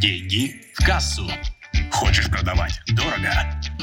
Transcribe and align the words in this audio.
Деньги 0.00 0.60
в 0.74 0.84
кассу. 0.84 1.30
Хочешь 1.92 2.28
продавать 2.28 2.80
дорого? 2.88 3.32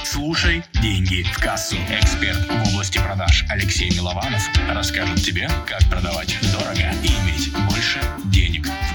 Слушай 0.04 0.64
«Деньги 0.82 1.24
в 1.24 1.40
кассу». 1.40 1.78
Эксперт 1.90 2.38
в 2.50 2.70
области 2.70 2.98
продаж 2.98 3.46
Алексей 3.50 3.90
Милованов 3.92 4.42
расскажет 4.70 5.24
тебе, 5.24 5.50
как 5.66 5.84
продавать 5.90 6.38
дорого 6.52 6.94
и 7.04 7.08
иметь 7.08 7.54
больше 7.70 8.02
денег 8.26 8.68
в 8.68 8.91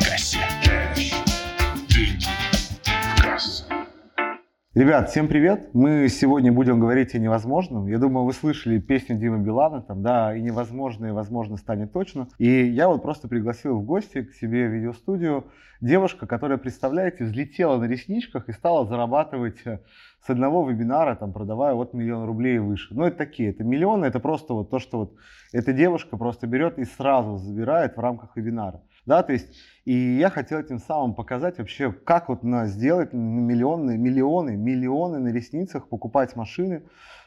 Ребят, 4.76 5.08
всем 5.08 5.26
привет! 5.26 5.70
Мы 5.72 6.06
сегодня 6.10 6.52
будем 6.52 6.78
говорить 6.78 7.14
о 7.14 7.18
невозможном. 7.18 7.86
Я 7.86 7.96
думаю, 7.96 8.26
вы 8.26 8.34
слышали 8.34 8.78
песню 8.78 9.16
Димы 9.16 9.38
Билана, 9.38 9.80
там, 9.80 10.02
да, 10.02 10.36
и 10.36 10.42
невозможное, 10.42 11.14
возможно, 11.14 11.56
станет 11.56 11.94
точно. 11.94 12.28
И 12.36 12.46
я 12.46 12.88
вот 12.88 13.00
просто 13.00 13.26
пригласил 13.26 13.78
в 13.78 13.86
гости 13.86 14.24
к 14.24 14.34
себе 14.34 14.68
в 14.68 14.72
видеостудию 14.72 15.46
девушка, 15.80 16.26
которая, 16.26 16.58
представляете, 16.58 17.24
взлетела 17.24 17.78
на 17.78 17.84
ресничках 17.84 18.50
и 18.50 18.52
стала 18.52 18.84
зарабатывать 18.84 19.62
э, 19.64 19.78
с 20.26 20.28
одного 20.28 20.68
вебинара, 20.68 21.14
там, 21.16 21.32
продавая 21.32 21.72
от 21.72 21.94
миллиона 21.94 22.26
рублей 22.26 22.56
и 22.56 22.58
выше. 22.58 22.94
Ну, 22.94 23.04
это 23.04 23.16
такие, 23.16 23.52
это 23.52 23.64
миллионы, 23.64 24.04
это 24.04 24.20
просто 24.20 24.52
вот 24.52 24.68
то, 24.68 24.78
что 24.78 24.98
вот 24.98 25.14
эта 25.54 25.72
девушка 25.72 26.18
просто 26.18 26.46
берет 26.46 26.78
и 26.78 26.84
сразу 26.84 27.38
забирает 27.38 27.96
в 27.96 28.00
рамках 28.00 28.36
вебинара. 28.36 28.82
Да, 29.06 29.22
то 29.22 29.32
есть, 29.32 29.46
и 29.84 29.94
я 29.94 30.30
хотел 30.30 30.62
тем 30.64 30.80
самым 30.80 31.14
показать 31.14 31.58
вообще, 31.58 31.92
как 31.92 32.28
вот 32.28 32.42
на, 32.42 32.66
сделать 32.66 33.12
миллионы, 33.12 33.96
миллионы, 33.96 34.56
миллионы 34.56 35.20
на 35.20 35.28
ресницах, 35.28 35.88
покупать 35.88 36.34
машины 36.34 36.82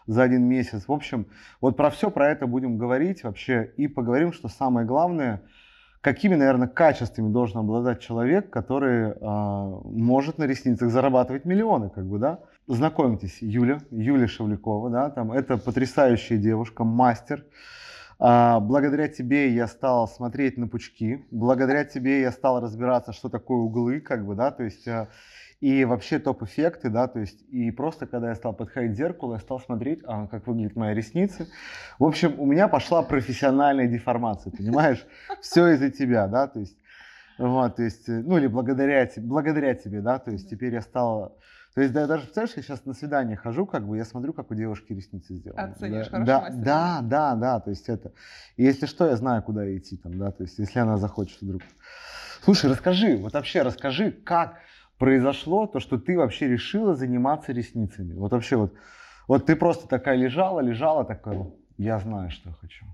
за 0.05 0.23
один 0.23 0.43
месяц. 0.43 0.83
В 0.87 0.91
общем, 0.91 1.27
вот 1.61 1.77
про 1.77 1.89
все 1.89 2.11
про 2.11 2.29
это 2.29 2.47
будем 2.47 2.77
говорить 2.77 3.23
вообще 3.23 3.71
и 3.77 3.87
поговорим, 3.87 4.33
что 4.33 4.49
самое 4.49 4.85
главное, 4.85 5.41
какими, 6.01 6.35
наверное, 6.35 6.67
качествами 6.67 7.31
должен 7.31 7.59
обладать 7.59 8.01
человек, 8.01 8.49
который 8.49 9.11
э, 9.11 9.15
может 9.21 10.37
на 10.37 10.43
ресницах 10.43 10.91
зарабатывать 10.91 11.45
миллионы, 11.45 11.89
как 11.89 12.05
бы, 12.05 12.19
да. 12.19 12.39
Знакомьтесь, 12.67 13.37
Юля, 13.39 13.79
Юля 13.89 14.27
Шевлякова, 14.27 14.89
да, 14.89 15.09
там, 15.09 15.31
это 15.31 15.57
потрясающая 15.57 16.37
девушка, 16.37 16.83
мастер, 16.83 17.45
благодаря 18.19 19.07
тебе 19.07 19.49
я 19.53 19.67
стал 19.67 20.07
смотреть 20.07 20.57
на 20.57 20.67
пучки, 20.67 21.25
благодаря 21.31 21.85
тебе 21.85 22.21
я 22.21 22.31
стал 22.31 22.59
разбираться, 22.59 23.13
что 23.13 23.29
такое 23.29 23.59
углы, 23.59 24.01
как 24.01 24.25
бы, 24.25 24.35
да, 24.35 24.51
то 24.51 24.63
есть 24.63 24.87
а, 24.89 25.07
и 25.61 25.83
вообще 25.85 26.19
топ-эффекты, 26.19 26.89
да, 26.89 27.07
то 27.07 27.19
есть 27.19 27.41
и 27.49 27.71
просто 27.71 28.07
когда 28.07 28.29
я 28.29 28.35
стал 28.35 28.53
подходить 28.53 28.93
к 28.93 28.95
зеркалу, 28.95 29.33
я 29.33 29.39
стал 29.39 29.59
смотреть, 29.59 29.99
а, 30.05 30.27
как 30.27 30.47
выглядят 30.47 30.75
мои 30.75 30.93
ресницы. 30.93 31.47
В 31.97 32.05
общем, 32.05 32.39
у 32.39 32.45
меня 32.45 32.67
пошла 32.67 33.03
профессиональная 33.03 33.87
деформация, 33.87 34.51
понимаешь? 34.51 35.05
Все 35.41 35.67
из-за 35.73 35.89
тебя, 35.89 36.27
да, 36.27 36.47
то 36.47 36.59
есть, 36.59 36.77
вот, 37.37 37.75
то 37.75 37.83
есть, 37.83 38.07
ну 38.07 38.37
или 38.37 38.47
благодаря, 38.47 39.09
благодаря 39.17 39.75
тебе, 39.75 40.01
да, 40.01 40.19
то 40.19 40.31
есть 40.31 40.49
теперь 40.49 40.73
я 40.73 40.81
стал 40.81 41.37
то 41.79 41.83
есть 41.83 41.93
да, 41.93 42.07
даже, 42.07 42.23
представляешь, 42.23 42.57
я 42.57 42.61
сейчас 42.61 42.85
на 42.85 42.93
свидание 42.93 43.37
хожу, 43.37 43.65
как 43.65 43.87
бы 43.87 43.95
я 43.95 44.03
смотрю, 44.03 44.33
как 44.33 44.51
у 44.51 44.53
девушки 44.53 44.91
ресницы 44.91 45.33
сделаны. 45.33 45.71
Оценишь, 45.71 46.09
да, 46.09 46.19
да, 46.25 46.41
мастер. 46.41 46.61
да, 46.61 46.99
да, 47.01 47.35
да, 47.35 47.59
то 47.61 47.69
есть 47.69 47.87
это. 47.87 48.11
И 48.57 48.65
если 48.65 48.85
что, 48.85 49.07
я 49.07 49.15
знаю, 49.15 49.41
куда 49.43 49.65
идти 49.77 49.95
там, 49.95 50.17
да, 50.17 50.29
то 50.31 50.43
есть 50.43 50.59
если 50.59 50.77
она 50.77 50.97
захочет 50.97 51.41
вдруг. 51.41 51.61
Слушай, 52.43 52.69
расскажи, 52.69 53.15
вот 53.15 53.31
вообще 53.31 53.61
расскажи, 53.61 54.11
как 54.11 54.57
произошло 54.97 55.67
то, 55.67 55.79
что 55.79 55.97
ты 55.97 56.17
вообще 56.17 56.49
решила 56.49 56.95
заниматься 56.95 57.53
ресницами. 57.53 58.13
Вот 58.13 58.33
вообще 58.33 58.57
вот, 58.57 58.73
вот 59.29 59.45
ты 59.45 59.55
просто 59.55 59.87
такая 59.87 60.17
лежала, 60.17 60.59
лежала, 60.59 61.05
такая, 61.05 61.49
я 61.77 61.97
знаю, 61.99 62.29
что 62.29 62.49
я 62.49 62.55
хочу. 62.55 62.85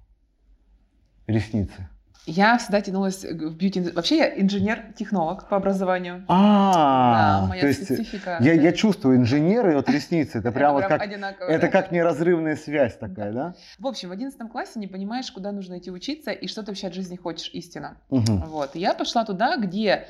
Ресницы. 1.26 1.90
Я 2.26 2.58
всегда 2.58 2.82
тянулась 2.82 3.24
в 3.24 3.56
бьюти. 3.56 3.82
Вообще 3.82 4.18
я 4.18 4.42
инженер-технолог 4.42 5.48
по 5.48 5.58
образованию. 5.58 6.26
А, 6.28 7.42
да, 7.42 7.48
моя 7.48 7.62
то 7.62 7.68
есть 7.68 7.86
специфика. 7.86 8.38
я, 8.42 8.54
я 8.54 8.72
чувствую 8.74 9.18
инженеры 9.18 9.74
и 9.74 9.76
вот 9.76 9.90
ресницы, 9.90 10.40
это 10.40 10.52
прям 10.52 10.74
вот 10.74 10.86
как 10.86 11.02
это 11.04 11.68
как 11.68 11.92
неразрывная 11.92 12.56
связь 12.56 12.98
такая, 12.98 13.32
да? 13.32 13.54
В 13.78 13.86
общем, 13.86 14.10
в 14.10 14.12
11 14.12 14.40
классе 14.52 14.80
не 14.80 14.88
понимаешь, 14.88 15.32
куда 15.32 15.52
нужно 15.52 15.78
идти 15.78 15.92
учиться 15.92 16.32
и 16.32 16.48
что 16.48 16.64
ты 16.64 16.72
вообще 16.72 16.88
от 16.88 16.96
жизни 16.96 17.16
хочешь 17.16 17.50
истинно. 17.54 17.98
Мгм. 18.10 18.42
Вот. 18.48 18.76
Я 18.76 18.94
пошла 18.94 19.24
туда, 19.24 19.58
где 19.58 20.08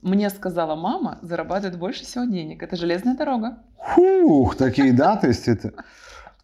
мне 0.00 0.30
сказала 0.30 0.76
мама, 0.76 1.18
зарабатывает 1.22 1.78
больше 1.78 2.04
всего 2.04 2.24
денег. 2.24 2.62
Это 2.62 2.76
железная 2.76 3.16
дорога. 3.16 3.58
Фух, 3.94 4.56
такие, 4.56 4.92
да, 4.92 5.16
то 5.16 5.26
есть 5.26 5.48
это 5.48 5.72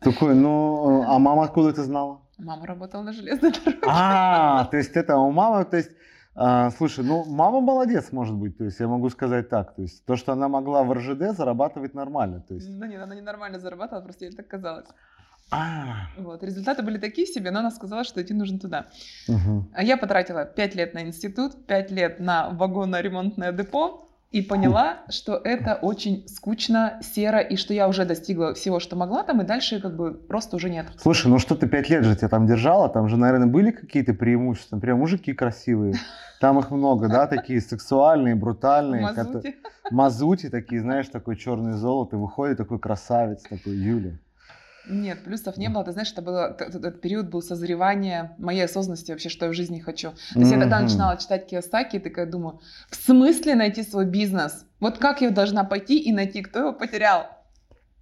такой, 0.01 0.35
ну, 0.35 1.05
а 1.07 1.19
мама 1.19 1.45
откуда 1.45 1.71
это 1.71 1.85
знала? 1.85 2.21
Мама 2.39 2.67
работала 2.67 3.03
на 3.03 3.13
железной 3.13 3.53
дороге. 3.65 3.79
А, 3.87 4.65
то 4.67 4.77
есть 4.77 4.97
это 4.97 5.17
у 5.17 5.31
мамы, 5.31 5.65
то 5.65 5.77
есть, 5.77 5.91
а, 6.35 6.71
слушай, 6.71 7.05
ну, 7.05 7.25
мама 7.25 7.61
молодец, 7.61 8.13
может 8.13 8.35
быть, 8.35 8.59
то 8.59 8.65
есть 8.65 8.81
я 8.81 8.89
могу 8.89 9.09
сказать 9.11 9.49
так, 9.49 9.75
то 9.75 9.83
есть 9.83 10.05
то, 10.05 10.17
что 10.17 10.33
она 10.33 10.49
могла 10.49 10.83
в 10.83 10.93
РЖД 10.93 11.37
зарабатывать 11.37 11.95
нормально, 11.95 12.41
то 12.41 12.55
есть, 12.55 12.69
Ну 12.69 12.87
нет, 12.87 13.01
она 13.03 13.15
ненормально 13.15 13.61
зарабатывала, 13.61 14.03
просто 14.03 14.25
ей 14.25 14.35
так 14.35 14.49
казалось. 14.49 14.87
а, 15.51 16.09
Вот. 16.19 16.43
Результаты 16.43 16.83
были 16.83 16.99
такие 16.99 17.27
себе, 17.27 17.51
но 17.51 17.61
она 17.61 17.71
сказала, 17.71 18.03
что 18.05 18.21
идти 18.21 18.35
нужно 18.35 18.59
туда. 18.59 18.87
мгм. 19.29 19.69
А 19.75 19.83
я 19.85 19.97
потратила 19.97 20.45
5 20.45 20.75
лет 20.75 20.95
на 20.95 21.03
институт, 21.03 21.67
5 21.67 21.91
лет 21.93 22.19
на 22.21 22.51
вагонно-ремонтное 22.51 23.53
депо 23.53 24.09
и 24.35 24.43
поняла, 24.43 24.97
что 25.11 25.41
это 25.45 25.79
очень 25.81 26.27
скучно, 26.27 26.99
серо, 27.03 27.39
и 27.39 27.55
что 27.55 27.73
я 27.73 27.87
уже 27.87 28.05
достигла 28.05 28.53
всего, 28.55 28.81
что 28.81 28.97
могла 28.97 29.23
там, 29.23 29.41
и 29.41 29.45
дальше 29.45 29.81
как 29.81 29.95
бы 29.95 30.13
просто 30.13 30.57
уже 30.57 30.71
нет. 30.71 30.87
Слушай, 30.99 31.29
ну 31.29 31.39
что 31.39 31.55
ты 31.55 31.69
пять 31.69 31.89
лет 31.89 32.05
же 32.05 32.17
тебя 32.17 32.29
там 32.29 32.45
держала, 32.49 32.89
там 32.89 33.09
же, 33.09 33.17
наверное, 33.17 33.47
были 33.47 33.71
какие-то 33.71 34.13
преимущества, 34.13 34.81
прям 34.81 34.99
мужики 34.99 35.33
красивые, 35.33 35.95
там 36.41 36.59
их 36.59 36.73
много, 36.73 37.09
да, 37.09 37.29
такие 37.29 37.61
сексуальные, 37.61 38.35
брутальные, 38.35 39.03
мазуте. 39.03 39.55
мазути 39.93 40.51
такие, 40.51 40.81
знаешь, 40.81 41.07
такой 41.07 41.37
черный 41.37 41.75
золото, 41.75 42.17
выходит 42.17 42.59
такой 42.59 42.81
красавец, 42.81 43.43
такой 43.43 43.77
Юля. 43.77 44.19
Нет, 44.89 45.25
плюсов 45.25 45.57
не 45.57 45.69
было. 45.69 45.83
Ты 45.85 45.93
знаешь, 45.93 46.13
это 46.15 46.23
т- 46.59 46.65
этот 46.67 47.01
период 47.01 47.31
был 47.31 47.41
созревания 47.43 48.35
моей 48.39 48.65
осознанности 48.65 49.11
вообще, 49.13 49.29
что 49.31 49.47
я 49.47 49.51
в 49.51 49.55
жизни 49.55 49.81
хочу. 49.81 50.11
То 50.35 50.41
есть 50.41 50.53
я 50.53 50.61
тогда 50.61 50.81
начинала 50.81 51.17
читать 51.17 51.47
Киосаки 51.47 51.97
и 51.97 51.99
такая 52.01 52.27
думаю, 52.27 52.61
в 52.91 52.97
смысле 52.97 53.55
найти 53.55 53.83
свой 53.83 54.05
бизнес? 54.05 54.67
Вот 54.81 54.99
как 54.99 55.23
я 55.23 55.31
должна 55.31 55.65
пойти 55.65 55.99
и 55.99 56.13
найти, 56.13 56.43
кто 56.43 56.59
его 56.61 56.73
потерял? 56.73 57.27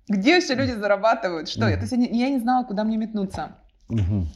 Где 0.08 0.36
еще 0.36 0.54
люди 0.54 0.72
зарабатывают? 0.72 1.48
Что? 1.48 1.68
я? 1.68 1.76
То 1.76 1.82
есть 1.82 1.92
я 1.92 1.98
не, 1.98 2.08
я 2.18 2.28
не 2.30 2.38
знала, 2.40 2.64
куда 2.64 2.82
мне 2.82 2.96
метнуться 2.96 3.56
Мгм. 3.88 4.28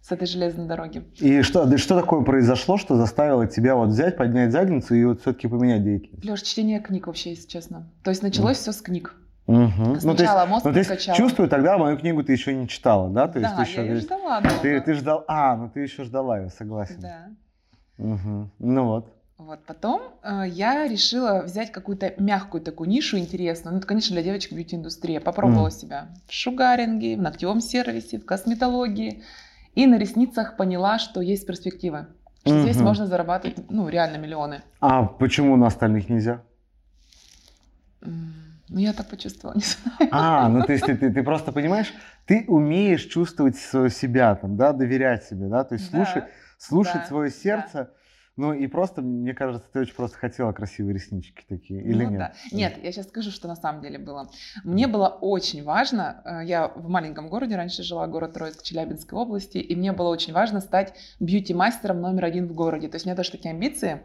с 0.00 0.10
этой 0.10 0.26
железной 0.26 0.66
дороги. 0.66 1.04
И 1.18 1.42
что, 1.42 1.66
да 1.66 1.76
что 1.76 2.00
такое 2.00 2.22
произошло, 2.22 2.78
что 2.78 2.96
заставило 2.96 3.46
тебя 3.46 3.76
вот 3.76 3.90
взять, 3.90 4.16
поднять 4.16 4.50
задницу 4.52 4.94
и 4.94 5.04
вот 5.04 5.20
все-таки 5.20 5.48
поменять 5.48 5.84
деятельность? 5.84 6.24
Леш, 6.24 6.40
чтение 6.42 6.80
книг 6.80 7.06
вообще, 7.06 7.30
если 7.30 7.46
честно. 7.46 7.90
То 8.02 8.10
есть 8.10 8.22
началось 8.22 8.56
все 8.56 8.72
с 8.72 8.80
книг. 8.80 9.14
Мгм. 9.52 9.98
Ну, 10.02 10.14
то 10.14 10.22
есть, 10.22 10.48
мозг 10.48 10.64
ну, 10.64 10.72
то 10.72 10.78
есть, 10.78 11.14
чувствую, 11.14 11.48
тогда 11.48 11.76
мою 11.76 11.98
книгу 11.98 12.22
ты 12.22 12.32
еще 12.32 12.54
не 12.54 12.66
читала, 12.66 13.10
да? 13.10 13.28
То 13.28 13.38
есть 13.38 13.50
да, 13.50 13.56
ты 13.56 13.62
еще, 13.68 13.84
я 13.84 13.92
ее 13.92 14.00
ждала. 14.00 14.40
ты, 14.62 14.80
ты 14.80 14.94
ждал, 14.94 15.24
а, 15.28 15.56
ну 15.56 15.68
ты 15.68 15.80
еще 15.80 16.04
ждала 16.04 16.38
ее, 16.38 16.48
согласен. 16.48 17.00
Да. 17.00 17.28
Мгм. 17.98 18.50
Ну 18.58 18.84
вот. 18.86 19.12
Вот 19.36 19.64
потом 19.66 20.02
э, 20.22 20.44
я 20.48 20.86
решила 20.86 21.42
взять 21.42 21.72
какую-то 21.72 22.14
мягкую 22.16 22.62
такую 22.62 22.88
нишу 22.88 23.18
интересную. 23.18 23.72
Ну, 23.74 23.78
это, 23.78 23.86
конечно, 23.88 24.14
для 24.14 24.22
девочек 24.22 24.52
бьюти-индустрия. 24.52 25.20
Попробовала 25.20 25.66
Мгм. 25.66 25.76
себя 25.76 26.08
в 26.28 26.32
шугаринге, 26.32 27.16
в 27.16 27.22
ногтевом 27.22 27.60
сервисе, 27.60 28.18
в 28.18 28.24
косметологии. 28.24 29.22
И 29.74 29.86
на 29.86 29.98
ресницах 29.98 30.56
поняла, 30.56 30.98
что 30.98 31.20
есть 31.20 31.46
перспективы. 31.46 32.06
Что 32.44 32.60
здесь 32.60 32.76
Мгм. 32.76 32.84
можно 32.84 33.06
зарабатывать, 33.06 33.70
ну, 33.70 33.88
реально 33.88 34.16
миллионы. 34.16 34.62
А 34.80 35.04
почему 35.04 35.56
на 35.56 35.66
остальных 35.66 36.08
нельзя? 36.08 36.42
М, 38.02 38.34
Ну, 38.72 38.78
я 38.78 38.92
так 38.92 39.06
почувствовала, 39.08 39.54
не 39.58 39.62
знаю. 39.62 40.08
А, 40.12 40.48
ну 40.48 40.62
то 40.64 40.72
есть 40.72 40.86
ты, 40.86 40.96
ты, 40.96 41.12
ты 41.12 41.22
просто 41.22 41.52
понимаешь, 41.52 41.92
ты 42.26 42.44
умеешь 42.48 43.04
чувствовать 43.04 43.56
себя, 43.56 44.34
там, 44.34 44.56
да, 44.56 44.72
доверять 44.72 45.24
себе, 45.24 45.48
да, 45.48 45.64
то 45.64 45.74
есть 45.74 45.90
Да. 45.90 45.98
слушать, 45.98 46.24
слушать 46.58 47.02
да, 47.02 47.08
свое 47.08 47.30
сердце. 47.30 47.90
Ну 48.36 48.54
и 48.54 48.66
просто, 48.66 49.02
мне 49.02 49.34
кажется, 49.34 49.68
ты 49.70 49.80
очень 49.80 49.94
просто 49.94 50.16
хотела 50.16 50.52
красивые 50.52 50.94
реснички 50.94 51.44
такие, 51.46 51.82
или 51.82 52.02
Ну 52.04 52.10
нет? 52.12 52.18
да. 52.18 52.32
Нет, 52.50 52.78
я 52.82 52.90
сейчас 52.90 53.08
скажу, 53.08 53.30
что 53.30 53.46
на 53.46 53.56
самом 53.56 53.82
деле 53.82 53.98
было. 53.98 54.30
Мне 54.64 54.86
было 54.86 55.08
очень 55.08 55.62
важно, 55.64 56.22
э, 56.24 56.46
я 56.46 56.68
в 56.68 56.88
маленьком 56.88 57.28
городе 57.28 57.56
раньше 57.56 57.82
жила, 57.82 58.06
город 58.06 58.32
Троицк 58.32 58.62
Челябинской 58.62 59.18
области, 59.18 59.58
и 59.58 59.76
мне 59.76 59.92
было 59.92 60.08
очень 60.08 60.32
важно 60.32 60.60
стать 60.60 60.94
бьюти-мастером 61.20 62.00
номер 62.00 62.24
один 62.24 62.46
в 62.48 62.54
городе. 62.54 62.88
То 62.88 62.94
есть 62.96 63.04
у 63.04 63.10
меня 63.10 63.16
тоже 63.16 63.32
такие 63.32 63.50
амбиции. 63.50 64.00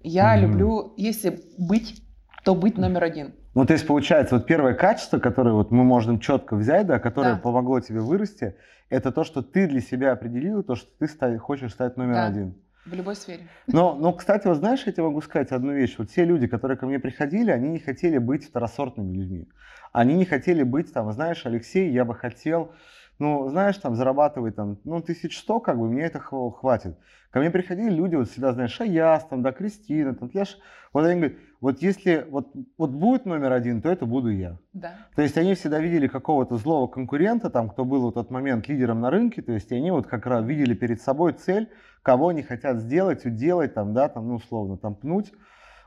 Я 0.00 0.36
Мгм. 0.36 0.48
люблю, 0.50 0.92
если 0.98 1.40
быть, 1.56 2.02
то 2.44 2.54
быть 2.54 2.76
номер 2.76 3.04
один. 3.04 3.34
Ну, 3.54 3.66
то 3.66 3.74
есть, 3.74 3.86
получается, 3.86 4.36
вот 4.36 4.46
первое 4.46 4.74
качество, 4.74 5.18
которое 5.18 5.52
вот 5.54 5.70
мы 5.70 5.84
можем 5.84 6.18
четко 6.20 6.56
взять, 6.56 6.86
да, 6.86 6.98
которое 6.98 7.34
Да. 7.34 7.40
помогло 7.40 7.80
тебе 7.80 8.00
вырасти, 8.00 8.56
это 8.88 9.12
то, 9.12 9.24
что 9.24 9.42
ты 9.42 9.66
для 9.66 9.80
себя 9.80 10.12
определил, 10.12 10.62
то, 10.62 10.74
что 10.74 10.90
ты 10.98 11.06
ста- 11.06 11.36
хочешь 11.38 11.72
стать 11.72 11.96
номер 11.96 12.14
Да. 12.14 12.26
один. 12.26 12.54
В 12.86 12.94
любой 12.94 13.14
сфере. 13.14 13.42
Но, 13.68 13.94
но, 13.94 14.12
кстати, 14.12 14.48
вот 14.48 14.56
знаешь, 14.56 14.82
я 14.86 14.92
тебе 14.92 15.04
могу 15.04 15.20
сказать 15.20 15.52
одну 15.52 15.72
вещь. 15.72 15.94
Вот 15.98 16.08
те 16.10 16.24
люди, 16.24 16.46
которые 16.48 16.76
ко 16.76 16.86
мне 16.86 16.98
приходили, 16.98 17.50
они 17.50 17.68
не 17.68 17.78
хотели 17.78 18.18
быть 18.18 18.44
второсортными 18.48 19.12
людьми. 19.16 19.48
Они 19.92 20.14
не 20.14 20.24
хотели 20.24 20.62
быть, 20.64 20.92
там, 20.92 21.12
знаешь, 21.12 21.46
Алексей, 21.46 21.90
я 21.92 22.04
бы 22.04 22.14
хотел, 22.14 22.72
ну, 23.18 23.48
знаешь, 23.50 23.76
там, 23.76 23.94
зарабатывать, 23.94 24.56
там, 24.56 24.78
ну, 24.84 24.96
1100, 25.00 25.60
как 25.60 25.78
бы, 25.78 25.88
мне 25.88 26.02
это 26.02 26.18
хва- 26.18 26.50
хватит. 26.50 26.96
Ко 27.30 27.38
мне 27.38 27.50
приходили 27.50 27.90
люди, 27.90 28.16
вот 28.16 28.28
всегда, 28.30 28.52
знаешь, 28.52 28.80
Аяс, 28.80 29.24
там, 29.26 29.42
да, 29.42 29.52
Кристина, 29.52 30.14
там, 30.14 30.30
я 30.32 30.44
ж... 30.44 30.56
Вот 30.92 31.04
они 31.06 31.20
говорят, 31.20 31.38
вот 31.62 31.80
если 31.80 32.26
вот, 32.28 32.48
вот 32.76 32.90
будет 32.90 33.24
номер 33.24 33.52
один, 33.52 33.82
то 33.82 33.88
это 33.88 34.04
буду 34.04 34.30
я. 34.30 34.58
Да. 34.72 34.94
То 35.14 35.22
есть 35.22 35.38
они 35.38 35.54
всегда 35.54 35.78
видели 35.78 36.08
какого-то 36.08 36.56
злого 36.56 36.88
конкурента, 36.88 37.50
там, 37.50 37.70
кто 37.70 37.84
был 37.84 38.10
в 38.10 38.12
тот 38.12 38.32
момент 38.32 38.66
лидером 38.68 39.00
на 39.00 39.10
рынке, 39.10 39.42
то 39.42 39.52
есть 39.52 39.70
они 39.70 39.92
вот 39.92 40.08
как 40.08 40.26
раз 40.26 40.44
видели 40.44 40.74
перед 40.74 41.00
собой 41.00 41.34
цель, 41.34 41.70
кого 42.02 42.28
они 42.28 42.42
хотят 42.42 42.78
сделать, 42.78 43.24
уделать, 43.24 43.74
там, 43.74 43.94
да, 43.94 44.08
там, 44.08 44.26
ну, 44.26 44.34
условно, 44.34 44.76
там, 44.76 44.96
пнуть. 44.96 45.32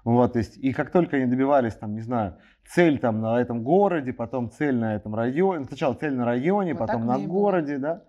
Вот, 0.06 0.34
то 0.34 0.40
есть, 0.40 0.56
и 0.56 0.72
как 0.72 0.92
только 0.92 1.18
они 1.18 1.26
добивались, 1.26 1.74
там, 1.76 1.94
не 1.94 2.02
знаю, 2.02 2.38
цель 2.70 2.98
там 2.98 3.20
на 3.20 3.42
этом 3.42 3.62
городе, 3.62 4.14
потом 4.14 4.50
цель 4.50 4.78
на 4.78 4.96
этом 4.96 5.14
районе, 5.14 5.66
сначала 5.66 5.94
цель 5.96 6.16
на 6.16 6.24
районе, 6.24 6.74
Вот 6.74 6.88
потом 6.88 7.06
на 7.06 7.18
и 7.18 7.28
было. 7.28 7.34
городе, 7.34 7.80
да, 7.80 8.04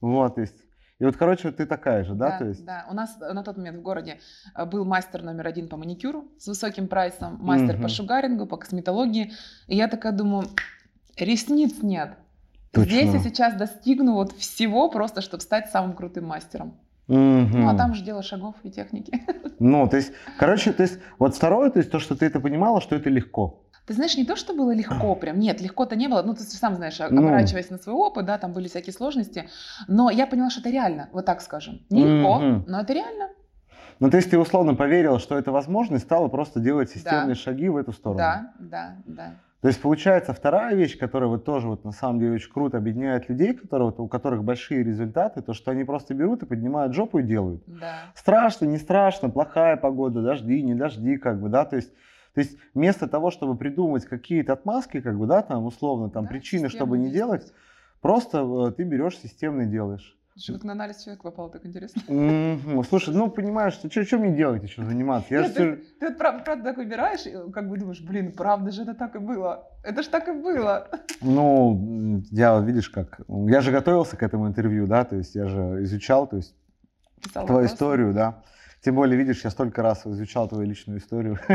вот, 0.00 0.36
то 0.36 0.40
есть, 0.40 0.56
и 0.98 1.04
вот, 1.04 1.16
короче, 1.16 1.50
ты 1.50 1.66
такая 1.66 2.04
же, 2.04 2.14
да, 2.14 2.30
Да, 2.30 2.38
то 2.38 2.44
есть, 2.46 2.64
да. 2.64 2.86
У 2.90 2.94
нас 2.94 3.16
на 3.18 3.42
тот 3.42 3.56
момент 3.56 3.78
в 3.78 3.82
городе 3.82 4.20
э, 4.54 4.64
был 4.64 4.84
мастер 4.84 5.22
номер 5.22 5.46
один 5.48 5.68
по 5.68 5.76
маникюру 5.76 6.28
с 6.38 6.46
высоким 6.46 6.86
прайсом, 6.86 7.38
мастер 7.40 7.74
Мгм. 7.74 7.82
по 7.82 7.88
шугарингу, 7.88 8.46
по 8.46 8.56
косметологии. 8.56 9.32
И 9.66 9.76
я 9.76 9.88
такая 9.88 10.12
думаю, 10.12 10.46
ресниц 11.16 11.82
нет. 11.82 12.16
Точно. 12.72 12.90
Здесь 12.90 13.12
я 13.12 13.18
сейчас 13.18 13.54
достигну 13.54 14.14
вот 14.14 14.32
всего 14.32 14.88
просто, 14.90 15.20
чтобы 15.20 15.42
стать 15.42 15.70
самым 15.70 15.94
крутым 15.94 16.26
мастером. 16.26 16.74
Мгм. 17.08 17.62
Ну, 17.62 17.68
а 17.68 17.74
там 17.76 17.94
же 17.94 18.04
дело 18.04 18.22
шагов 18.22 18.54
и 18.62 18.70
техники. 18.70 19.20
Ну, 19.58 19.88
то 19.88 19.96
есть, 19.96 20.12
короче, 20.38 20.72
то 20.72 20.82
есть, 20.82 20.98
вот 21.18 21.34
второе, 21.36 21.70
то 21.70 21.78
есть, 21.78 21.90
то, 21.90 21.98
что 21.98 22.16
ты 22.16 22.26
это 22.26 22.40
понимала, 22.40 22.80
что 22.80 22.96
это 22.96 23.10
легко. 23.10 23.61
Ты 23.86 23.94
знаешь, 23.94 24.16
не 24.16 24.24
то, 24.24 24.36
что 24.36 24.54
было 24.54 24.72
легко 24.72 25.16
прям, 25.16 25.38
нет, 25.40 25.60
легко-то 25.60 25.96
не 25.96 26.06
было, 26.06 26.22
ну, 26.22 26.34
ты 26.34 26.42
сам 26.44 26.76
знаешь, 26.76 26.98
Ну. 27.00 27.06
оборачиваясь 27.06 27.68
на 27.70 27.78
свой 27.78 27.96
опыт, 27.96 28.26
да, 28.26 28.38
там 28.38 28.52
были 28.52 28.68
всякие 28.68 28.92
сложности, 28.92 29.48
но 29.88 30.08
я 30.10 30.26
поняла, 30.26 30.50
что 30.50 30.60
это 30.60 30.70
реально, 30.70 31.08
вот 31.12 31.26
так 31.26 31.40
скажем. 31.40 31.80
Нелегко, 31.90 32.38
Мгм. 32.38 32.64
но 32.68 32.80
это 32.80 32.92
реально. 32.92 33.30
Ну, 33.98 34.10
то 34.10 34.16
есть, 34.16 34.30
ты 34.30 34.38
условно 34.38 34.74
поверила, 34.74 35.18
что 35.18 35.36
это 35.36 35.50
возможно, 35.52 35.96
и 35.96 35.98
стала 35.98 36.28
просто 36.28 36.60
делать 36.60 36.90
системные 36.90 37.34
Да. 37.34 37.40
шаги 37.40 37.68
в 37.68 37.76
эту 37.76 37.92
сторону. 37.92 38.18
Да, 38.18 38.52
да, 38.58 38.96
да. 39.06 39.30
То 39.60 39.68
есть 39.68 39.80
получается 39.80 40.32
вторая 40.32 40.74
вещь, 40.74 40.98
которая 40.98 41.28
вот 41.28 41.44
тоже 41.44 41.68
вот 41.68 41.84
на 41.84 41.92
самом 41.92 42.18
деле 42.18 42.32
очень 42.34 42.50
круто 42.52 42.78
объединяет 42.78 43.28
людей, 43.28 43.54
которые, 43.54 43.90
вот, 43.90 44.00
у 44.00 44.08
которых 44.08 44.42
большие 44.42 44.82
результаты, 44.82 45.40
то 45.40 45.54
что 45.54 45.70
они 45.70 45.84
просто 45.84 46.14
берут 46.14 46.42
и 46.42 46.46
поднимают 46.46 46.94
жопу 46.94 47.18
и 47.18 47.22
делают. 47.22 47.62
Да. 47.66 47.94
Страшно, 48.16 48.64
не 48.66 48.78
страшно, 48.78 49.28
плохая 49.30 49.76
погода, 49.76 50.20
дожди, 50.22 50.62
не 50.62 50.74
дожди, 50.74 51.16
как 51.16 51.40
бы, 51.40 51.48
да, 51.48 51.64
то 51.64 51.76
есть, 51.76 51.92
то 52.34 52.40
есть 52.40 52.56
вместо 52.74 53.06
того, 53.08 53.30
чтобы 53.30 53.56
придумать 53.56 54.06
какие-то 54.06 54.54
отмазки, 54.54 55.00
как 55.00 55.18
бы, 55.18 55.26
да, 55.26 55.42
там 55.42 55.64
условно, 55.66 56.08
там 56.10 56.24
Да, 56.24 56.30
причины, 56.30 56.68
чтобы 56.68 56.96
не 56.98 57.10
делать, 57.10 57.52
просто 58.00 58.38
э, 58.68 58.72
ты 58.72 58.84
берешь 58.84 59.18
системно 59.18 59.62
и 59.62 59.66
делаешь. 59.66 60.16
Как 60.46 60.64
на 60.64 60.72
анализ 60.72 61.02
человека 61.02 61.24
попало, 61.24 61.50
так 61.50 61.66
интересно. 61.66 62.00
Мгм. 62.08 62.82
Слушай, 62.84 63.14
ну 63.14 63.30
понимаешь, 63.30 63.74
что, 63.74 63.90
что 63.90 64.16
мне 64.16 64.34
делать 64.34 64.62
еще 64.62 64.82
заниматься? 64.82 65.34
Я 65.34 65.42
Нет, 65.42 65.48
же 65.48 65.76
ты, 65.76 65.76
ты 66.00 66.08
вот 66.08 66.16
прав- 66.18 66.42
правда 66.42 66.64
так 66.64 66.78
выбираешь, 66.78 67.26
и 67.26 67.32
как 67.52 67.68
бы 67.68 67.76
думаешь, 67.76 68.00
блин, 68.00 68.32
правда 68.32 68.70
же 68.70 68.82
это 68.82 68.94
так 68.94 69.14
и 69.14 69.18
было. 69.18 69.68
Это 69.82 70.02
ж 70.02 70.06
так 70.06 70.28
и 70.28 70.32
было. 70.32 70.88
Ну, 71.20 72.22
я 72.30 72.58
видишь 72.60 72.88
как, 72.88 73.20
я 73.28 73.60
же 73.60 73.72
готовился 73.72 74.16
к 74.16 74.22
этому 74.22 74.48
интервью, 74.48 74.86
да, 74.86 75.04
то 75.04 75.16
есть 75.16 75.34
я 75.34 75.48
же 75.48 75.82
изучал, 75.82 76.26
то 76.26 76.36
есть 76.36 76.54
Писал 77.22 77.44
твою 77.44 77.60
вопросы. 77.64 77.74
историю, 77.74 78.14
да. 78.14 78.42
Тем 78.84 78.96
более, 78.96 79.16
видишь, 79.16 79.44
я 79.44 79.50
столько 79.50 79.80
раз 79.80 80.04
изучал 80.06 80.48
твою 80.48 80.68
личную 80.68 80.98
историю 80.98 81.38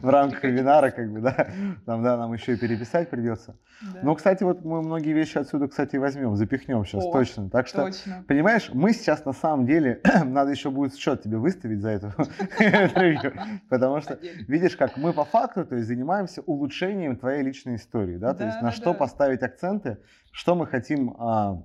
в 0.00 0.08
рамках 0.08 0.42
вебинара, 0.44 0.90
как 0.90 1.12
бы, 1.12 1.20
да. 1.20 1.48
Там, 1.84 2.02
да, 2.02 2.16
нам 2.16 2.32
еще 2.32 2.54
и 2.54 2.56
переписать 2.56 3.10
придется. 3.10 3.58
Но, 4.02 4.14
кстати, 4.14 4.42
вот 4.42 4.64
мы 4.64 4.80
многие 4.80 5.12
вещи 5.12 5.36
отсюда, 5.36 5.68
кстати, 5.68 5.96
возьмем, 5.96 6.36
запихнем 6.36 6.86
сейчас, 6.86 7.04
точно. 7.04 7.50
Так 7.50 7.66
что, 7.66 7.90
понимаешь, 8.26 8.70
мы 8.72 8.94
сейчас 8.94 9.26
на 9.26 9.34
самом 9.34 9.66
деле, 9.66 10.00
надо 10.24 10.52
еще 10.52 10.70
будет 10.70 10.96
счет 10.96 11.22
тебе 11.22 11.36
выставить 11.36 11.82
за 11.82 11.90
это 11.90 12.14
интервью, 12.58 13.32
потому 13.68 14.00
что 14.00 14.18
видишь, 14.48 14.74
как 14.76 14.96
мы 14.96 15.12
по 15.12 15.26
факту, 15.26 15.66
то 15.66 15.74
есть 15.76 15.86
занимаемся 15.86 16.40
улучшением 16.40 17.16
твоей 17.16 17.42
личной 17.42 17.76
истории, 17.76 18.16
да, 18.16 18.32
то 18.32 18.46
есть 18.46 18.62
на 18.62 18.72
что 18.72 18.94
поставить 18.94 19.42
акценты, 19.42 19.98
что 20.30 20.54
мы 20.54 20.66
хотим 20.66 21.14
а, 21.18 21.62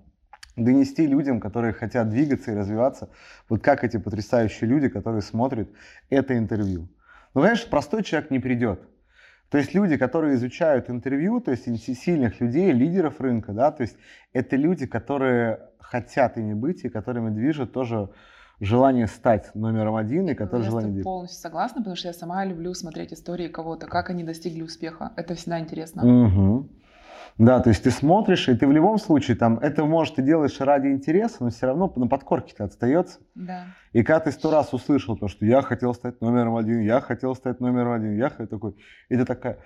донести 0.57 1.07
людям, 1.07 1.39
которые 1.39 1.71
хотят 1.71 2.09
двигаться 2.09 2.51
и 2.51 2.55
развиваться, 2.55 3.09
вот 3.47 3.61
как 3.61 3.83
эти 3.83 3.97
потрясающие 3.97 4.69
люди, 4.69 4.89
которые 4.89 5.21
смотрят 5.21 5.69
это 6.09 6.37
интервью. 6.37 6.89
Ну, 7.33 7.41
знаешь, 7.41 7.65
простой 7.69 8.03
человек 8.03 8.31
не 8.31 8.39
придет. 8.39 8.81
То 9.49 9.57
есть 9.57 9.73
люди, 9.73 9.95
которые 9.95 10.35
изучают 10.35 10.89
интервью, 10.89 11.39
то 11.39 11.51
есть 11.51 11.65
сильных 11.97 12.41
людей, 12.41 12.73
лидеров 12.73 13.21
рынка, 13.21 13.53
да, 13.53 13.71
то 13.71 13.83
есть 13.83 13.95
это 14.33 14.57
люди, 14.57 14.85
которые 14.85 15.59
хотят 15.79 16.37
ими 16.37 16.53
быть 16.53 16.83
и 16.83 16.89
которыми 16.89 17.29
движет 17.29 17.71
тоже 17.71 18.09
желание 18.59 19.07
стать 19.07 19.53
номером 19.55 19.95
один 19.95 20.27
и 20.27 20.33
которые 20.33 20.65
Я 20.65 20.69
желание 20.69 20.91
двигаться. 20.91 21.09
полностью 21.09 21.39
согласна, 21.39 21.81
потому 21.81 21.95
что 21.95 22.07
я 22.07 22.13
сама 22.13 22.43
люблю 22.43 22.73
смотреть 22.73 23.13
истории 23.13 23.47
кого-то, 23.47 23.85
как 23.85 24.09
они 24.09 24.23
достигли 24.23 24.63
успеха. 24.63 25.13
Это 25.15 25.35
всегда 25.35 25.59
интересно. 25.59 26.03
Мгм. 26.03 26.69
Да, 27.37 27.59
то 27.59 27.69
есть 27.69 27.83
ты 27.83 27.91
смотришь, 27.91 28.49
и 28.49 28.55
ты 28.55 28.65
в 28.65 28.71
любом 28.71 28.97
случае 28.97 29.37
там, 29.37 29.59
это, 29.59 29.85
может, 29.85 30.15
ты 30.15 30.23
делаешь 30.23 30.59
ради 30.59 30.87
интереса, 30.87 31.43
но 31.43 31.49
все 31.49 31.67
равно 31.67 31.91
на 31.95 32.07
подкорке-то 32.07 32.63
отстается. 32.63 33.19
Да. 33.35 33.65
И 33.93 34.01
когда 34.03 34.19
ты 34.21 34.31
сто 34.31 34.49
раз 34.51 34.73
услышал 34.73 35.15
то, 35.17 35.27
что 35.27 35.45
я 35.45 35.61
хотел 35.61 35.93
стать 35.93 36.19
номером 36.19 36.55
один, 36.55 36.79
я 36.81 36.99
хотел 36.99 37.35
стать 37.35 37.59
номером 37.59 37.91
один, 37.91 38.15
я 38.17 38.29
х- 38.29 38.47
такой, 38.47 38.75
и 39.09 39.15
ты 39.15 39.23
такая, 39.23 39.59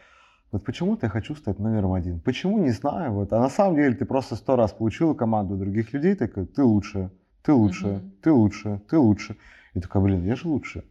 вот 0.52 0.66
почему-то 0.66 1.06
я 1.06 1.10
хочу 1.10 1.34
стать 1.36 1.60
номером 1.60 1.94
один. 1.94 2.20
Почему, 2.20 2.58
не 2.58 2.72
знаю. 2.72 3.14
Вот. 3.14 3.32
А 3.32 3.40
на 3.40 3.50
самом 3.50 3.76
деле 3.76 3.96
ты 3.96 4.04
просто 4.04 4.36
сто 4.36 4.58
раз 4.58 4.74
получил 4.74 5.16
команду 5.16 5.56
других 5.56 5.94
людей, 5.94 6.16
такой, 6.16 6.46
ты 6.46 6.64
лучше, 6.64 7.10
ты 7.42 7.54
лучше, 7.54 8.02
ты 8.22 8.32
лучше, 8.32 8.82
ты 8.90 8.98
лучше. 8.98 9.38
И 9.74 9.80
такой, 9.80 10.02
блин, 10.02 10.26
я 10.26 10.36
же 10.36 10.50
лучше. 10.50 10.84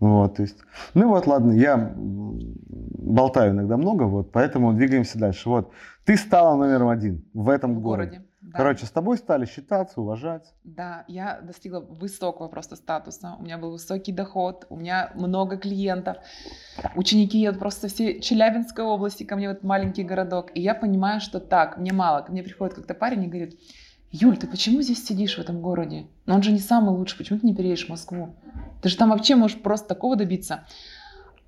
Вот, 0.00 0.36
то 0.36 0.42
есть, 0.42 0.58
ну 0.94 1.08
вот, 1.08 1.26
ладно, 1.26 1.52
я 1.52 1.94
болтаю 1.96 3.52
иногда 3.52 3.76
много, 3.76 4.02
вот, 4.04 4.32
поэтому 4.32 4.72
двигаемся 4.72 5.18
дальше. 5.18 5.48
Вот, 5.48 5.70
ты 6.04 6.16
стала 6.16 6.56
номером 6.56 6.88
один 6.88 7.24
в 7.32 7.48
этом 7.48 7.74
В 7.76 7.80
городе. 7.80 8.10
городе. 8.10 8.28
Да. 8.44 8.58
Короче, 8.58 8.84
с 8.84 8.90
тобой 8.90 9.16
стали 9.16 9.46
считаться, 9.46 10.02
уважать. 10.02 10.52
Да, 10.64 11.04
я 11.08 11.40
достигла 11.40 11.80
высокого 11.80 12.48
просто 12.48 12.76
статуса. 12.76 13.36
У 13.38 13.42
меня 13.42 13.56
был 13.56 13.70
высокий 13.70 14.12
доход, 14.12 14.66
у 14.68 14.76
меня 14.76 15.10
много 15.14 15.56
клиентов. 15.56 16.18
Ученики 16.94 17.48
вот 17.48 17.58
просто 17.58 17.88
все 17.88 18.20
Челябинской 18.20 18.84
области, 18.84 19.24
ко 19.24 19.36
мне 19.36 19.48
вот 19.48 19.62
маленький 19.62 20.04
городок. 20.04 20.50
И 20.54 20.60
я 20.60 20.74
понимаю, 20.74 21.22
что 21.22 21.40
так, 21.40 21.78
мне 21.78 21.94
мало. 21.94 22.20
Ко 22.20 22.32
мне 22.32 22.42
приходит 22.42 22.74
как-то 22.74 22.92
парень 22.92 23.24
и 23.24 23.28
говорит, 23.28 23.58
Юль, 24.16 24.36
ты 24.36 24.46
почему 24.46 24.80
здесь 24.80 25.04
сидишь 25.04 25.36
в 25.36 25.40
этом 25.40 25.60
городе? 25.60 26.06
Но 26.24 26.36
он 26.36 26.42
же 26.44 26.52
не 26.52 26.60
самый 26.60 26.90
лучший, 26.90 27.18
почему 27.18 27.40
ты 27.40 27.46
не 27.48 27.52
переедешь 27.52 27.86
в 27.86 27.88
Москву? 27.88 28.36
Ты 28.80 28.88
же 28.88 28.96
там 28.96 29.10
вообще 29.10 29.34
можешь 29.34 29.58
просто 29.58 29.88
такого 29.88 30.14
добиться. 30.14 30.68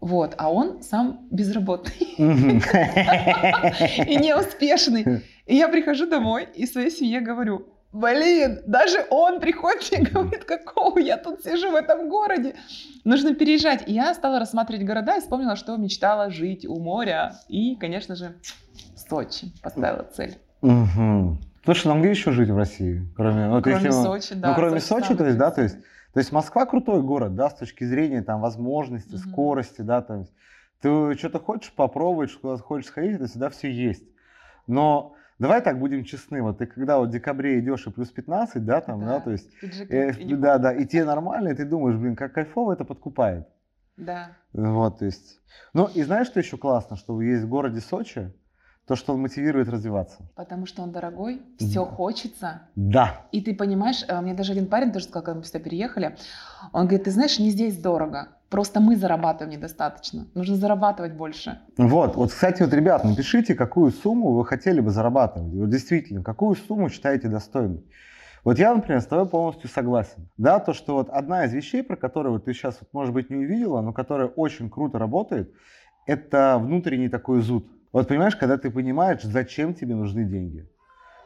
Вот, 0.00 0.34
а 0.36 0.50
он 0.50 0.82
сам 0.82 1.28
безработный 1.30 1.94
и 2.18 4.16
неуспешный. 4.16 5.22
И 5.46 5.54
я 5.54 5.68
прихожу 5.68 6.08
домой 6.08 6.48
и 6.56 6.66
своей 6.66 6.90
семье 6.90 7.20
говорю, 7.20 7.68
блин, 7.92 8.58
даже 8.66 9.06
он 9.10 9.38
приходит 9.38 9.92
и 9.92 10.02
говорит, 10.02 10.42
какого 10.42 10.98
я 10.98 11.18
тут 11.18 11.44
сижу 11.44 11.70
в 11.70 11.76
этом 11.76 12.08
городе. 12.08 12.56
Нужно 13.04 13.36
переезжать. 13.36 13.88
И 13.88 13.92
я 13.92 14.12
стала 14.12 14.40
рассматривать 14.40 14.84
города 14.84 15.16
и 15.16 15.20
вспомнила, 15.20 15.54
что 15.54 15.76
мечтала 15.76 16.30
жить 16.30 16.66
у 16.66 16.80
моря. 16.80 17.36
И, 17.46 17.76
конечно 17.76 18.16
же, 18.16 18.34
Сочи 19.08 19.52
поставила 19.62 20.02
цель. 20.02 20.36
Слушай, 21.66 21.88
ну 21.88 22.00
где 22.00 22.10
еще 22.10 22.30
жить 22.32 22.48
в 22.48 22.56
России? 22.56 23.06
Кроме, 23.16 23.48
вот 23.50 23.64
Кроме 23.64 23.76
если 23.78 23.88
мы- 23.88 24.04
Сочи, 24.04 24.34
да. 24.36 24.48
ну, 24.50 24.54
кроме 24.54 24.80
Сочи 24.80 25.06
Сочи, 25.08 25.14
то 25.16 25.26
есть, 25.26 25.36
да, 25.36 25.50
то 25.50 25.62
есть, 25.62 25.76
то 26.14 26.20
есть 26.20 26.30
Москва 26.32 26.64
крутой 26.64 27.02
город, 27.02 27.34
да, 27.34 27.50
с 27.50 27.54
точки 27.56 27.82
зрения 27.84 28.22
там 28.22 28.40
возможности, 28.40 29.14
Мгм. 29.16 29.18
скорости, 29.18 29.82
да, 29.82 30.00
там. 30.00 30.26
Ты 30.80 31.14
что-то 31.18 31.40
хочешь 31.40 31.72
попробовать, 31.72 32.32
куда 32.34 32.56
хочешь 32.58 32.86
сходить, 32.88 33.16
это 33.16 33.26
всегда 33.26 33.50
все 33.50 33.68
есть. 33.70 34.04
Но 34.68 35.14
давай 35.40 35.60
так 35.60 35.80
будем 35.80 36.04
честны, 36.04 36.40
вот 36.40 36.58
ты 36.58 36.66
когда 36.66 36.98
вот 36.98 37.08
в 37.08 37.12
декабре 37.12 37.58
идешь 37.58 37.84
и 37.86 37.90
плюс 37.90 38.10
15, 38.10 38.64
да, 38.64 38.80
там, 38.80 39.00
да, 39.00 39.06
Да. 39.18 39.20
то 39.20 39.30
есть, 39.32 39.50
э, 39.90 40.12
да, 40.36 40.58
да, 40.58 40.72
и 40.72 40.86
тебе 40.86 41.04
нормально, 41.04 41.48
и 41.48 41.54
ты 41.54 41.64
думаешь, 41.64 41.96
блин, 41.96 42.14
как 42.14 42.32
кайфово 42.32 42.74
это 42.74 42.84
подкупает. 42.84 43.48
Да. 43.96 44.28
Вот, 44.52 44.98
то 45.00 45.04
есть. 45.04 45.40
Ну, 45.74 45.86
и 45.86 46.02
знаешь, 46.04 46.28
что 46.28 46.38
еще 46.38 46.58
классно, 46.58 46.96
что 46.96 47.20
есть 47.22 47.42
в 47.44 47.48
городе 47.48 47.80
Сочи, 47.80 48.32
то, 48.86 48.94
что 48.94 49.14
он 49.14 49.20
мотивирует 49.20 49.68
развиваться. 49.68 50.18
Потому 50.36 50.66
что 50.66 50.82
он 50.82 50.92
дорогой, 50.92 51.42
все 51.58 51.84
Да. 51.84 51.90
хочется. 51.90 52.60
Да. 52.76 53.22
И 53.32 53.40
ты 53.40 53.54
понимаешь, 53.54 54.04
э, 54.06 54.20
мне 54.20 54.32
даже 54.32 54.52
один 54.52 54.66
парень 54.66 54.92
тоже 54.92 55.06
сказал, 55.06 55.24
когда 55.24 55.38
мы 55.40 55.44
сюда 55.44 55.58
переехали, 55.58 56.16
он 56.72 56.86
говорит, 56.86 57.04
ты 57.04 57.10
знаешь, 57.10 57.38
не 57.40 57.50
здесь 57.50 57.76
дорого, 57.78 58.28
просто 58.48 58.78
мы 58.78 58.96
зарабатываем 58.96 59.58
недостаточно, 59.58 60.26
нужно 60.34 60.54
зарабатывать 60.54 61.14
больше. 61.14 61.58
Вот, 61.76 62.14
вот, 62.14 62.30
кстати, 62.30 62.62
вот, 62.62 62.72
ребят, 62.72 63.02
напишите, 63.04 63.54
какую 63.56 63.90
сумму 63.90 64.32
вы 64.34 64.44
хотели 64.46 64.80
бы 64.80 64.90
зарабатывать. 64.90 65.52
Вот 65.52 65.68
действительно, 65.68 66.22
какую 66.22 66.54
сумму 66.54 66.88
считаете 66.88 67.28
достойной. 67.28 67.84
Вот 68.44 68.60
я, 68.60 68.72
например, 68.72 69.00
с 69.00 69.06
тобой 69.06 69.26
полностью 69.28 69.68
согласен. 69.68 70.28
Да, 70.36 70.60
то, 70.60 70.72
что 70.72 70.94
вот 70.94 71.08
одна 71.10 71.46
из 71.46 71.52
вещей, 71.52 71.82
про 71.82 71.96
которую 71.96 72.34
вот 72.34 72.44
ты 72.44 72.54
сейчас, 72.54 72.76
вот, 72.80 72.88
может 72.92 73.12
быть, 73.12 73.30
не 73.30 73.36
увидела, 73.36 73.80
но 73.80 73.92
которая 73.92 74.28
очень 74.28 74.70
круто 74.70 75.00
работает, 75.00 75.52
это 76.06 76.56
внутренний 76.62 77.08
такой 77.08 77.40
зуд. 77.42 77.66
Вот 77.92 78.08
понимаешь, 78.08 78.36
когда 78.36 78.58
ты 78.58 78.70
понимаешь, 78.70 79.22
зачем 79.22 79.74
тебе 79.74 79.94
нужны 79.94 80.24
деньги. 80.24 80.68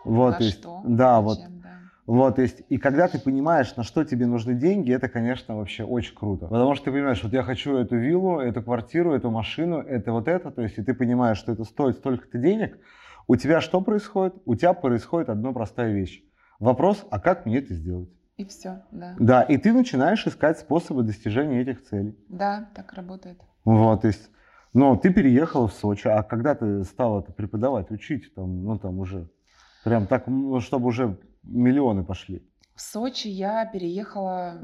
Вот, 0.05 0.33
На 0.33 0.39
то 0.39 0.45
есть, 0.45 0.59
что? 0.59 0.81
да, 0.85 1.21
вот, 1.21 1.39
Зачем, 1.39 1.61
да. 1.61 1.71
Вот, 2.07 2.37
то 2.37 2.43
есть, 2.43 2.63
и 2.69 2.79
когда 2.79 3.07
ты 3.07 3.21
понимаешь, 3.21 3.77
на 3.77 3.83
что 3.85 4.05
тебе 4.05 4.27
нужны 4.27 4.55
деньги, 4.55 4.93
это, 4.93 5.09
конечно, 5.09 5.57
вообще 5.57 5.85
очень 5.85 6.15
круто. 6.15 6.47
Потому 6.49 6.75
что 6.75 6.87
ты 6.87 6.93
понимаешь, 6.93 7.23
вот 7.23 7.33
я 7.33 7.43
хочу 7.43 7.77
эту 7.77 7.97
виллу, 7.97 8.41
эту 8.41 8.63
квартиру, 8.63 9.15
эту 9.15 9.31
машину, 9.31 9.79
это 9.79 10.13
вот 10.13 10.27
это, 10.27 10.51
то 10.51 10.63
есть, 10.63 10.79
и 10.79 10.83
ты 10.83 10.95
понимаешь, 10.95 11.39
что 11.39 11.53
это 11.53 11.65
стоит 11.65 11.97
столько-то 11.97 12.39
денег, 12.39 12.79
у 13.29 13.37
тебя 13.37 13.61
что 13.61 13.81
происходит? 13.81 14.35
У 14.45 14.57
тебя 14.57 14.73
происходит 14.73 15.29
одна 15.29 15.53
простая 15.53 15.93
вещь. 15.93 16.25
Вопрос, 16.59 17.07
а 17.11 17.21
как 17.21 17.47
мне 17.47 17.59
это 17.59 17.75
сделать? 17.75 18.11
И 18.37 18.45
все, 18.45 18.83
да. 18.91 19.15
Да, 19.19 19.43
и 19.43 19.57
ты 19.57 19.73
начинаешь 19.73 20.27
искать 20.27 20.59
способы 20.59 21.03
достижения 21.05 21.61
этих 21.61 21.85
целей. 21.85 22.19
Да, 22.29 22.71
так 22.75 22.93
работает. 22.95 23.39
Вот, 23.65 24.01
то 24.01 24.09
есть, 24.09 24.31
но 24.73 24.97
ты 24.97 25.13
переехала 25.13 25.69
в 25.69 25.73
Сочи, 25.73 26.09
а 26.09 26.23
когда 26.23 26.55
ты 26.55 26.85
стала 26.85 27.21
это 27.21 27.33
преподавать, 27.33 27.91
учить, 27.91 28.35
там, 28.35 28.65
ну 28.65 28.79
там 28.79 28.99
уже, 28.99 29.29
прям 29.85 30.07
так, 30.07 30.27
ну, 30.27 30.61
чтобы 30.61 30.89
уже 30.89 31.19
миллионы 31.43 32.05
пошли? 32.05 32.47
В 32.75 32.81
Сочи 32.81 33.29
я 33.29 33.67
переехала, 33.67 34.55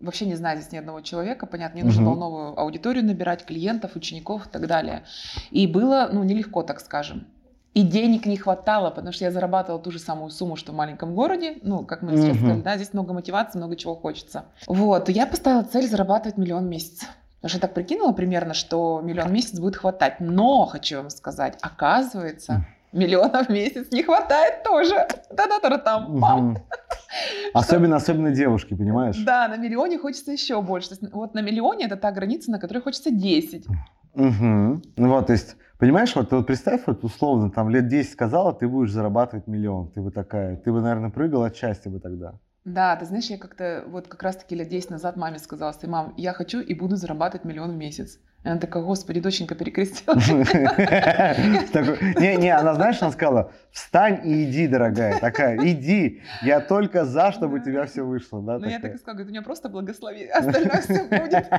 вообще 0.00 0.26
не 0.26 0.34
знаю 0.34 0.58
здесь 0.58 0.72
ни 0.72 0.76
одного 0.76 1.00
человека, 1.00 1.46
понятно, 1.46 1.76
мне 1.76 1.84
нужно 1.84 2.04
было 2.04 2.16
новую 2.16 2.60
аудиторию 2.60 3.04
набирать, 3.04 3.46
клиентов, 3.46 3.96
учеников 3.96 4.46
и 4.46 4.50
так 4.50 4.66
далее. 4.66 5.04
И 5.50 5.66
было, 5.66 6.08
ну, 6.12 6.22
нелегко, 6.24 6.62
так 6.62 6.80
скажем. 6.80 7.26
И 7.74 7.82
денег 7.82 8.26
не 8.26 8.36
хватало, 8.36 8.90
потому 8.90 9.12
что 9.12 9.24
я 9.24 9.30
зарабатывала 9.30 9.82
ту 9.82 9.90
же 9.90 9.98
самую 9.98 10.28
сумму, 10.30 10.56
что 10.56 10.72
в 10.72 10.74
маленьком 10.74 11.14
городе. 11.14 11.56
Ну, 11.62 11.86
как 11.86 12.02
мы 12.02 12.18
сейчас 12.18 12.36
Мгм. 12.36 12.44
сказали, 12.44 12.60
да, 12.60 12.76
здесь 12.76 12.92
много 12.92 13.14
мотивации, 13.14 13.58
много 13.58 13.76
чего 13.76 13.94
хочется. 13.94 14.44
Вот, 14.66 15.08
я 15.08 15.26
поставила 15.26 15.62
цель 15.62 15.88
зарабатывать 15.88 16.36
миллион 16.36 16.66
в 16.66 16.68
месяц. 16.68 17.06
Потому 17.42 17.50
что 17.50 17.58
я 17.58 17.60
так 17.62 17.74
прикинула 17.74 18.12
примерно, 18.12 18.54
что 18.54 19.00
миллион 19.02 19.28
в 19.28 19.32
месяц 19.32 19.58
будет 19.58 19.74
хватать. 19.74 20.20
Но, 20.20 20.64
хочу 20.66 20.98
вам 20.98 21.10
сказать, 21.10 21.58
оказывается, 21.60 22.64
миллиона 22.92 23.42
в 23.42 23.48
месяц 23.48 23.90
не 23.90 24.04
хватает 24.04 24.62
тоже. 24.62 24.94
Да-да-да, 25.28 25.78
там, 25.78 26.20
пам. 26.20 26.58
Особенно, 27.52 27.96
особенно 27.96 28.30
девушки, 28.30 28.74
понимаешь? 28.74 29.16
Да, 29.26 29.48
на 29.48 29.56
миллионе 29.56 29.98
хочется 29.98 30.30
еще 30.30 30.62
больше. 30.62 30.90
То 30.90 30.94
есть, 30.94 31.12
вот 31.12 31.34
на 31.34 31.40
миллионе 31.40 31.86
это 31.86 31.96
та 31.96 32.12
граница, 32.12 32.52
на 32.52 32.60
которой 32.60 32.78
хочется 32.78 33.10
10. 33.10 33.66
Мгм. 34.14 34.82
Ну 34.96 35.08
Вот, 35.08 35.26
то 35.26 35.32
есть, 35.32 35.56
понимаешь, 35.78 36.14
вот, 36.14 36.30
ты 36.30 36.36
вот 36.36 36.46
представь, 36.46 36.82
вот 36.86 37.02
условно, 37.02 37.50
там 37.50 37.70
лет 37.70 37.88
10 37.88 38.12
сказала, 38.12 38.52
ты 38.52 38.68
будешь 38.68 38.92
зарабатывать 38.92 39.48
миллион. 39.48 39.90
Ты 39.90 40.00
бы 40.00 40.12
такая, 40.12 40.56
ты 40.56 40.72
бы, 40.72 40.80
наверное, 40.80 41.10
прыгала 41.10 41.48
от 41.48 41.56
счастья 41.56 41.90
бы 41.90 41.98
тогда. 41.98 42.34
Да, 42.64 42.94
ты 42.94 43.06
знаешь, 43.06 43.26
я 43.26 43.38
как-то 43.38 43.84
вот 43.88 44.06
как 44.06 44.22
раз-таки 44.22 44.54
лет 44.54 44.68
10 44.68 44.90
назад 44.90 45.16
маме 45.16 45.38
сказала, 45.38 45.72
что 45.72 45.88
мам, 45.88 46.14
я 46.16 46.32
хочу 46.32 46.60
и 46.60 46.74
буду 46.74 46.94
зарабатывать 46.94 47.44
миллион 47.44 47.72
в 47.72 47.76
месяц. 47.76 48.20
И 48.44 48.48
она 48.48 48.58
такая, 48.58 48.82
господи, 48.82 49.20
доченька 49.20 49.54
перекрестилась. 49.54 50.28
Не, 52.18 52.36
не, 52.36 52.50
она, 52.50 52.74
знаешь, 52.74 53.00
она 53.00 53.12
сказала, 53.12 53.52
встань 53.70 54.20
и 54.24 54.44
иди, 54.44 54.66
дорогая. 54.66 55.18
Такая, 55.20 55.56
иди, 55.64 56.22
я 56.42 56.60
только 56.60 57.04
за, 57.04 57.30
чтобы 57.32 57.58
у 57.58 57.62
тебя 57.62 57.86
все 57.86 58.04
вышло. 58.04 58.40
Ну, 58.40 58.64
я 58.64 58.80
так 58.80 58.94
и 58.94 58.98
сказала, 58.98 59.14
говорит, 59.14 59.28
у 59.28 59.32
меня 59.32 59.42
просто 59.42 59.68
благослови, 59.68 60.26
остальное 60.26 60.80
все 60.80 61.04
будет. 61.04 61.46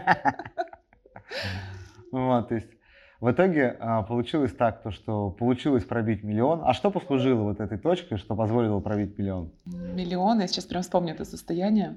Вот, 2.12 2.50
то 2.50 2.56
есть 2.56 2.68
в 3.24 3.32
итоге 3.32 3.78
а, 3.80 4.04
получилось 4.04 4.52
так, 4.52 4.84
то, 4.84 4.92
что 4.92 5.30
получилось 5.30 5.86
пробить 5.86 6.24
миллион. 6.24 6.60
А 6.66 6.74
что 6.74 6.92
послужило 6.92 7.44
вот 7.44 7.62
этой 7.62 7.78
точкой, 7.78 8.18
что 8.18 8.36
позволило 8.36 8.82
пробить 8.82 9.18
миллион? 9.18 9.50
Миллион, 9.66 10.42
я 10.42 10.48
сейчас 10.48 10.66
прям 10.66 10.84
вспомню 10.84 11.14
это 11.14 11.24
состояние. 11.24 11.96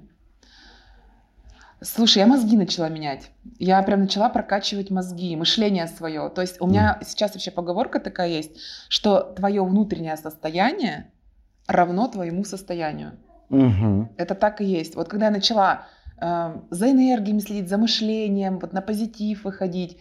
Слушай, 1.80 2.18
я 2.18 2.28
мозги 2.28 2.56
начала 2.56 2.88
менять. 2.88 3.32
Я 3.58 3.82
прям 3.82 4.02
начала 4.02 4.28
прокачивать 4.28 4.92
мозги, 4.92 5.34
мышление 5.34 5.88
свое. 5.88 6.28
То 6.28 6.42
есть 6.42 6.60
у 6.60 6.68
меня 6.68 7.00
сейчас 7.04 7.34
вообще 7.34 7.50
поговорка 7.50 7.98
такая 7.98 8.28
есть, 8.28 8.60
что 8.88 9.20
твое 9.20 9.64
внутреннее 9.64 10.16
состояние 10.16 11.10
равно 11.66 12.06
твоему 12.06 12.44
состоянию. 12.44 13.18
Мгм. 13.48 14.10
Это 14.16 14.36
так 14.36 14.60
и 14.60 14.64
есть. 14.64 14.94
Вот 14.94 15.08
когда 15.08 15.26
я 15.26 15.32
начала 15.32 15.86
э, 16.20 16.56
за 16.70 16.88
энергиями 16.88 17.40
следить, 17.40 17.68
за 17.68 17.78
мышлением, 17.78 18.60
вот 18.60 18.72
на 18.72 18.80
позитив 18.80 19.42
выходить, 19.42 19.98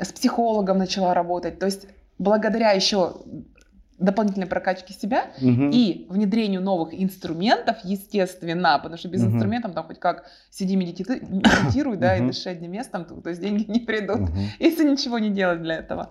с 0.00 0.12
психологом 0.12 0.78
начала 0.78 1.14
работать. 1.14 1.58
То 1.58 1.66
есть 1.66 1.86
благодаря 2.18 2.72
еще 2.72 3.14
дополнительной 3.98 4.46
прокачке 4.46 4.94
себя 4.94 5.24
Мгм. 5.40 5.70
и 5.70 6.06
внедрению 6.08 6.62
новых 6.62 6.90
инструментов, 6.92 7.78
естественно, 7.82 8.78
потому 8.78 8.96
что 8.96 9.08
без 9.08 9.22
Мгм. 9.24 9.34
инструментов 9.34 9.74
там 9.74 9.84
хоть 9.86 9.98
как 9.98 10.24
сиди 10.50 10.76
медити- 10.76 11.18
медитируй, 11.28 11.96
да, 11.96 12.16
и 12.16 12.20
дыши 12.24 12.48
одним 12.48 12.72
местом, 12.72 13.04
то, 13.04 13.14
то 13.20 13.28
есть 13.30 13.40
деньги 13.42 13.64
не 13.68 13.80
придут, 13.80 14.20
Мгм. 14.20 14.38
если 14.60 14.88
ничего 14.88 15.18
не 15.18 15.30
делать 15.30 15.62
для 15.62 15.76
этого. 15.78 16.10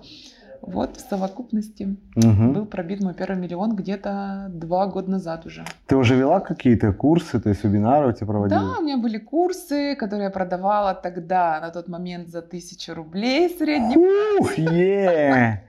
Вот 0.61 0.97
в 0.97 1.09
совокупности 1.09 1.95
Мгм. 2.15 2.53
был 2.53 2.65
пробит 2.65 3.01
мой 3.01 3.13
первый 3.13 3.37
миллион 3.37 3.75
где-то 3.75 4.47
два 4.49 4.87
года 4.87 5.11
назад 5.11 5.45
уже. 5.45 5.65
Ты 5.85 5.95
уже 5.95 6.15
вела 6.15 6.39
какие-то 6.39 6.93
курсы, 6.93 7.39
то 7.39 7.49
есть 7.49 7.63
вебинары 7.63 8.09
у 8.09 8.11
тебя 8.11 8.27
проводила? 8.27 8.59
Да, 8.61 8.79
у 8.79 8.83
меня 8.83 8.97
были 8.97 9.17
курсы, 9.17 9.95
которые 9.95 10.25
я 10.25 10.29
продавала 10.29 10.93
тогда, 10.93 11.59
на 11.61 11.69
тот 11.69 11.87
момент 11.87 12.29
за 12.29 12.41
тысячу 12.41 12.93
рублей 12.93 13.49
средний. 13.57 13.97
Ух, 14.39 14.57
е! 14.57 15.63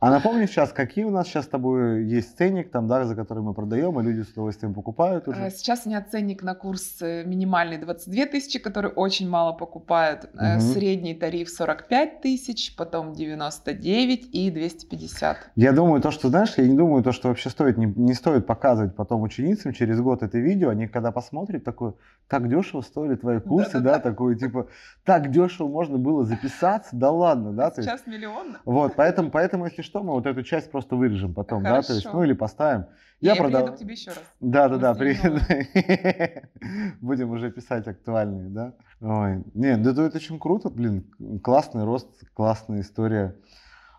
А 0.00 0.10
напомни 0.10 0.46
сейчас, 0.46 0.72
какие 0.72 1.04
у 1.04 1.10
нас 1.10 1.26
сейчас 1.26 1.44
с 1.44 1.48
тобой 1.48 2.06
есть 2.06 2.38
ценник, 2.38 2.70
там, 2.70 2.88
да, 2.88 3.04
за 3.04 3.14
который 3.14 3.42
мы 3.42 3.52
продаем, 3.52 4.00
и 4.00 4.02
люди 4.02 4.22
с 4.22 4.32
удовольствием 4.32 4.72
покупают 4.72 5.28
уже. 5.28 5.50
Сейчас 5.50 5.82
у 5.84 5.90
меня 5.90 6.02
ценник 6.02 6.42
на 6.42 6.54
курс 6.54 7.02
э, 7.02 7.22
минимальный 7.24 7.76
22 7.76 8.24
тысячи, 8.24 8.58
который 8.58 8.90
очень 8.90 9.28
мало 9.28 9.52
покупают. 9.52 10.30
Мгм. 10.32 10.60
Средний 10.60 11.12
тариф 11.14 11.50
45 11.50 12.22
тысяч, 12.22 12.74
потом 12.76 13.12
99 13.12 14.34
и 14.34 14.50
250. 14.50 15.36
Я 15.56 15.72
думаю, 15.72 16.00
то, 16.00 16.10
что, 16.10 16.30
знаешь, 16.30 16.54
я 16.56 16.66
не 16.66 16.78
думаю, 16.78 17.02
то, 17.02 17.12
что 17.12 17.28
вообще 17.28 17.50
стоит, 17.50 17.76
не, 17.76 17.84
не 17.84 18.14
стоит 18.14 18.46
показывать 18.46 18.96
потом 18.96 19.20
ученицам 19.20 19.74
через 19.74 20.00
год 20.00 20.22
это 20.22 20.38
видео, 20.38 20.70
они 20.70 20.88
когда 20.88 21.12
посмотрят, 21.12 21.62
такое, 21.62 21.92
так 22.26 22.48
дешево 22.48 22.80
стоили 22.80 23.16
твои 23.16 23.38
курсы, 23.40 23.80
да, 23.80 23.98
такое, 23.98 24.34
типа, 24.34 24.68
так 25.04 25.30
дешево 25.30 25.68
можно 25.68 25.98
было 25.98 26.24
записаться, 26.24 26.96
да 26.96 27.10
ладно, 27.10 27.52
да, 27.52 27.70
Сейчас 27.76 28.06
миллион. 28.06 28.56
вот, 28.64 28.94
поэтому, 28.96 29.30
поэтому, 29.30 29.66
если 29.66 29.89
что, 29.90 30.02
мы 30.04 30.12
вот 30.12 30.26
эту 30.26 30.42
часть 30.44 30.70
просто 30.70 30.94
вырежем 30.94 31.34
потом, 31.34 31.64
да, 31.64 31.82
то 31.82 31.92
есть, 31.92 32.04
Хорошо. 32.04 32.18
ну, 32.18 32.24
или 32.24 32.32
поставим. 32.32 32.86
Я, 33.20 33.32
Я 33.34 33.42
приеду 33.42 33.58
продал. 33.58 33.74
к 33.74 33.78
тебе 33.78 33.92
еще 33.94 34.10
раз. 34.10 34.22
Да, 34.40 34.68
да, 34.68 34.76
да, 34.78 34.94
Просто 34.94 35.30
при- 35.30 36.96
Будем 37.00 37.30
уже 37.30 37.50
писать 37.50 37.86
актуальные, 37.88 38.48
да? 38.48 38.72
Ой, 39.00 39.42
не, 39.54 39.76
да 39.76 39.90
это, 39.90 40.02
это 40.02 40.16
очень 40.16 40.38
круто, 40.38 40.70
блин, 40.70 41.04
классный 41.42 41.84
рост, 41.84 42.08
классная 42.34 42.80
история. 42.80 43.36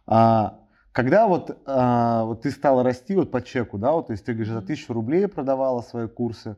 А, 0.07 0.60
когда 0.91 1.27
вот, 1.27 1.62
а, 1.65 2.24
вот 2.24 2.41
ты 2.43 2.51
стала 2.51 2.83
расти 2.83 3.15
вот 3.15 3.31
по 3.31 3.41
чеку, 3.41 3.77
да, 3.77 3.91
вот, 3.91 4.07
то 4.07 4.13
есть 4.13 4.25
ты 4.25 4.33
говоришь, 4.33 4.53
за 4.53 4.62
тысячу 4.62 4.93
рублей 4.93 5.27
продавала 5.27 5.81
свои 5.81 6.07
курсы, 6.07 6.55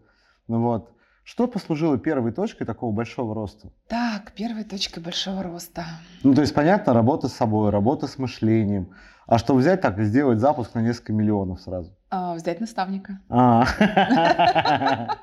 ну 0.48 0.62
вот, 0.62 0.92
что 1.24 1.48
послужило 1.48 1.98
первой 1.98 2.32
точкой 2.32 2.66
такого 2.66 2.92
большого 2.92 3.34
роста? 3.34 3.70
Так, 3.88 4.34
первой 4.34 4.64
точкой 4.64 5.00
большого 5.00 5.42
роста. 5.44 5.86
Ну, 6.24 6.34
то 6.34 6.42
есть, 6.42 6.54
понятно, 6.54 6.94
работа 6.94 7.28
с 7.28 7.34
собой, 7.34 7.70
работа 7.70 8.08
с 8.08 8.18
мышлением. 8.18 8.94
А 9.26 9.38
что 9.38 9.56
взять 9.56 9.82
так 9.82 9.98
и 10.00 10.04
сделать 10.04 10.40
запуск 10.40 10.74
на 10.76 10.80
несколько 10.80 11.14
миллионов 11.14 11.62
сразу? 11.62 11.96
А, 12.10 12.36
взять 12.36 12.60
наставника. 12.60 13.20
А. 13.30 13.66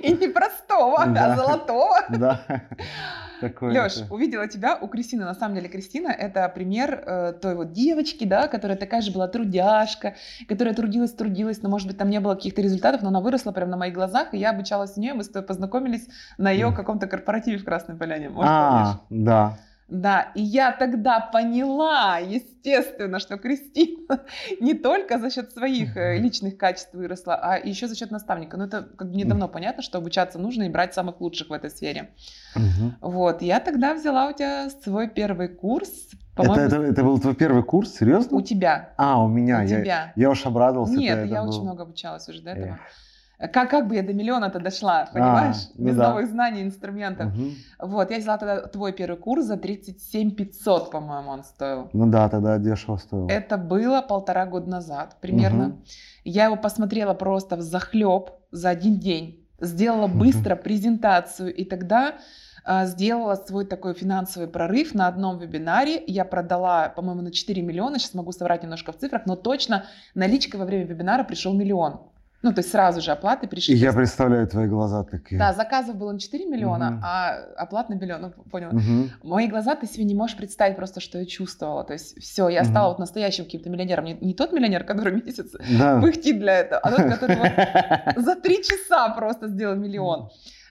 И 0.00 0.12
не 0.12 0.28
простого, 0.28 1.04
Да. 1.06 1.32
а 1.32 1.36
золотого. 1.36 1.96
Да. 2.10 2.40
Такой 3.40 3.72
Леш, 3.72 3.98
это. 3.98 4.12
увидела 4.12 4.48
тебя 4.48 4.76
у 4.80 4.88
Кристины. 4.88 5.24
На 5.24 5.34
самом 5.34 5.54
деле, 5.54 5.68
Кристина 5.68 6.08
это 6.08 6.48
пример 6.48 7.04
э, 7.06 7.32
той 7.40 7.54
вот 7.54 7.70
девочки, 7.72 8.24
да, 8.24 8.48
которая 8.48 8.76
такая 8.76 9.00
же 9.00 9.12
была 9.12 9.28
трудяшка, 9.28 10.16
которая 10.48 10.74
трудилась, 10.74 11.12
трудилась, 11.12 11.62
но, 11.62 11.68
может 11.68 11.86
быть, 11.86 11.96
там 11.96 12.10
не 12.10 12.18
было 12.18 12.34
каких-то 12.34 12.62
результатов, 12.62 13.02
но 13.02 13.08
она 13.08 13.20
выросла 13.20 13.52
прямо 13.52 13.70
на 13.70 13.76
моих 13.76 13.94
глазах, 13.94 14.34
и 14.34 14.38
я 14.38 14.50
обучалась 14.50 14.96
у 14.96 15.00
нее, 15.00 15.14
мы 15.14 15.22
с 15.22 15.28
тобой 15.28 15.46
познакомились 15.46 16.08
на 16.36 16.50
ее 16.50 16.72
каком-то 16.72 17.06
корпоративе 17.06 17.58
в 17.58 17.64
Красной 17.64 17.94
Поляне. 17.94 18.28
Может, 18.28 18.50
помнишь? 18.50 18.88
А, 18.88 19.00
да. 19.10 19.58
Да, 19.88 20.32
и 20.34 20.42
я 20.42 20.72
тогда 20.72 21.18
поняла, 21.18 22.18
естественно, 22.18 23.18
что 23.18 23.38
Кристина 23.38 24.20
не 24.60 24.74
только 24.74 25.18
за 25.18 25.30
счет 25.30 25.50
своих 25.52 25.96
э, 25.96 26.18
личных 26.18 26.58
качеств 26.58 26.92
выросла, 26.92 27.36
а 27.36 27.56
еще 27.56 27.88
за 27.88 27.96
счет 27.96 28.10
наставника. 28.10 28.58
Ну, 28.58 28.64
это 28.64 28.82
как 28.82 29.10
бы 29.10 29.16
недавно 29.16 29.48
понятно, 29.48 29.82
что 29.82 29.96
обучаться 29.98 30.38
нужно 30.38 30.64
и 30.64 30.68
брать 30.68 30.92
самых 30.92 31.20
лучших 31.22 31.48
в 31.48 31.52
этой 31.54 31.70
сфере. 31.70 32.10
Мгм. 32.54 32.96
Вот, 33.00 33.40
я 33.40 33.60
тогда 33.60 33.94
взяла 33.94 34.28
у 34.28 34.32
тебя 34.34 34.68
свой 34.84 35.08
первый 35.08 35.48
курс, 35.48 35.88
Это, 36.36 36.52
это, 36.60 36.76
это 36.82 37.02
был 37.02 37.18
твой 37.18 37.34
первый 37.34 37.62
курс, 37.62 37.94
серьезно? 37.96 38.36
у 38.36 38.42
тебя. 38.42 38.92
А, 38.98 39.24
у 39.24 39.28
меня. 39.28 39.58
у 39.60 39.62
я, 39.62 39.80
тебя. 39.80 40.12
я 40.16 40.30
уж 40.30 40.44
обрадовался. 40.46 40.92
Нет, 40.92 41.12
это- 41.16 41.24
это 41.24 41.34
я 41.34 41.42
был- 41.42 41.48
очень 41.48 41.62
много 41.62 41.82
обучалась 41.84 42.28
уже 42.28 42.42
до 42.42 42.50
этого. 42.50 42.78
Как, 43.38 43.70
как 43.70 43.86
бы 43.86 43.94
я 43.94 44.02
до 44.02 44.12
миллиона-то 44.12 44.58
дошла, 44.58 45.02
А, 45.02 45.06
понимаешь? 45.12 45.68
ну 45.76 45.86
Без 45.86 45.96
да. 45.96 46.08
новых 46.10 46.28
знаний, 46.28 46.62
инструментов. 46.62 47.32
Мгм. 47.32 47.54
Вот, 47.78 48.10
я 48.10 48.18
взяла 48.18 48.36
тогда 48.36 48.66
твой 48.66 48.92
первый 48.92 49.16
курс 49.16 49.44
за 49.44 49.56
37 49.56 50.32
500, 50.32 50.90
по-моему, 50.90 51.30
он 51.30 51.44
стоил. 51.44 51.88
Ну 51.92 52.06
да, 52.06 52.28
тогда 52.28 52.58
дешево 52.58 52.96
стоило. 52.96 53.28
Это 53.28 53.56
было 53.56 54.02
полтора 54.02 54.44
года 54.46 54.68
назад 54.68 55.16
примерно. 55.20 55.68
Мгм. 55.68 55.84
Я 56.24 56.46
его 56.46 56.56
посмотрела 56.56 57.14
просто 57.14 57.56
в 57.56 57.60
захлеб 57.60 58.30
за 58.50 58.70
один 58.70 58.98
день. 58.98 59.46
Сделала 59.60 60.08
быстро 60.08 60.56
презентацию, 60.56 61.54
и 61.54 61.64
тогда 61.64 62.14
а, 62.64 62.86
сделала 62.86 63.34
свой 63.34 63.64
такой 63.64 63.94
финансовый 63.94 64.46
прорыв 64.48 64.94
на 64.94 65.06
одном 65.06 65.38
вебинаре. 65.38 66.02
Я 66.06 66.24
продала, 66.24 66.88
по-моему, 66.88 67.22
на 67.22 67.32
4 67.32 67.62
миллиона, 67.62 67.98
сейчас 67.98 68.14
могу 68.14 68.32
соврать 68.32 68.62
немножко 68.62 68.92
в 68.92 68.98
цифрах, 68.98 69.22
но 69.26 69.36
точно 69.36 69.84
наличкой 70.14 70.58
во 70.60 70.66
время 70.66 70.84
вебинара 70.84 71.24
пришел 71.24 71.54
миллион. 71.54 72.00
Ну, 72.40 72.52
то 72.52 72.60
есть 72.60 72.70
сразу 72.70 73.00
же 73.00 73.10
оплаты 73.10 73.48
пришли. 73.48 73.74
И 73.74 73.78
я 73.78 73.92
представляю 73.92 74.46
твои 74.46 74.68
глаза 74.68 75.02
такие. 75.02 75.38
Да, 75.40 75.52
заказов 75.52 75.96
было 75.96 76.12
на 76.12 76.20
4 76.20 76.46
миллиона, 76.46 76.90
Мгм. 76.92 77.00
а 77.04 77.34
оплат 77.56 77.88
на 77.88 77.94
миллион. 77.94 78.20
Ну, 78.22 78.30
понял. 78.50 78.68
Мгм. 78.70 79.10
Мои 79.24 79.48
глаза, 79.48 79.74
ты 79.74 79.86
себе 79.88 80.04
не 80.04 80.14
можешь 80.14 80.36
представить 80.36 80.76
просто, 80.76 81.00
что 81.00 81.18
я 81.18 81.26
чувствовала. 81.26 81.82
То 81.82 81.94
есть 81.94 82.16
все, 82.22 82.48
я 82.48 82.62
Мгм. 82.62 82.70
стала 82.70 82.88
вот 82.90 83.00
настоящим 83.00 83.44
каким-то 83.44 83.70
миллионером. 83.70 84.04
Не, 84.04 84.14
не 84.20 84.34
тот 84.34 84.52
миллионер, 84.52 84.84
который 84.84 85.12
месяц 85.24 85.50
Да. 85.78 86.00
пыхтит 86.00 86.38
для 86.38 86.58
этого, 86.60 86.80
а 86.80 86.90
тот, 86.90 87.18
который 87.18 88.14
за 88.22 88.36
три 88.36 88.62
часа 88.62 89.08
просто 89.08 89.48
сделал 89.48 89.74
миллион. 89.74 90.30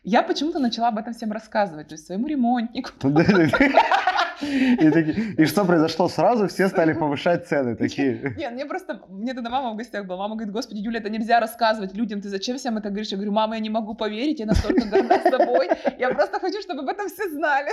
Я 0.10 0.24
почему-то 0.24 0.60
начала 0.60 0.88
об 0.88 0.98
этом 0.98 1.14
всем 1.14 1.34
рассказывать, 1.34 1.90
то 1.90 1.96
есть 1.96 2.06
своему 2.06 2.28
ремонтнику. 2.28 2.92
И, 4.42 4.90
такие- 4.92 5.34
и 5.36 5.46
что 5.46 5.66
произошло 5.66 6.08
сразу? 6.08 6.48
Все 6.48 6.68
стали 6.70 6.94
повышать 6.94 7.48
цены. 7.48 7.76
Такие. 7.76 8.36
Нет, 8.38 8.54
мне 8.54 8.66
просто, 8.66 9.02
мне 9.10 9.34
тогда 9.34 9.50
мама 9.50 9.72
в 9.72 9.76
гостях 9.76 10.06
была. 10.06 10.20
Мама 10.20 10.36
говорит, 10.36 10.54
господи, 10.54 10.78
Юля, 10.80 11.00
это 11.00 11.10
нельзя 11.10 11.40
рассказывать 11.40 11.96
людям, 11.96 12.22
ты 12.22 12.30
зачем 12.30 12.56
всем 12.58 12.78
это 12.78 12.90
говоришь? 12.90 13.08
Я 13.12 13.18
говорю, 13.18 13.32
мама, 13.32 13.56
я 13.56 13.62
не 13.62 13.70
могу 13.72 13.96
поверить, 13.96 14.40
я 14.40 14.46
настолько 14.46 14.88
горда 14.88 15.20
с 15.26 15.32
тобой. 15.32 15.70
Я 15.98 16.10
просто 16.14 16.40
хочу, 16.40 16.62
чтобы 16.62 16.82
об 16.82 16.88
этом 16.90 17.10
все 17.10 17.28
знали. 17.30 17.72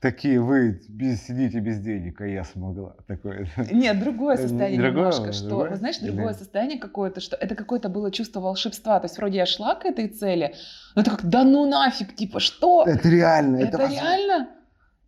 Такие 0.00 0.40
вы 0.42 0.80
без- 0.88 1.22
сидите 1.22 1.58
без 1.60 1.80
денег, 1.80 2.20
а 2.20 2.26
я 2.26 2.44
смогла. 2.44 2.96
Такое. 3.06 3.48
Нет, 3.72 3.98
другое 3.98 4.34
Э, 4.36 4.38
состояние 4.38 4.78
другое, 4.80 5.10
немножко, 5.10 5.32
что, 5.32 5.48
другое? 5.48 5.70
вы 5.70 5.76
знаешь, 5.76 5.98
Или- 6.00 6.10
другое 6.10 6.34
состояние 6.34 6.78
какое-то, 6.78 7.20
что 7.20 7.34
это 7.36 7.54
какое-то 7.54 7.88
было 7.88 8.10
чувство 8.12 8.40
волшебства. 8.40 9.00
То 9.00 9.06
есть 9.06 9.16
вроде 9.16 9.38
я 9.38 9.46
шла 9.46 9.74
к 9.74 9.86
этой 9.86 10.08
цели, 10.08 10.54
но 10.94 11.00
это 11.02 11.12
как, 11.12 11.24
да 11.24 11.44
ну 11.44 11.66
нафиг, 11.68 12.14
типа, 12.14 12.40
что? 12.40 12.84
Это 12.86 13.08
реально. 13.08 13.56
Это, 13.56 13.78
Это 13.82 13.90
реально? 13.90 14.48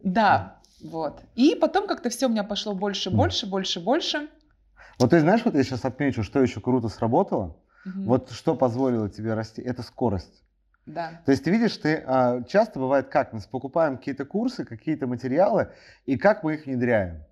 Да, 0.03 0.57
вот. 0.83 1.21
И 1.35 1.55
потом 1.55 1.87
как-то 1.87 2.09
все 2.09 2.27
у 2.27 2.31
меня 2.31 2.43
пошло 2.45 2.75
больше, 2.75 3.11
больше, 3.11 3.47
больше, 3.47 3.81
больше. 3.81 4.29
Вот 4.99 5.11
ты 5.11 5.21
знаешь, 5.21 5.43
вот 5.45 5.55
я 5.55 5.63
сейчас 5.65 5.85
отмечу, 5.85 6.23
что 6.23 6.41
еще 6.41 6.61
круто 6.61 6.89
сработало. 6.89 7.57
Мгм. 7.85 8.05
Вот 8.05 8.31
что 8.31 8.55
позволило 8.57 9.11
тебе 9.11 9.35
расти, 9.35 9.61
это 9.61 9.83
скорость. 9.83 10.43
Да. 10.89 11.21
То 11.25 11.33
есть 11.33 11.45
ты 11.45 11.51
видишь, 11.51 11.77
ты 11.77 12.03
а, 12.07 12.43
часто 12.43 12.79
бывает 12.79 13.09
как, 13.09 13.33
мы 13.33 13.41
покупаем 13.51 13.99
какие-то 13.99 14.25
курсы, 14.25 14.65
какие-то 14.65 15.07
материалы, 15.07 15.69
и 16.07 16.17
как 16.17 16.43
мы 16.43 16.55
их 16.55 16.67
внедряем. 16.67 17.25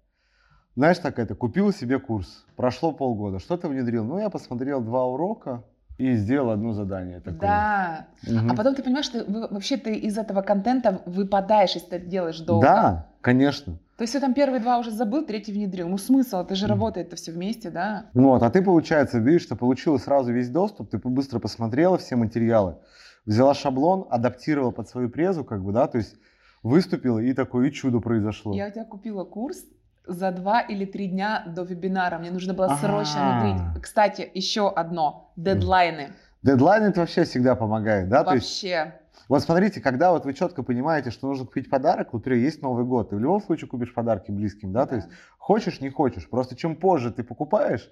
Знаешь, 0.77 0.99
так 0.99 1.19
это, 1.19 1.35
купил 1.35 1.73
себе 1.73 1.99
курс, 1.99 2.45
прошло 2.55 2.93
полгода, 2.93 3.39
что 3.39 3.57
ты 3.57 3.67
внедрил? 3.67 4.05
Ну, 4.05 4.19
я 4.19 4.29
посмотрел 4.29 4.83
два 4.83 5.07
урока 5.07 5.65
и 5.97 6.15
сделал 6.15 6.51
одно 6.51 6.73
задание. 6.73 7.21
Такое. 7.21 7.41
Да. 7.41 8.07
Мгм. 8.27 8.51
А 8.51 8.55
потом 8.55 8.75
ты 8.75 8.83
понимаешь, 8.83 9.07
что 9.07 9.25
вообще 9.27 9.79
ты 9.79 9.95
из 9.95 10.19
этого 10.19 10.43
контента 10.43 11.01
выпадаешь, 11.07 11.75
если 11.75 11.89
ты 11.89 11.97
это 11.97 12.07
делаешь 12.07 12.39
долго. 12.41 12.67
Да, 12.67 13.07
конечно. 13.23 13.79
То 13.97 14.03
есть 14.03 14.13
ты 14.13 14.21
там 14.21 14.35
первые 14.35 14.61
два 14.61 14.79
уже 14.79 14.91
забыл, 14.91 15.25
третий 15.25 15.53
внедрил. 15.53 15.89
Ну 15.89 15.97
смысл, 15.97 16.41
это 16.43 16.55
же 16.55 16.67
Мгм. 16.67 16.75
работает-то 16.75 17.17
все 17.17 17.33
вместе, 17.33 17.71
да? 17.71 18.11
Вот, 18.13 18.43
а 18.43 18.51
ты, 18.51 18.61
получается, 18.63 19.19
видишь, 19.19 19.43
что 19.45 19.57
получила 19.57 19.97
сразу 19.97 20.33
весь 20.33 20.51
доступ, 20.51 20.91
ты 20.91 20.99
быстро 20.99 21.39
посмотрела 21.39 21.97
все 21.97 22.17
материалы, 22.17 22.77
взяла 23.27 23.55
шаблон, 23.55 24.07
адаптировала 24.11 24.71
под 24.71 24.89
свою 24.89 25.11
презу, 25.11 25.45
как 25.45 25.63
бы, 25.63 25.73
да, 25.73 25.87
то 25.87 25.99
есть 25.99 26.17
выступила, 26.63 27.19
и 27.19 27.33
такое 27.35 27.69
и 27.69 27.73
чудо 27.73 28.01
произошло. 28.01 28.55
Я 28.55 28.69
у 28.69 28.71
тебя 28.71 28.85
купила 28.85 29.25
курс 29.25 29.65
за 30.07 30.31
два 30.31 30.61
или 30.61 30.85
три 30.85 31.09
дня 31.09 31.45
до 31.47 31.63
вебинара. 31.63 32.19
Мне 32.19 32.31
нужно 32.31 32.55
было 32.55 32.77
срочно 32.81 33.41
внедрить. 33.41 33.83
Кстати, 33.83 34.31
еще 34.33 34.71
одно. 34.71 35.33
Дедлайны. 35.37 36.13
Дедлайн 36.43 36.85
это 36.85 37.01
вообще 37.01 37.25
всегда 37.25 37.57
помогает, 37.57 38.09
да, 38.09 38.23
то 38.23 38.35
есть 38.35 38.63
Вообще. 38.63 38.95
Вот 39.29 39.43
смотрите, 39.43 39.81
когда 39.81 40.13
вот 40.13 40.25
вы 40.25 40.35
четко 40.35 40.63
понимаете, 40.63 41.11
что 41.11 41.27
нужно 41.27 41.47
купить 41.47 41.69
подарок, 41.69 42.13
вот 42.13 42.27
есть 42.29 42.63
Новый 42.63 42.85
год, 42.85 43.11
ты 43.11 43.17
в 43.17 43.21
любом 43.21 43.43
случае 43.43 43.69
купишь 43.69 43.93
подарки 43.93 44.31
близким, 44.31 44.73
да, 44.73 44.87
то 44.87 44.95
есть 44.95 45.09
хочешь, 45.39 45.81
не 45.81 45.91
хочешь. 45.91 46.29
Просто 46.29 46.55
чем 46.55 46.77
позже 46.77 47.11
ты 47.11 47.25
покупаешь, 47.25 47.91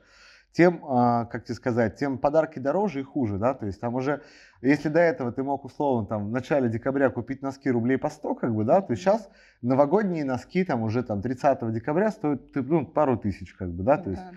тем, 0.57 0.85
а, 0.89 1.25
как 1.27 1.45
тебе 1.45 1.57
сказать, 1.57 1.97
тем 1.97 2.17
подарки 2.17 2.61
дороже 2.61 3.01
и 3.01 3.03
хуже, 3.03 3.39
да, 3.39 3.55
то 3.55 3.67
есть 3.67 3.81
там 3.81 3.97
уже, 3.97 4.23
если 4.63 4.89
до 4.89 5.01
этого 5.01 5.33
ты 5.33 5.43
мог 5.43 5.65
условно 5.65 6.07
там 6.07 6.29
в 6.29 6.31
начале 6.31 6.69
декабря 6.69 7.11
купить 7.11 7.43
носки 7.43 7.69
рублей 7.71 7.99
по 7.99 8.09
100, 8.09 8.35
как 8.37 8.55
бы, 8.55 8.65
да, 8.65 8.81
то 8.81 8.95
сейчас 8.95 9.29
новогодние 9.63 10.25
носки 10.25 10.65
там 10.65 10.83
уже 10.83 11.03
там 11.03 11.23
30 11.23 11.73
декабря 11.73 12.13
стоят 12.13 12.43
ну, 12.55 12.87
пару 12.87 13.17
тысяч, 13.19 13.53
как 13.55 13.71
бы, 13.71 13.83
да, 13.83 13.99
то 13.99 14.11
есть 14.11 14.23
Да, 14.23 14.31
да. 14.31 14.37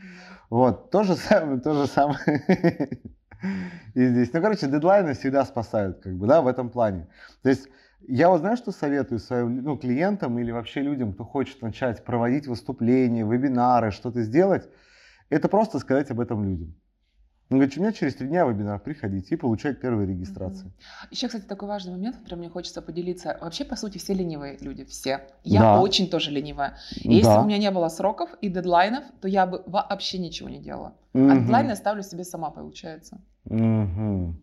вот, 0.50 0.90
то 0.90 1.04
же 1.04 1.16
самое, 1.16 1.60
то 1.60 1.74
же 1.74 1.88
самое 1.88 2.20
и 3.94 4.06
здесь. 4.08 4.34
Ну, 4.34 4.42
короче, 4.42 4.68
дедлайны 4.68 5.14
всегда 5.14 5.46
спасают, 5.46 6.00
как 6.00 6.14
бы, 6.16 6.26
да, 6.26 6.42
в 6.42 6.48
этом 6.48 6.72
плане. 6.72 7.08
То 7.44 7.50
есть, 7.50 7.70
я 8.08 8.30
вот 8.30 8.40
знаю, 8.40 8.58
что 8.58 8.72
советую 8.72 9.20
своим 9.20 9.62
ну, 9.64 9.78
клиентам 9.78 10.40
или 10.40 10.50
вообще 10.52 10.82
людям, 10.82 11.14
кто 11.14 11.24
хочет 11.24 11.62
начать 11.62 12.04
проводить 12.04 12.48
выступления, 12.48 13.24
вебинары, 13.24 13.92
что-то 13.92 14.24
сделать, 14.24 14.68
это 15.30 15.48
просто 15.50 15.80
сказать 15.80 16.12
об 16.12 16.20
этом 16.20 16.44
людям. 16.44 16.74
Он 17.50 17.60
говорит, 17.60 17.78
у 17.78 17.82
меня 17.82 17.94
через 17.94 18.16
три 18.16 18.28
дня 18.28 18.46
вебинар, 18.46 18.78
приходите 18.78 19.36
и 19.36 19.38
получать 19.38 19.80
первые 19.80 20.06
регистрации. 20.06 20.70
Еще, 21.12 21.28
кстати, 21.28 21.46
такой 21.46 21.70
важный 21.70 21.94
момент, 21.94 22.18
которым 22.18 22.40
мне 22.40 22.50
хочется 22.50 22.82
поделиться. 22.82 23.38
Вообще, 23.40 23.64
по 23.64 23.78
сути, 23.78 24.00
все 24.00 24.14
ленивые 24.14 24.58
люди, 24.60 24.84
все. 24.84 25.22
Я 25.46 25.62
Да. 25.62 25.82
очень 25.82 26.10
тоже 26.10 26.32
ленивая. 26.32 26.76
И 27.04 27.14
если 27.16 27.24
Да. 27.30 27.38
бы 27.38 27.44
у 27.46 27.48
меня 27.48 27.58
не 27.58 27.72
было 27.72 27.88
сроков 27.88 28.30
и 28.42 28.50
дедлайнов, 28.50 29.06
то 29.22 29.30
я 29.30 29.46
бы 29.46 29.64
вообще 29.66 30.18
ничего 30.18 30.50
не 30.50 30.60
делала. 30.60 30.94
А 31.14 31.18
Мгм. 31.20 31.40
дедлайн 31.40 31.70
я 31.70 31.76
ставлю 31.78 32.04
себе 32.04 32.26
сама, 32.26 32.50
получается. 32.52 33.22
Мгм. 33.46 34.42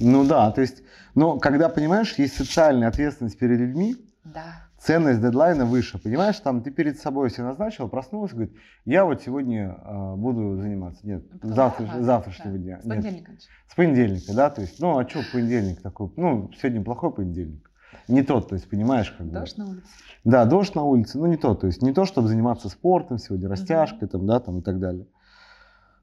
Ну 0.00 0.24
да, 0.26 0.50
то 0.50 0.62
есть, 0.62 0.82
но 1.14 1.38
когда, 1.38 1.68
понимаешь, 1.68 2.18
есть 2.18 2.36
социальная 2.36 2.88
ответственность 2.88 3.38
перед 3.38 3.60
людьми, 3.60 3.94
Да. 4.24 4.66
Ценность 4.82 5.20
дедлайна 5.20 5.64
выше. 5.64 5.98
Понимаешь, 5.98 6.38
там 6.40 6.62
ты 6.62 6.70
перед 6.70 6.98
собой 6.98 7.28
все 7.28 7.42
назначил, 7.42 7.88
проснулся, 7.88 8.34
говорит, 8.34 8.56
я 8.84 9.04
вот 9.04 9.22
сегодня 9.22 9.76
а, 9.78 10.16
буду 10.16 10.56
заниматься. 10.56 11.06
Нет, 11.06 11.30
Потом, 11.30 11.54
завтра, 11.54 11.84
ага, 11.84 12.02
завтрашнего 12.02 12.52
да. 12.52 12.58
дня. 12.58 12.80
С 12.80 12.84
Нет, 12.84 12.96
понедельника. 12.96 13.32
с 13.68 13.74
понедельника, 13.74 14.34
да, 14.34 14.50
то 14.50 14.60
есть, 14.60 14.80
ну, 14.80 14.98
а 14.98 15.08
что 15.08 15.20
понедельник 15.32 15.80
такой? 15.82 16.10
Ну, 16.16 16.50
сегодня 16.60 16.82
плохой 16.82 17.12
понедельник. 17.12 17.70
Не 18.08 18.22
тот, 18.22 18.48
то 18.48 18.56
есть, 18.56 18.68
понимаешь, 18.68 19.12
как 19.12 19.26
бы. 19.26 19.32
Дождь 19.32 19.56
на 19.56 19.68
улице. 19.68 19.86
Да, 20.24 20.44
дождь 20.44 20.74
на 20.74 20.82
улице, 20.82 21.18
ну 21.18 21.26
не 21.26 21.36
то, 21.36 21.54
то 21.54 21.66
есть 21.66 21.82
не 21.82 21.92
то, 21.92 22.04
чтобы 22.04 22.28
заниматься 22.28 22.68
спортом 22.68 23.18
сегодня, 23.18 23.48
растяжкой 23.48 24.08
там, 24.08 24.26
да, 24.26 24.40
там 24.40 24.58
и 24.58 24.62
так 24.62 24.80
далее. 24.80 25.06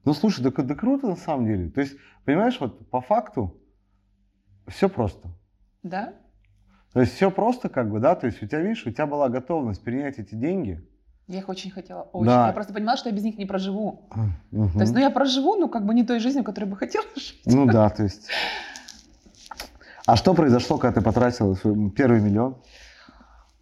Ну 0.04 0.14
слушай, 0.14 0.42
да, 0.42 0.50
да 0.50 0.74
круто 0.74 1.08
на 1.08 1.16
самом 1.16 1.46
деле. 1.46 1.70
То 1.70 1.82
есть, 1.82 1.96
понимаешь, 2.24 2.58
вот 2.60 2.88
по 2.88 3.00
факту 3.02 3.60
все 4.68 4.88
просто. 4.88 5.28
Да? 5.82 6.14
То 6.92 7.00
есть 7.00 7.14
все 7.14 7.30
просто, 7.30 7.68
как 7.68 7.90
бы, 7.90 8.00
да, 8.00 8.16
то 8.16 8.26
есть 8.26 8.42
у 8.42 8.46
тебя, 8.46 8.60
видишь, 8.60 8.84
у 8.86 8.90
тебя 8.90 9.06
была 9.06 9.28
готовность 9.28 9.82
принять 9.82 10.18
эти 10.18 10.34
деньги. 10.34 10.84
Я 11.28 11.38
их 11.38 11.48
очень 11.48 11.70
хотела. 11.70 12.02
Очень. 12.12 12.26
Да. 12.26 12.48
Я 12.48 12.52
просто 12.52 12.72
понимала, 12.72 12.98
что 12.98 13.08
я 13.08 13.14
без 13.14 13.22
них 13.22 13.38
не 13.38 13.46
проживу. 13.46 14.08
Мгм. 14.50 14.72
То 14.72 14.80
есть, 14.80 14.92
ну 14.92 14.98
я 14.98 15.10
проживу, 15.10 15.54
ну 15.54 15.68
как 15.68 15.86
бы 15.86 15.94
не 15.94 16.04
той 16.04 16.18
жизнью, 16.18 16.42
которой 16.42 16.64
бы 16.64 16.76
хотела 16.76 17.04
жить. 17.14 17.42
Ну 17.46 17.66
да, 17.66 17.88
то 17.88 18.02
есть. 18.02 18.28
А 20.06 20.16
что 20.16 20.34
произошло, 20.34 20.78
когда 20.78 20.98
ты 20.98 21.04
потратила 21.04 21.54
свой 21.54 21.90
первый 21.90 22.20
миллион? 22.20 22.56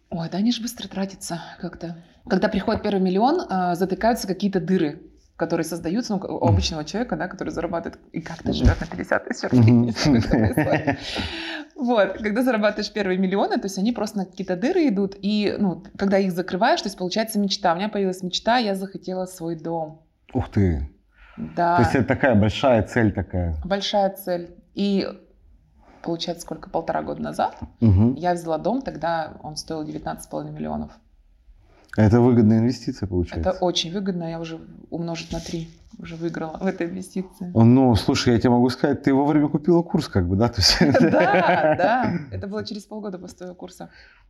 Ой, 0.09 0.27
да 0.31 0.39
они 0.39 0.51
же 0.51 0.63
быстро 0.63 0.87
тратятся 0.87 1.39
как-то. 1.61 2.03
Когда 2.27 2.47
приходит 2.47 2.81
первый 2.81 3.01
миллион, 3.01 3.41
а, 3.47 3.75
затыкаются 3.75 4.27
какие-то 4.27 4.59
дыры, 4.59 5.03
которые 5.39 5.63
создаются 5.65 6.15
ну, 6.17 6.19
у 6.19 6.47
обычного 6.47 6.83
человека, 6.83 7.15
да, 7.15 7.27
который 7.29 7.49
зарабатывает 7.49 7.97
и 8.11 8.19
как-то 8.21 8.51
живет 8.51 8.79
на 8.81 8.85
50 8.85 9.25
тысяч 9.25 9.49
рублей. 9.49 10.97
Вот, 11.75 12.17
когда 12.17 12.43
зарабатываешь 12.43 12.91
первые 12.91 13.17
миллионы, 13.17 13.55
то 13.55 13.65
есть 13.65 13.77
они 13.77 13.93
просто 13.93 14.17
на 14.17 14.25
какие-то 14.25 14.57
дыры 14.57 14.89
идут, 14.89 15.15
и 15.21 15.55
ну, 15.57 15.81
когда 15.97 16.17
их 16.17 16.33
закрываешь, 16.33 16.81
то 16.81 16.87
есть 16.87 16.97
получается 16.97 17.39
мечта. 17.39 17.71
У 17.71 17.77
меня 17.77 17.87
появилась 17.87 18.21
мечта, 18.21 18.57
я 18.57 18.75
захотела 18.75 19.25
свой 19.25 19.55
дом. 19.55 20.01
Ух 20.33 20.49
ты. 20.49 20.89
Да, 21.37 21.77
То 21.77 21.83
есть 21.83 21.95
это 21.95 22.05
такая 22.05 22.35
большая 22.35 22.83
цель 22.83 23.13
такая. 23.13 23.55
большая 23.63 24.09
цель. 24.09 24.57
И 24.75 25.07
получается, 26.01 26.41
сколько, 26.43 26.69
полтора 26.69 27.01
года 27.01 27.21
назад 27.21 27.55
Мгм. 27.79 28.15
я 28.15 28.33
взяла 28.33 28.57
дом, 28.57 28.81
тогда 28.81 29.37
он 29.41 29.55
стоил 29.55 29.83
19,5 29.87 30.51
миллионов. 30.51 30.91
Это 31.97 32.21
выгодная 32.21 32.59
инвестиция 32.59 33.07
получается. 33.07 33.49
Это 33.49 33.59
очень 33.59 33.91
выгодно, 33.91 34.29
я 34.29 34.39
уже 34.39 34.59
умножить 34.89 35.31
на 35.31 35.39
3 35.39 35.67
уже 35.99 36.15
выиграла 36.15 36.57
в 36.57 36.65
этой 36.65 36.87
инвестиции. 36.87 37.51
Ну, 37.53 37.95
слушай, 37.95 38.33
я 38.33 38.39
тебе 38.39 38.51
могу 38.51 38.69
сказать, 38.69 39.03
ты 39.03 39.13
вовремя 39.13 39.49
купила 39.49 39.81
курс, 39.81 40.07
как 40.07 40.27
бы, 40.27 40.35
да? 40.37 40.47
То 40.47 40.61
есть... 40.61 40.77
Да, 41.01 41.09
да, 41.77 42.13
это 42.31 42.47
было 42.47 42.63
через 42.65 42.83
полгода 42.83 43.19
после 43.19 43.37
твоего 43.37 43.55
курса. 43.55 43.89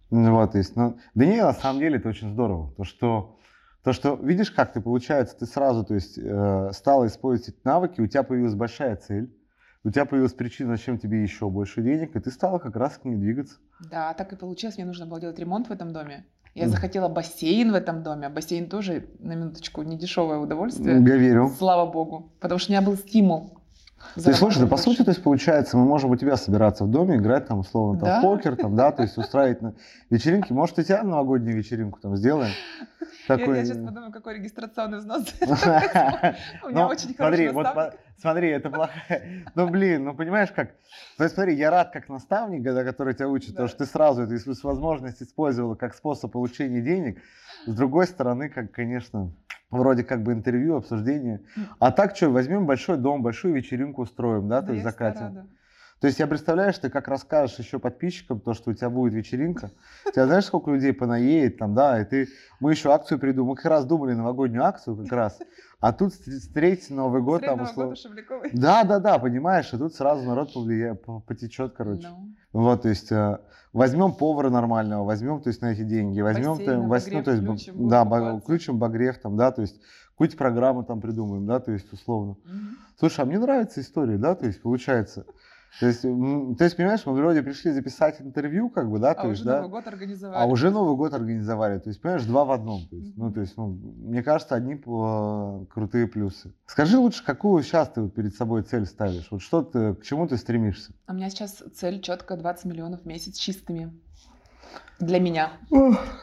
Ну, 0.10 0.34
вот, 0.34 0.52
то 0.52 0.58
есть, 0.58 0.76
ну, 0.76 0.98
да 1.14 1.26
не, 1.26 1.42
на 1.42 1.54
самом 1.54 1.80
деле 1.80 1.98
это 1.98 2.10
очень 2.10 2.32
здорово. 2.32 2.74
То, 2.76 2.84
что, 2.84 3.38
то, 3.84 3.94
что 3.94 4.16
видишь, 4.16 4.50
как 4.50 4.74
ты, 4.74 4.82
получается, 4.82 5.38
ты 5.38 5.46
сразу, 5.46 5.84
то 5.84 5.94
есть, 5.94 6.18
э, 6.18 6.72
стала 6.74 7.06
использовать 7.06 7.64
навыки, 7.64 8.02
у 8.02 8.08
тебя 8.08 8.24
появилась 8.24 8.56
большая 8.56 8.96
цель, 8.96 9.32
у 9.84 9.92
тебя 9.92 10.06
появилась 10.06 10.34
причина, 10.34 10.76
зачем 10.76 10.98
тебе 10.98 11.22
еще 11.22 11.50
больше 11.50 11.82
денег, 11.84 12.16
и 12.16 12.20
ты 12.20 12.32
стала 12.32 12.58
как 12.58 12.76
раз 12.76 12.98
к 12.98 13.06
ней 13.06 13.16
двигаться. 13.16 13.58
Да, 13.80 14.14
так 14.16 14.34
и 14.34 14.36
получилось, 14.36 14.78
мне 14.78 14.86
нужно 14.86 15.06
было 15.06 15.22
делать 15.22 15.38
ремонт 15.38 15.70
в 15.70 15.72
этом 15.72 15.94
доме. 15.94 16.26
Я 16.56 16.68
захотела 16.68 17.08
бассейн 17.08 17.72
в 17.72 17.76
этом 17.76 18.04
доме, 18.04 18.28
а 18.28 18.30
бассейн 18.30 18.68
тоже, 18.68 19.08
на 19.20 19.34
минуточку, 19.34 19.82
не 19.84 19.98
дешевое 19.98 20.40
удовольствие. 20.40 20.96
Я 20.96 21.16
верю. 21.18 21.52
Слава 21.58 21.90
богу, 21.90 22.34
потому 22.40 22.60
что 22.60 22.72
у 22.72 22.74
меня 22.74 22.82
был 22.82 22.98
стимул. 22.98 23.59
То 24.16 24.30
есть, 24.30 24.40
слушай, 24.40 24.60
да, 24.60 24.68
по 24.68 24.78
зарабатывать 24.78 24.98
сути, 24.98 25.04
то 25.04 25.12
есть, 25.12 25.24
получается, 25.24 25.78
мы 25.78 25.86
можем 25.86 26.12
у 26.12 26.16
тебя 26.16 26.36
собираться 26.38 26.84
в 26.84 26.90
доме, 26.92 27.18
играть 27.18 27.48
там, 27.48 27.60
условно, 27.60 28.00
там, 28.00 28.10
Да. 28.10 28.20
в 28.20 28.22
покер, 28.24 28.56
там, 28.56 28.76
да, 28.76 28.92
то 28.92 29.04
есть 29.04 29.18
устраивать 29.18 29.62
на 29.62 29.74
вечеринки. 30.10 30.52
Может, 30.54 30.80
и 30.80 30.84
тебя 30.84 31.04
новогоднюю 31.04 31.56
вечеринку 31.58 32.00
там 32.00 32.16
сделаем? 32.16 32.52
Такой... 33.28 33.50
Я, 33.50 33.56
я 33.58 33.66
сейчас 33.66 33.78
подумаю, 33.78 34.12
какой 34.12 34.36
регистрационный 34.36 34.98
взнос. 35.00 35.24
У 35.42 35.46
меня 35.46 36.34
Ну, 36.72 36.86
очень 36.88 37.14
хороший 37.14 37.52
вот 37.52 37.64
наставник. 37.64 37.92
по- 37.94 37.98
смотри, 38.22 38.50
это 38.50 38.70
плохая. 38.70 39.46
Ну, 39.54 39.68
блин, 39.70 40.04
ну 40.06 40.16
понимаешь 40.16 40.52
как? 40.52 40.72
То 41.18 41.24
есть 41.24 41.36
смотри, 41.36 41.56
я 41.56 41.70
рад 41.70 41.92
как 41.92 42.10
наставник, 42.10 42.64
который 42.84 43.14
тебя 43.14 43.28
учит, 43.30 43.52
потому 43.52 43.68
что 43.68 43.80
ты 43.80 43.86
сразу 43.86 44.24
эту 44.24 44.34
возможность 44.64 45.22
использовала 45.22 45.76
как 45.76 45.94
способ 45.94 46.32
получения 46.32 46.82
денег. 46.82 47.22
С 47.68 47.74
другой 47.76 48.08
стороны, 48.08 48.50
как, 48.50 48.72
конечно, 48.72 49.32
вроде 49.72 50.04
как 50.04 50.24
бы 50.24 50.34
интервью, 50.34 50.76
обсуждение. 50.76 51.42
А 51.80 51.92
так 51.92 52.16
что, 52.16 52.30
возьмем 52.30 52.66
большой 52.66 52.98
дом, 52.98 53.22
большую 53.22 53.54
вечеринку 53.54 54.04
устроим, 54.04 54.48
да, 54.48 54.62
то 54.62 54.72
есть 54.74 54.84
закатим. 54.84 55.22
рада. 55.22 55.48
То 56.00 56.08
есть 56.08 56.18
я 56.20 56.28
представляешь, 56.28 56.78
ты 56.78 56.90
как 56.90 57.10
расскажешь 57.10 57.60
еще 57.60 57.78
подписчикам 57.78 58.40
то, 58.40 58.54
что 58.54 58.72
у 58.72 58.74
тебя 58.74 58.90
будет 58.90 59.14
вечеринка. 59.14 59.70
У 60.08 60.12
тебя 60.12 60.26
знаешь, 60.28 60.46
сколько 60.46 60.72
людей 60.72 60.94
понаедет 60.94 61.58
там, 61.58 61.76
да, 61.76 62.00
и 62.02 62.06
ты... 62.06 62.30
Мы 62.62 62.72
еще 62.72 62.92
акцию 62.94 63.20
придумали. 63.20 63.50
Мы 63.50 63.56
как 63.58 63.66
раз 63.66 63.86
думали 63.86 64.14
новогоднюю 64.14 64.64
акцию 64.64 64.96
как 64.96 65.12
раз. 65.12 65.40
А 65.82 65.92
тут 65.92 66.14
встр- 66.14 66.40
встретить 66.40 66.90
Новый 66.90 67.22
год 67.22 67.44
там 67.44 67.60
условно. 67.72 67.96
Да, 68.54 68.84
да, 68.86 69.00
да, 69.00 69.20
понимаешь, 69.20 69.74
и 69.74 69.78
тут 69.78 69.94
сразу 69.94 70.24
народ 70.26 70.54
повлияет, 70.54 71.04
по- 71.04 71.20
потечет, 71.20 71.74
короче. 71.76 72.08
Ну, 72.08 72.34
Вот, 72.54 72.82
то 72.84 72.90
есть 72.90 73.12
э, 73.12 73.40
возьмем 73.74 74.14
повара 74.14 74.50
нормального, 74.50 75.04
возьмем, 75.04 75.42
то 75.42 75.50
есть 75.50 75.62
на 75.62 75.74
эти 75.74 75.84
деньги, 75.84 76.22
возьмем, 76.22 76.52
Бассейн, 76.54 76.80
ну, 76.80 76.86
обогрев 76.86 77.26
то 77.26 77.32
есть, 77.32 77.44
включим, 77.44 77.88
да, 77.90 78.04
купаться. 78.04 78.40
включим 78.40 78.76
обогрев 78.76 79.18
там, 79.20 79.38
да, 79.38 79.52
то 79.52 79.62
есть 79.62 79.80
какую-то 80.12 80.38
программу 80.38 80.84
там 80.84 81.02
придумаем, 81.02 81.46
да, 81.46 81.60
то 81.60 81.72
есть 81.72 81.92
условно. 81.92 82.38
мгм. 82.46 82.78
Слушай, 82.98 83.22
а 83.22 83.26
мне 83.26 83.40
нравится 83.40 83.80
история, 83.82 84.18
да, 84.18 84.36
то 84.36 84.46
есть 84.48 84.62
получается. 84.62 85.26
То 85.80 85.86
есть, 85.86 86.02
то 86.02 86.64
есть, 86.64 86.76
понимаешь, 86.76 87.06
мы 87.06 87.14
вроде 87.14 87.42
пришли 87.42 87.72
записать 87.72 88.20
интервью, 88.20 88.70
как 88.70 88.90
бы, 88.90 89.00
да, 89.00 89.12
А 89.12 89.16
то 89.16 89.30
есть, 89.30 89.42
уже 89.42 89.50
да, 89.50 89.58
Новый 89.58 89.70
год 89.70 89.88
организовали. 89.88 90.44
а 90.44 90.46
уже 90.46 90.72
Новый 90.72 90.96
год 90.98 91.14
организовали, 91.14 91.80
то 91.80 91.90
есть, 91.90 92.02
понимаешь, 92.02 92.24
два 92.26 92.44
в 92.44 92.52
одном, 92.52 92.88
то 92.88 92.96
есть, 92.96 93.16
ну, 93.16 93.32
то 93.32 93.42
есть, 93.42 93.56
ну, 93.56 93.68
мне 93.68 94.24
кажется, 94.24 94.56
одни 94.56 94.74
э, 94.74 95.66
крутые 95.70 96.08
плюсы. 96.08 96.54
Скажи 96.66 96.98
лучше, 96.98 97.24
какую 97.24 97.64
сейчас 97.64 97.90
ты 97.90 98.10
перед 98.10 98.36
собой 98.36 98.64
цель 98.64 98.86
ставишь, 98.86 99.28
вот 99.32 99.42
что 99.42 99.62
ты, 99.62 99.94
к 99.96 100.04
чему 100.04 100.28
ты 100.28 100.38
стремишься? 100.38 100.94
А 101.06 101.14
У 101.14 101.16
меня 101.16 101.30
сейчас 101.30 101.64
цель 101.74 102.02
четко 102.02 102.36
20 102.36 102.66
миллионов 102.66 103.04
в 103.04 103.06
месяц 103.06 103.38
чистыми. 103.38 103.94
Для 105.00 105.20
меня, 105.20 105.54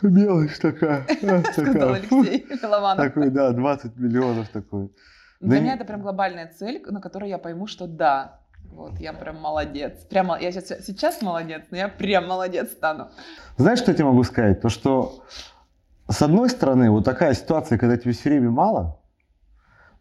мелочь 0.02 0.58
такая, 0.58 1.06
сказал 1.52 1.94
Алексей 1.94 2.46
Милованов. 2.50 2.96
такой, 2.96 3.30
да, 3.30 3.52
20 3.52 3.96
миллионов 3.96 4.48
такой. 4.50 4.90
Для 5.40 5.60
меня 5.60 5.74
это 5.74 5.84
прям 5.84 6.02
глобальная 6.02 6.52
цель, 6.52 6.82
на 6.86 7.00
которой 7.00 7.28
я 7.28 7.38
пойму, 7.38 7.66
что 7.66 7.86
да, 7.86 8.40
вот 8.72 8.98
я 8.98 9.12
прям 9.12 9.40
молодец. 9.40 10.04
Прямо 10.08 10.38
я 10.40 10.52
сейчас, 10.52 10.84
сейчас 10.84 11.22
молодец, 11.22 11.64
но 11.70 11.76
я 11.76 11.88
прям 11.88 12.28
молодец 12.28 12.72
стану. 12.72 13.08
Знаешь, 13.56 13.78
что 13.78 13.90
я 13.90 13.94
тебе 13.96 14.06
могу 14.06 14.22
сказать? 14.24 14.60
То, 14.60 14.68
что 14.68 15.24
с 16.08 16.22
одной 16.22 16.50
стороны, 16.50 16.90
вот 16.90 17.04
такая 17.04 17.34
ситуация, 17.34 17.78
когда 17.78 17.96
тебе 17.96 18.12
все 18.12 18.30
время 18.30 18.50
мало, 18.50 19.00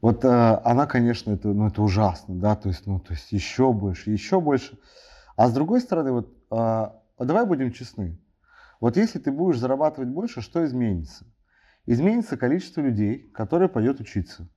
вот 0.01 0.23
э, 0.23 0.27
она, 0.63 0.85
конечно, 0.85 1.31
это, 1.31 1.47
ну, 1.47 1.67
это 1.67 1.81
ужасно, 1.81 2.35
да, 2.35 2.55
то 2.55 2.69
есть, 2.69 2.85
ну, 2.85 2.99
то 2.99 3.13
есть 3.13 3.31
еще 3.31 3.73
больше, 3.73 4.11
еще 4.11 4.39
больше. 4.39 4.77
А 5.35 5.47
с 5.47 5.53
другой 5.53 5.81
стороны, 5.81 6.11
вот 6.11 6.29
э, 6.51 6.89
а 7.17 7.23
давай 7.23 7.45
будем 7.45 7.71
честны. 7.71 8.19
Вот 8.79 8.97
если 8.97 9.19
ты 9.19 9.31
будешь 9.31 9.57
зарабатывать 9.57 10.09
больше, 10.09 10.41
что 10.41 10.65
изменится? 10.65 11.25
Изменится 11.85 12.35
количество 12.35 12.81
людей, 12.81 13.29
которые 13.33 13.69
пойдет 13.69 13.99
учиться. 13.99 14.47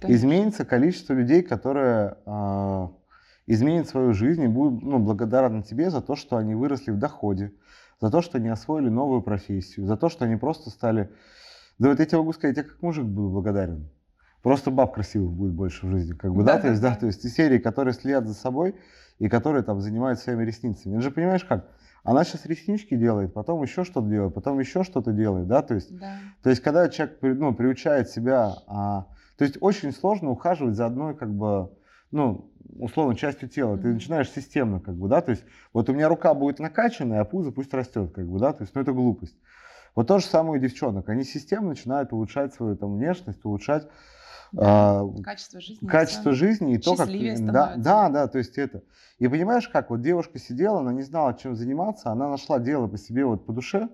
Изменится 0.00 0.64
количество 0.64 1.12
людей, 1.12 1.42
которые 1.42 2.16
э, 2.26 2.88
изменят 3.46 3.88
свою 3.88 4.14
жизнь 4.14 4.42
и 4.42 4.48
будут 4.48 4.82
ну, 4.82 4.98
благодарны 4.98 5.62
тебе 5.62 5.90
за 5.90 6.00
то, 6.00 6.16
что 6.16 6.36
они 6.36 6.54
выросли 6.54 6.90
в 6.90 6.98
доходе, 6.98 7.52
за 8.00 8.10
то, 8.10 8.22
что 8.22 8.38
они 8.38 8.48
освоили 8.48 8.88
новую 8.88 9.22
профессию, 9.22 9.86
за 9.86 9.96
то, 9.96 10.08
что 10.08 10.24
они 10.24 10.36
просто 10.36 10.70
стали... 10.70 11.10
Да 11.78 11.88
вот 11.88 11.98
я 11.98 12.06
тебе 12.06 12.18
могу 12.18 12.32
сказать, 12.32 12.56
я 12.56 12.62
как 12.62 12.80
мужик 12.82 13.04
буду 13.04 13.30
благодарен. 13.30 13.88
Просто 14.42 14.70
баб 14.70 14.94
красивых 14.94 15.32
будет 15.32 15.52
больше 15.52 15.86
в 15.86 15.90
жизни, 15.90 16.14
как 16.14 16.34
бы, 16.34 16.42
да, 16.42 16.58
то 16.58 16.68
есть, 16.68 16.82
да, 16.82 16.94
то 16.96 17.06
есть 17.06 17.24
и 17.24 17.28
серии, 17.28 17.58
которые 17.58 17.94
следят 17.94 18.26
за 18.26 18.34
собой 18.34 18.74
и 19.18 19.28
которые 19.28 19.62
там 19.62 19.80
занимаются 19.80 20.24
своими 20.24 20.44
ресницами. 20.44 20.94
Это 20.94 21.02
же 21.02 21.10
понимаешь 21.12 21.44
как? 21.44 21.68
Она 22.02 22.24
сейчас 22.24 22.46
реснички 22.46 22.96
делает, 22.96 23.32
потом 23.32 23.62
еще 23.62 23.84
что-то 23.84 24.08
делает, 24.08 24.34
потом 24.34 24.58
еще 24.58 24.82
что-то 24.82 25.12
делает, 25.12 25.46
да, 25.46 25.62
то 25.62 25.74
есть 25.74 25.96
Да. 25.96 26.16
то 26.42 26.50
есть, 26.50 26.60
когда 26.60 26.88
человек 26.88 27.18
ну, 27.22 27.54
приучает 27.54 28.10
себя, 28.10 28.54
а, 28.66 29.06
то 29.38 29.44
есть 29.44 29.58
очень 29.60 29.92
сложно 29.92 30.30
ухаживать 30.30 30.74
за 30.74 30.86
одной, 30.86 31.14
как 31.14 31.32
бы, 31.32 31.70
ну, 32.12 32.50
условно, 32.78 33.16
частью 33.16 33.48
тела. 33.48 33.76
Ты 33.76 33.88
начинаешь 33.88 34.30
системно, 34.30 34.80
как 34.80 34.94
бы, 34.94 35.08
да, 35.08 35.20
то 35.20 35.30
есть, 35.30 35.44
вот 35.72 35.88
у 35.88 35.92
меня 35.92 36.08
рука 36.08 36.34
будет 36.34 36.58
накачанная, 36.58 37.20
а 37.20 37.24
пузо 37.24 37.50
пусть 37.50 37.74
растет, 37.74 38.12
как 38.12 38.26
бы, 38.26 38.38
да, 38.38 38.52
то 38.52 38.62
есть, 38.62 38.74
ну, 38.74 38.80
это 38.80 38.92
глупость. 38.92 39.36
Вот 39.94 40.06
то 40.06 40.18
же 40.18 40.24
самое 40.24 40.58
у 40.58 40.62
девчонок. 40.62 41.08
Они 41.08 41.24
системно 41.24 41.70
начинают 41.70 42.12
улучшать 42.12 42.54
свою 42.54 42.76
там 42.76 42.96
внешность, 42.96 43.44
улучшать 43.44 43.88
а, 44.56 45.06
Качество 45.22 45.60
жизни. 45.60 45.86
качество 45.86 46.32
жизни 46.32 46.74
и 46.74 46.78
то, 46.78 46.94
как... 46.94 47.08
Да, 47.08 47.74
да, 47.76 48.08
да, 48.08 48.28
то 48.28 48.38
есть 48.38 48.58
это. 48.58 48.82
И 49.18 49.28
понимаешь, 49.28 49.68
как 49.68 49.90
вот 49.90 50.00
девушка 50.00 50.38
сидела, 50.38 50.80
она 50.80 50.92
не 50.92 51.02
знала, 51.02 51.34
чем 51.34 51.56
заниматься, 51.56 52.10
она 52.10 52.28
нашла 52.28 52.58
дело 52.58 52.86
по 52.86 52.98
себе 52.98 53.24
вот 53.24 53.46
по 53.46 53.52
душе, 53.52 53.88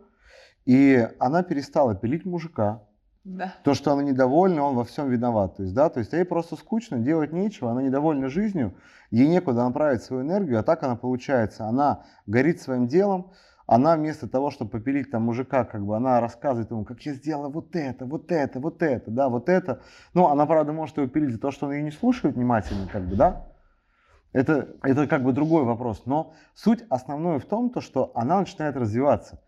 и 0.67 1.09
она 1.19 1.43
перестала 1.43 1.95
пилить 1.95 2.25
мужика, 2.25 2.83
Да. 3.25 3.55
то, 3.63 3.75
что 3.75 3.93
она 3.93 4.03
недовольна, 4.03 4.63
он 4.63 4.75
во 4.75 4.85
всем 4.85 5.11
виноват. 5.11 5.57
То 5.57 5.63
есть, 5.63 5.75
да, 5.75 5.91
то 5.91 6.01
есть 6.01 6.13
ей 6.13 6.25
просто 6.25 6.57
скучно, 6.57 6.99
делать 6.99 7.33
нечего, 7.33 7.71
она 7.73 7.83
недовольна 7.83 8.29
жизнью, 8.29 8.75
ей 9.11 9.29
некуда 9.29 9.65
направить 9.65 10.03
свою 10.03 10.23
энергию, 10.23 10.59
а 10.59 10.63
так 10.63 10.83
она 10.83 10.97
получается, 10.97 11.67
она 11.67 12.05
горит 12.27 12.61
своим 12.61 12.87
делом, 12.87 13.33
она 13.67 13.97
вместо 13.97 14.27
того, 14.29 14.51
чтобы 14.51 14.71
попилить 14.71 15.11
там 15.11 15.25
мужика, 15.25 15.65
как 15.65 15.85
бы 15.85 15.95
она 15.95 16.21
рассказывает 16.21 16.71
ему, 16.71 16.87
как 16.87 17.03
я 17.03 17.13
сделала 17.13 17.51
вот 17.51 17.77
это, 17.77 18.07
вот 18.07 18.33
это, 18.33 18.61
вот 18.61 18.83
это, 18.83 19.11
да, 19.11 19.29
вот 19.29 19.51
это. 19.51 19.83
Ну, 20.15 20.27
она, 20.29 20.47
правда, 20.47 20.73
может 20.73 20.97
его 20.97 21.07
пилить 21.07 21.35
за 21.35 21.39
то, 21.39 21.51
что 21.51 21.67
он 21.67 21.73
ее 21.73 21.83
не 21.83 21.91
слушает 21.91 22.35
внимательно, 22.35 22.89
как 22.91 23.03
бы, 23.03 23.15
да. 23.15 23.47
Это, 24.33 24.69
это 24.83 25.07
как 25.07 25.23
бы 25.23 25.33
другой 25.33 25.65
вопрос. 25.65 26.03
Но 26.07 26.33
суть 26.55 26.85
основная 26.89 27.39
в 27.39 27.45
том, 27.45 27.69
то, 27.69 27.83
что 27.83 28.11
она 28.15 28.41
начинает 28.41 28.77
развиваться. 28.77 29.39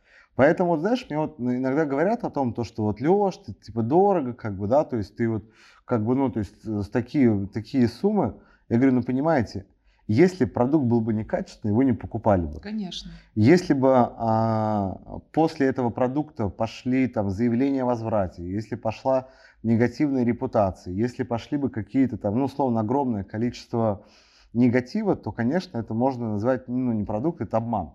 Поэтому, 0.40 0.70
вот, 0.70 0.80
знаешь, 0.80 1.04
мне 1.10 1.18
вот 1.18 1.38
иногда 1.38 1.84
говорят 1.84 2.24
о 2.24 2.30
том, 2.30 2.54
то, 2.54 2.64
что 2.64 2.84
вот 2.84 3.02
Леш, 3.02 3.36
ты 3.36 3.52
типа 3.52 3.82
дорого, 3.82 4.32
как 4.32 4.56
бы, 4.56 4.68
да, 4.68 4.84
то 4.84 4.96
есть 4.96 5.14
ты 5.14 5.28
вот, 5.28 5.44
как 5.84 6.02
бы, 6.02 6.14
ну, 6.14 6.30
то 6.30 6.38
есть 6.38 6.54
э, 6.64 6.80
такие, 6.90 7.46
такие 7.52 7.86
суммы, 7.88 8.36
я 8.70 8.76
говорю, 8.76 8.94
ну, 8.94 9.02
понимаете, 9.02 9.66
если 10.06 10.46
продукт 10.46 10.86
был 10.86 11.02
бы 11.02 11.12
некачественный, 11.12 11.72
его 11.72 11.82
не 11.82 11.92
покупали 11.92 12.46
бы. 12.46 12.58
Конечно. 12.58 13.10
Если 13.34 13.74
бы 13.74 13.92
а, 13.92 15.20
после 15.32 15.66
этого 15.66 15.90
продукта 15.90 16.48
пошли 16.48 17.06
там 17.06 17.28
заявления 17.28 17.82
о 17.82 17.84
возврате, 17.86 18.42
если 18.42 18.76
пошла 18.76 19.28
негативная 19.62 20.24
репутация, 20.24 20.94
если 20.94 21.22
пошли 21.22 21.58
бы 21.58 21.68
какие-то 21.68 22.16
там, 22.16 22.38
ну, 22.38 22.46
условно, 22.46 22.80
огромное 22.80 23.24
количество 23.24 24.06
негатива, 24.54 25.16
то, 25.16 25.32
конечно, 25.32 25.76
это 25.76 25.92
можно 25.92 26.32
назвать, 26.32 26.66
ну, 26.66 26.94
не 26.94 27.04
продукт, 27.04 27.42
это 27.42 27.58
обман. 27.58 27.90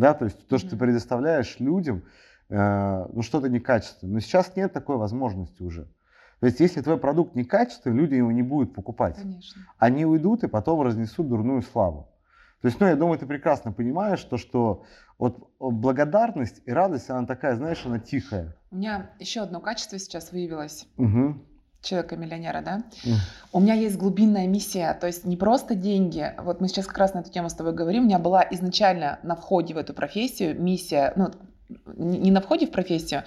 Да, 0.00 0.14
то 0.14 0.24
есть 0.24 0.48
то, 0.48 0.56
что 0.56 0.70
ты 0.70 0.76
Мгм. 0.76 0.86
предоставляешь 0.86 1.60
людям, 1.60 2.04
э, 2.48 3.06
ну, 3.12 3.20
что-то 3.20 3.50
некачественное. 3.50 4.14
Но 4.14 4.20
сейчас 4.20 4.56
нет 4.56 4.72
такой 4.72 4.96
возможности 4.96 5.62
уже. 5.62 5.84
То 6.40 6.46
есть 6.46 6.58
если 6.58 6.80
твой 6.80 6.96
продукт 6.96 7.34
некачественный, 7.34 7.94
люди 7.98 8.14
его 8.14 8.32
не 8.32 8.42
будут 8.42 8.74
покупать 8.74 9.16
Конечно. 9.16 9.62
они 9.76 10.06
уйдут 10.06 10.42
и 10.42 10.48
потом 10.48 10.80
разнесут 10.80 11.28
дурную 11.28 11.60
славу. 11.60 12.08
То 12.62 12.68
есть, 12.68 12.80
ну, 12.80 12.86
я 12.86 12.96
думаю, 12.96 13.18
ты 13.18 13.26
прекрасно 13.26 13.72
понимаешь, 13.72 14.24
то, 14.24 14.38
что 14.38 14.84
вот 15.18 15.50
благодарность 15.58 16.62
и 16.64 16.72
радость, 16.72 17.10
она 17.10 17.26
такая, 17.26 17.56
знаешь, 17.56 17.84
она 17.84 17.98
тихая. 17.98 18.56
У 18.70 18.76
меня 18.76 19.10
еще 19.18 19.42
одно 19.42 19.60
качество 19.60 19.98
сейчас 19.98 20.32
выявилось. 20.32 20.86
Мгм. 20.96 21.44
Человека-миллионера, 21.82 22.62
да? 22.62 22.82
У 23.52 23.60
меня 23.60 23.74
есть 23.74 23.96
глубинная 23.96 24.46
миссия, 24.46 24.92
то 25.00 25.06
есть 25.06 25.24
не 25.24 25.36
просто 25.36 25.74
деньги. 25.74 26.34
Вот 26.38 26.60
мы 26.60 26.68
сейчас 26.68 26.86
как 26.86 26.98
раз 26.98 27.14
на 27.14 27.20
эту 27.20 27.30
тему 27.30 27.48
с 27.48 27.54
тобой 27.54 27.72
говорим. 27.72 28.02
У 28.02 28.06
меня 28.06 28.18
была 28.18 28.46
изначально 28.50 29.18
на 29.22 29.34
входе 29.34 29.74
в 29.74 29.78
эту 29.78 29.94
профессию 29.94 30.60
миссия, 30.60 31.12
ну, 31.16 31.30
не 31.86 32.18
не 32.18 32.30
на 32.30 32.40
входе 32.40 32.66
в 32.66 32.70
профессию, 32.70 33.24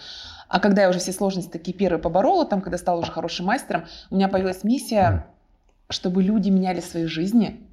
а 0.47 0.59
когда 0.59 0.83
я 0.83 0.89
уже 0.89 0.99
все 0.99 1.13
сложности 1.13 1.49
такие 1.49 1.75
первые 1.75 2.01
поборола, 2.01 2.45
там, 2.45 2.61
когда 2.61 2.77
стала 2.77 2.99
уже 2.99 3.11
хорошим 3.11 3.47
мастером, 3.47 3.85
у 4.11 4.15
меня 4.15 4.27
появилась 4.27 4.63
миссия, 4.63 5.25
чтобы 5.89 6.21
люди 6.21 6.49
меняли 6.49 6.79
свои 6.79 7.05
жизни 7.05 7.67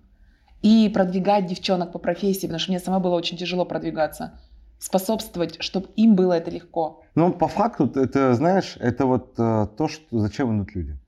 и 0.63 0.89
продвигать 0.89 1.47
девчонок 1.47 1.93
по 1.93 1.99
профессии, 1.99 2.43
потому 2.43 2.59
что 2.59 2.71
мне 2.71 2.81
сама 2.81 3.01
было 3.01 3.15
очень 3.15 3.37
тяжело 3.37 3.65
продвигаться, 3.65 4.39
способствовать, 4.81 5.63
чтобы 5.63 5.89
им 5.95 6.17
было 6.17 6.33
это 6.33 6.51
легко. 6.51 7.05
Ну, 7.15 7.33
по 7.33 7.47
факту, 7.47 7.93
это, 7.95 8.35
знаешь, 8.35 8.77
это 8.81 9.05
вот 9.07 9.35
э, 9.39 9.67
то, 9.77 9.89
что, 9.89 10.19
зачем 10.19 10.57
идут 10.57 10.75
люди. 10.75 10.99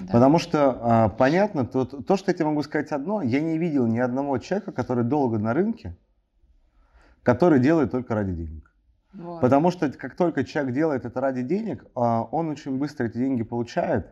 Да. 0.00 0.12
Потому 0.12 0.38
что, 0.38 0.78
а, 0.80 1.08
понятно, 1.08 1.64
то, 1.64 1.84
то, 1.84 2.16
что 2.16 2.30
я 2.30 2.34
тебе 2.34 2.46
могу 2.46 2.62
сказать 2.62 2.90
одно, 2.90 3.22
я 3.22 3.40
не 3.40 3.58
видел 3.58 3.86
ни 3.86 3.98
одного 3.98 4.38
человека, 4.38 4.72
который 4.72 5.04
долго 5.04 5.38
на 5.38 5.54
рынке, 5.54 5.96
который 7.22 7.60
делает 7.60 7.92
только 7.92 8.14
ради 8.14 8.32
денег. 8.32 8.72
Вот. 9.12 9.40
Потому 9.40 9.70
что 9.70 9.90
как 9.92 10.16
только 10.16 10.44
человек 10.44 10.74
делает 10.74 11.04
это 11.04 11.20
ради 11.20 11.42
денег, 11.42 11.84
а, 11.94 12.22
он 12.22 12.48
очень 12.48 12.76
быстро 12.76 13.04
эти 13.06 13.18
деньги 13.18 13.44
получает, 13.44 14.08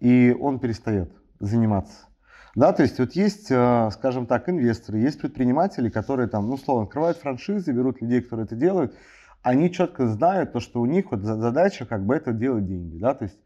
и 0.00 0.36
он 0.40 0.58
перестает 0.58 1.12
заниматься. 1.38 2.09
Да, 2.56 2.72
то 2.72 2.82
есть 2.82 2.98
вот 2.98 3.12
есть, 3.12 3.48
а, 3.52 3.90
скажем 3.90 4.26
так, 4.26 4.48
инвесторы, 4.48 4.98
есть 4.98 5.20
предприниматели, 5.20 5.88
которые 5.88 6.28
там, 6.28 6.48
ну, 6.48 6.56
словно, 6.56 6.84
открывают 6.84 7.18
франшизы, 7.18 7.72
берут 7.72 8.00
людей, 8.00 8.20
которые 8.20 8.46
это 8.46 8.56
делают, 8.56 8.94
они 9.42 9.70
четко 9.70 10.08
знают 10.08 10.52
то, 10.52 10.60
что 10.60 10.80
у 10.80 10.86
них 10.86 11.12
вот 11.12 11.22
задача 11.22 11.86
как 11.86 12.04
бы 12.04 12.14
это 12.14 12.32
делать 12.32 12.66
деньги, 12.66 12.98
да, 12.98 13.14
то 13.14 13.24
есть 13.24 13.38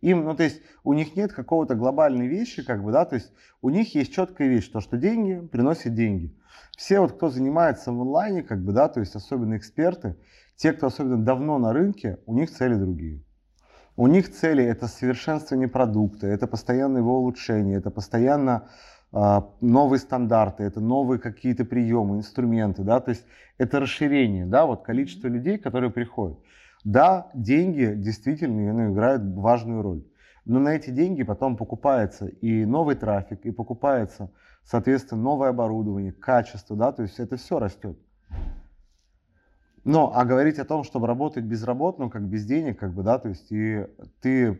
им, 0.00 0.24
ну, 0.24 0.34
то 0.34 0.44
есть 0.44 0.60
у 0.84 0.92
них 0.92 1.16
нет 1.16 1.32
какого-то 1.32 1.74
глобальной 1.74 2.28
вещи, 2.28 2.62
как 2.64 2.82
бы, 2.82 2.92
да, 2.92 3.04
то 3.04 3.16
есть 3.16 3.32
у 3.62 3.70
них 3.70 3.94
есть 3.94 4.12
четкая 4.12 4.48
вещь, 4.48 4.68
то, 4.68 4.80
что 4.80 4.96
деньги 4.96 5.44
приносят 5.46 5.94
деньги. 5.94 6.34
Все 6.76 7.00
вот, 7.00 7.12
кто 7.12 7.30
занимается 7.30 7.92
в 7.92 8.00
онлайне, 8.00 8.42
как 8.42 8.62
бы, 8.62 8.72
да, 8.72 8.88
то 8.88 9.00
есть 9.00 9.14
особенно 9.14 9.56
эксперты, 9.56 10.16
те, 10.56 10.72
кто 10.72 10.86
особенно 10.86 11.18
давно 11.18 11.58
на 11.58 11.72
рынке, 11.72 12.18
у 12.26 12.34
них 12.34 12.50
цели 12.50 12.74
другие. 12.74 13.22
У 13.96 14.06
них 14.06 14.30
цели 14.32 14.64
это 14.64 14.86
совершенствование 14.88 15.68
продукта, 15.68 16.26
это 16.26 16.46
постоянное 16.46 17.02
его 17.02 17.18
улучшение, 17.18 17.76
это 17.76 17.90
постоянно 17.90 18.68
э, 19.12 19.40
новые 19.60 20.00
стандарты, 20.00 20.64
это 20.64 20.80
новые 20.80 21.18
какие-то 21.18 21.66
приемы, 21.66 22.16
инструменты, 22.16 22.84
да, 22.84 23.00
то 23.00 23.10
есть 23.10 23.26
это 23.58 23.80
расширение, 23.80 24.46
да, 24.46 24.64
вот 24.64 24.82
количество 24.82 25.28
людей, 25.28 25.58
которые 25.58 25.90
приходят. 25.90 26.38
Да, 26.84 27.30
деньги 27.34 27.92
действительно 27.94 28.72
ну, 28.72 28.92
играют 28.92 29.22
важную 29.36 29.82
роль. 29.82 30.04
Но 30.46 30.58
на 30.58 30.70
эти 30.70 30.90
деньги 30.90 31.22
потом 31.22 31.56
покупается 31.56 32.26
и 32.26 32.64
новый 32.64 32.96
трафик, 32.96 33.44
и 33.44 33.50
покупается, 33.50 34.30
соответственно, 34.64 35.22
новое 35.22 35.50
оборудование, 35.50 36.12
качество, 36.12 36.74
да, 36.76 36.92
то 36.92 37.02
есть 37.02 37.20
это 37.20 37.36
все 37.36 37.58
растет. 37.58 37.98
Но, 39.84 40.12
а 40.14 40.24
говорить 40.24 40.58
о 40.58 40.64
том, 40.64 40.84
чтобы 40.84 41.06
работать 41.06 41.44
безработным, 41.44 42.08
как 42.08 42.22
без 42.22 42.44
денег, 42.44 42.78
как 42.78 42.94
бы, 42.94 43.02
да, 43.02 43.18
то 43.18 43.28
есть 43.28 43.50
и 43.50 43.84
ты 44.20 44.50
э, 44.50 44.56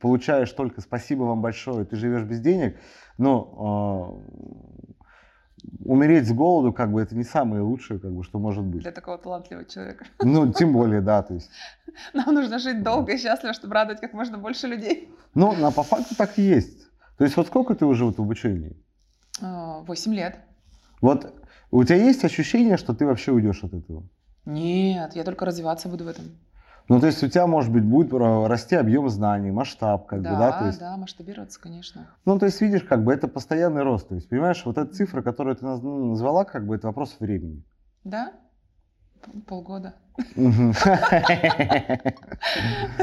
получаешь 0.00 0.50
только 0.50 0.80
спасибо 0.80 1.22
вам 1.22 1.40
большое, 1.40 1.84
ты 1.84 1.94
живешь 1.94 2.24
без 2.24 2.40
денег, 2.40 2.76
но 3.16 4.20
э, 4.20 5.72
умереть 5.84 6.26
с 6.26 6.32
голоду, 6.32 6.72
как 6.72 6.90
бы, 6.90 7.00
это 7.00 7.14
не 7.14 7.22
самое 7.22 7.62
лучшее, 7.62 8.00
как 8.00 8.12
бы, 8.12 8.24
что 8.24 8.40
может 8.40 8.64
быть. 8.64 8.82
Для 8.82 8.90
такого 8.90 9.18
талантливого 9.18 9.64
человека. 9.66 10.06
Ну, 10.20 10.52
тем 10.52 10.72
более, 10.72 11.00
да, 11.00 11.22
то 11.22 11.34
есть. 11.34 11.50
Нам 12.14 12.34
нужно 12.34 12.58
жить 12.58 12.82
долго 12.82 13.12
и 13.12 13.18
счастливо, 13.18 13.54
чтобы 13.54 13.74
радовать 13.74 14.00
как 14.00 14.12
можно 14.14 14.36
больше 14.36 14.66
людей. 14.66 15.14
Ну, 15.34 15.54
а 15.64 15.70
по 15.70 15.84
факту 15.84 16.16
так 16.16 16.38
и 16.38 16.42
есть. 16.42 16.88
То 17.18 17.24
есть 17.24 17.36
вот 17.36 17.46
сколько 17.46 17.76
ты 17.76 17.86
уже 17.86 18.04
вот 18.04 18.18
в 18.18 18.22
обучении? 18.22 18.76
А, 19.40 19.80
восемь 19.80 20.14
лет. 20.14 20.40
Вот 21.00 21.32
у 21.72 21.84
тебя 21.84 21.96
есть 21.96 22.24
ощущение, 22.24 22.76
что 22.76 22.94
ты 22.94 23.06
вообще 23.06 23.32
уйдешь 23.32 23.64
от 23.64 23.74
этого? 23.74 24.04
Нет, 24.44 25.16
я 25.16 25.24
только 25.24 25.44
развиваться 25.44 25.88
буду 25.88 26.04
в 26.04 26.08
этом. 26.08 26.26
Ну, 26.88 27.00
то 27.00 27.06
есть 27.06 27.22
у 27.22 27.28
тебя, 27.28 27.46
может 27.46 27.72
быть, 27.72 27.84
будет 27.84 28.12
расти 28.12 28.74
объем 28.74 29.08
знаний, 29.08 29.50
масштаб, 29.50 30.06
как 30.06 30.20
да, 30.20 30.30
бы, 30.30 30.36
да? 30.36 30.58
То 30.58 30.66
есть, 30.66 30.80
да, 30.80 30.96
масштабироваться, 30.96 31.60
конечно. 31.60 32.08
Ну, 32.24 32.38
то 32.38 32.46
есть, 32.46 32.60
видишь, 32.60 32.82
как 32.82 33.04
бы 33.04 33.12
это 33.12 33.28
постоянный 33.28 33.82
рост. 33.82 34.08
То 34.08 34.16
есть, 34.16 34.28
понимаешь, 34.28 34.62
вот 34.66 34.78
эта 34.78 34.92
цифра, 34.92 35.22
которую 35.22 35.56
ты 35.56 35.64
ну, 35.64 36.10
назвала, 36.10 36.44
как 36.44 36.66
бы 36.66 36.74
это 36.74 36.88
вопрос 36.88 37.16
времени. 37.20 37.62
Да? 38.04 38.32
Полгода. 39.46 39.94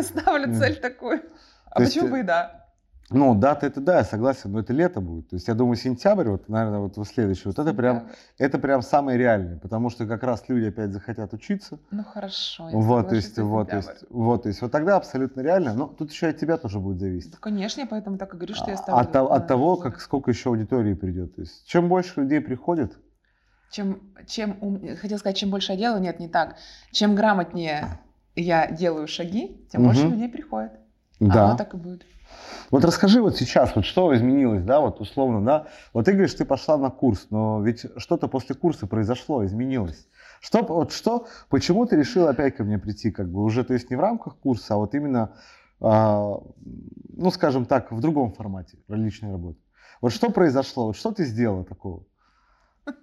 Ставлю 0.01 0.53
цель 0.59 0.75
такую. 0.75 1.23
А 1.71 1.79
почему 1.79 2.09
бы 2.09 2.19
и 2.19 2.23
да? 2.23 2.68
Ну, 3.11 3.33
дата 3.33 3.65
это 3.65 3.81
да, 3.81 3.97
я 3.97 4.03
согласен, 4.03 4.51
но 4.51 4.59
это 4.59 4.71
лето 4.71 5.01
будет. 5.01 5.29
То 5.29 5.35
есть 5.35 5.47
я 5.47 5.55
думаю, 5.55 5.75
сентябрь, 5.75 6.29
вот, 6.29 6.47
наверное, 6.47 6.79
вот 6.79 7.07
следующий, 7.07 7.47
вот 7.47 7.57
это 7.57 7.73
прям, 7.73 8.09
это 8.37 8.59
прям 8.59 8.81
самое 8.81 9.17
реальное, 9.17 9.57
потому 9.57 9.89
что 9.89 10.05
как 10.05 10.23
раз 10.23 10.43
люди 10.47 10.65
опять 10.65 10.91
захотят 10.91 11.33
учиться. 11.33 11.79
Ну 11.89 12.03
хорошо. 12.03 12.69
Вот, 12.71 13.09
то 13.09 13.15
есть, 13.15 13.37
вот, 13.39 13.69
то 13.69 13.77
есть, 13.77 14.05
вот, 14.09 14.43
то 14.43 14.49
есть, 14.49 14.61
вот 14.61 14.71
тогда 14.71 14.97
абсолютно 14.97 15.41
реально. 15.41 15.73
Но 15.73 15.87
тут 15.87 16.11
еще 16.11 16.27
от 16.27 16.37
тебя 16.37 16.57
тоже 16.57 16.79
будет 16.79 16.99
зависеть. 16.99 17.31
Да, 17.31 17.37
конечно, 17.39 17.81
я 17.81 17.87
поэтому 17.87 18.17
так 18.17 18.33
и 18.33 18.37
говорю, 18.37 18.53
что 18.53 18.69
я 18.69 18.77
ставлю. 18.77 19.01
От, 19.01 19.15
от 19.15 19.47
того, 19.47 19.77
как 19.77 19.99
сколько 20.01 20.29
еще 20.29 20.49
аудитории 20.49 20.93
придет. 20.93 21.35
То 21.35 21.41
есть, 21.41 21.65
чем 21.67 21.89
больше 21.89 22.21
людей 22.21 22.41
приходит. 22.41 22.97
Чем, 23.71 24.01
чем 24.25 24.57
ум... 24.61 24.81
хотел 24.97 25.17
сказать, 25.17 25.37
чем 25.37 25.49
больше 25.49 25.73
я 25.73 25.77
делаю, 25.77 26.01
нет, 26.01 26.19
не 26.19 26.27
так. 26.27 26.55
Чем 26.91 27.15
грамотнее 27.15 27.99
я 28.35 28.69
делаю 28.71 29.07
шаги, 29.07 29.65
тем 29.71 29.81
угу. 29.81 29.89
больше 29.89 30.07
людей 30.07 30.29
приходит. 30.29 30.71
Да. 31.19 31.43
А 31.43 31.47
оно 31.49 31.57
так 31.57 31.73
и 31.73 31.77
будет. 31.77 32.05
Вот 32.71 32.85
расскажи 32.85 33.21
вот 33.21 33.35
сейчас, 33.35 33.75
вот 33.75 33.85
что 33.85 34.15
изменилось, 34.15 34.63
да, 34.63 34.79
вот 34.79 35.01
условно, 35.01 35.43
да. 35.43 35.67
Вот 35.93 36.05
ты 36.05 36.11
говоришь, 36.11 36.33
ты 36.35 36.45
пошла 36.45 36.77
на 36.77 36.89
курс, 36.89 37.27
но 37.29 37.61
ведь 37.63 37.85
что-то 37.97 38.27
после 38.27 38.55
курса 38.55 38.85
произошло, 38.85 39.43
изменилось. 39.43 40.07
Что, 40.39 40.63
вот 40.63 40.91
что, 40.91 41.27
почему 41.49 41.85
ты 41.85 41.95
решил 41.95 42.27
опять 42.27 42.55
ко 42.55 42.63
мне 42.63 42.77
прийти, 42.77 43.11
как 43.11 43.29
бы 43.29 43.43
уже, 43.43 43.63
то 43.63 43.73
есть 43.73 43.89
не 43.89 43.95
в 43.95 43.99
рамках 43.99 44.37
курса, 44.37 44.75
а 44.75 44.77
вот 44.77 44.93
именно, 44.93 45.35
э, 45.81 45.85
ну, 45.85 47.31
скажем 47.31 47.65
так, 47.65 47.91
в 47.91 47.99
другом 47.99 48.33
формате 48.33 48.77
личной 48.87 49.31
работы. 49.31 49.59
Вот 50.01 50.13
что 50.13 50.29
произошло, 50.29 50.87
вот 50.87 50.95
что 50.95 51.11
ты 51.11 51.25
сделала 51.25 51.65
такого? 51.65 52.03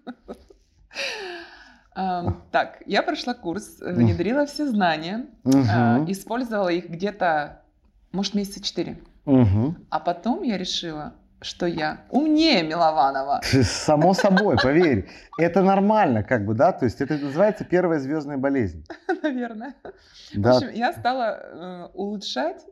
Так, 2.50 2.82
я 2.84 3.02
прошла 3.02 3.32
курс, 3.32 3.78
внедрила 3.80 4.44
все 4.44 4.68
знания, 4.68 5.30
а, 5.44 6.04
использовала 6.06 6.68
их 6.68 6.90
где-то, 6.90 7.62
может, 8.12 8.34
месяца 8.34 8.62
четыре. 8.62 8.98
Угу. 9.26 9.74
А 9.90 10.00
потом 10.00 10.42
я 10.42 10.56
решила, 10.56 11.14
что 11.40 11.66
я 11.66 12.00
умнее 12.10 12.62
Милованова. 12.62 13.40
Само 13.62 14.14
собой, 14.14 14.56
поверь. 14.56 15.08
Это 15.38 15.62
нормально, 15.62 16.22
как 16.22 16.46
бы, 16.46 16.54
да? 16.54 16.72
То 16.72 16.84
есть 16.84 17.00
это 17.00 17.18
называется 17.18 17.64
первая 17.64 17.98
звездная 17.98 18.38
болезнь. 18.38 18.86
Наверное. 19.22 19.74
Да. 20.34 20.52
В 20.52 20.56
общем, 20.56 20.70
я 20.72 20.92
стала 20.92 21.38
э, 21.40 21.88
улучшать 21.94 22.64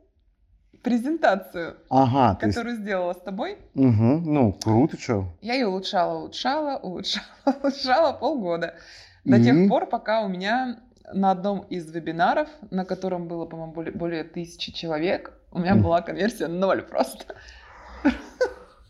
презентацию, 0.81 1.77
ага, 1.89 2.35
которую 2.39 2.73
есть... 2.73 2.83
сделала 2.83 3.13
с 3.13 3.21
тобой. 3.21 3.57
Угу, 3.73 4.21
ну, 4.25 4.53
круто, 4.53 4.97
что. 4.99 5.25
Я 5.41 5.55
ее 5.55 5.67
улучшала, 5.67 6.19
улучшала, 6.19 6.77
улучшала, 6.83 7.25
улучшала 7.61 8.13
полгода. 8.13 8.75
До 9.23 9.37
И... 9.37 9.43
тех 9.43 9.67
пор, 9.67 9.87
пока 9.87 10.21
у 10.21 10.27
меня 10.27 10.79
на 11.11 11.31
одном 11.31 11.61
из 11.61 11.89
вебинаров, 11.91 12.49
на 12.71 12.85
котором 12.85 13.27
было, 13.27 13.45
по-моему, 13.45 13.73
более, 13.73 13.93
более 13.93 14.23
тысячи 14.23 14.71
человек, 14.71 15.33
у 15.55 15.59
меня 15.59 15.75
была 15.75 16.01
конверсия 16.01 16.47
ноль 16.47 16.83
просто. 16.83 17.33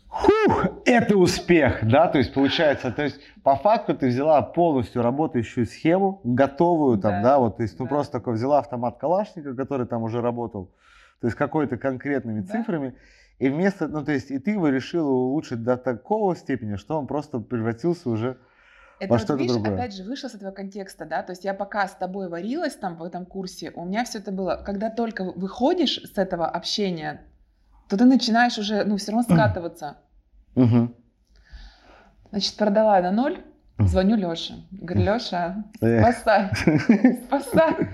Фух, 0.08 0.66
это 0.84 1.16
успех, 1.16 1.78
да, 1.82 2.08
то 2.08 2.18
есть 2.18 2.34
получается, 2.34 2.90
то 2.90 3.02
есть 3.02 3.20
по 3.42 3.54
факту 3.54 3.94
ты 3.94 4.08
взяла 4.08 4.40
полностью 4.42 5.02
работающую 5.02 5.66
схему, 5.66 6.20
готовую 6.24 6.98
там, 6.98 7.22
да, 7.22 7.22
да 7.22 7.38
вот, 7.38 7.58
то 7.58 7.62
есть, 7.62 7.78
ну 7.78 7.84
да. 7.84 7.90
просто 7.90 8.12
такой 8.12 8.34
взяла 8.34 8.58
автомат 8.60 8.96
Калашника, 8.98 9.54
который 9.54 9.86
там 9.86 10.02
уже 10.02 10.20
работал, 10.22 10.72
то 11.20 11.26
есть 11.26 11.36
какой-то 11.36 11.76
конкретными 11.76 12.40
да. 12.40 12.52
цифрами, 12.52 12.94
и 13.38 13.48
вместо, 13.50 13.88
ну 13.88 14.04
то 14.04 14.12
есть, 14.12 14.30
и 14.30 14.38
ты 14.38 14.52
его 14.52 14.68
решила 14.68 15.10
улучшить 15.10 15.62
до 15.62 15.76
такого 15.76 16.34
степени, 16.34 16.76
что 16.76 16.98
он 16.98 17.06
просто 17.06 17.38
превратился 17.38 18.08
уже 18.08 18.38
это 18.98 19.12
вот, 19.12 19.30
видишь, 19.38 19.52
другое. 19.52 19.74
опять 19.74 19.94
же, 19.94 20.04
вышло 20.04 20.28
с 20.28 20.34
этого 20.34 20.50
контекста, 20.52 21.04
да, 21.04 21.22
то 21.22 21.32
есть 21.32 21.44
я 21.44 21.52
пока 21.52 21.86
с 21.86 21.94
тобой 21.94 22.28
варилась 22.28 22.74
там 22.74 22.96
в 22.96 23.02
этом 23.02 23.26
курсе, 23.26 23.70
у 23.74 23.84
меня 23.84 24.04
все 24.04 24.18
это 24.18 24.32
было, 24.32 24.62
когда 24.64 24.90
только 24.90 25.24
выходишь 25.24 26.00
с 26.02 26.16
этого 26.16 26.46
общения, 26.46 27.22
то 27.88 27.96
ты 27.96 28.04
начинаешь 28.04 28.58
уже, 28.58 28.84
ну, 28.84 28.96
все 28.96 29.12
равно 29.12 29.22
скатываться. 29.22 29.98
Значит, 32.30 32.56
продала 32.56 33.00
на 33.00 33.10
ноль, 33.12 33.44
звоню 33.78 34.16
Леше, 34.16 34.66
говорю, 34.70 35.14
Леша, 35.14 35.64
спасай, 35.76 36.50
спасай. 37.26 37.90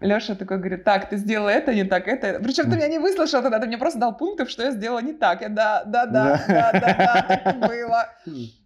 Леша 0.00 0.34
такой 0.34 0.58
говорит, 0.58 0.84
так, 0.84 1.08
ты 1.08 1.16
сделала 1.16 1.48
это, 1.48 1.74
не 1.74 1.84
так, 1.84 2.08
это. 2.08 2.40
Причем 2.42 2.70
ты 2.70 2.76
меня 2.76 2.88
не 2.88 2.98
выслушал 2.98 3.42
тогда, 3.42 3.58
ты 3.58 3.66
мне 3.66 3.78
просто 3.78 3.98
дал 3.98 4.16
пунктов, 4.16 4.50
что 4.50 4.62
я 4.62 4.70
сделала 4.70 5.00
не 5.00 5.12
так. 5.12 5.40
Я, 5.40 5.48
да, 5.48 5.84
да, 5.84 6.06
да, 6.06 6.42
да, 6.46 6.72
да, 6.72 6.80
да, 6.80 7.40
так 7.42 7.58
было. 7.68 8.06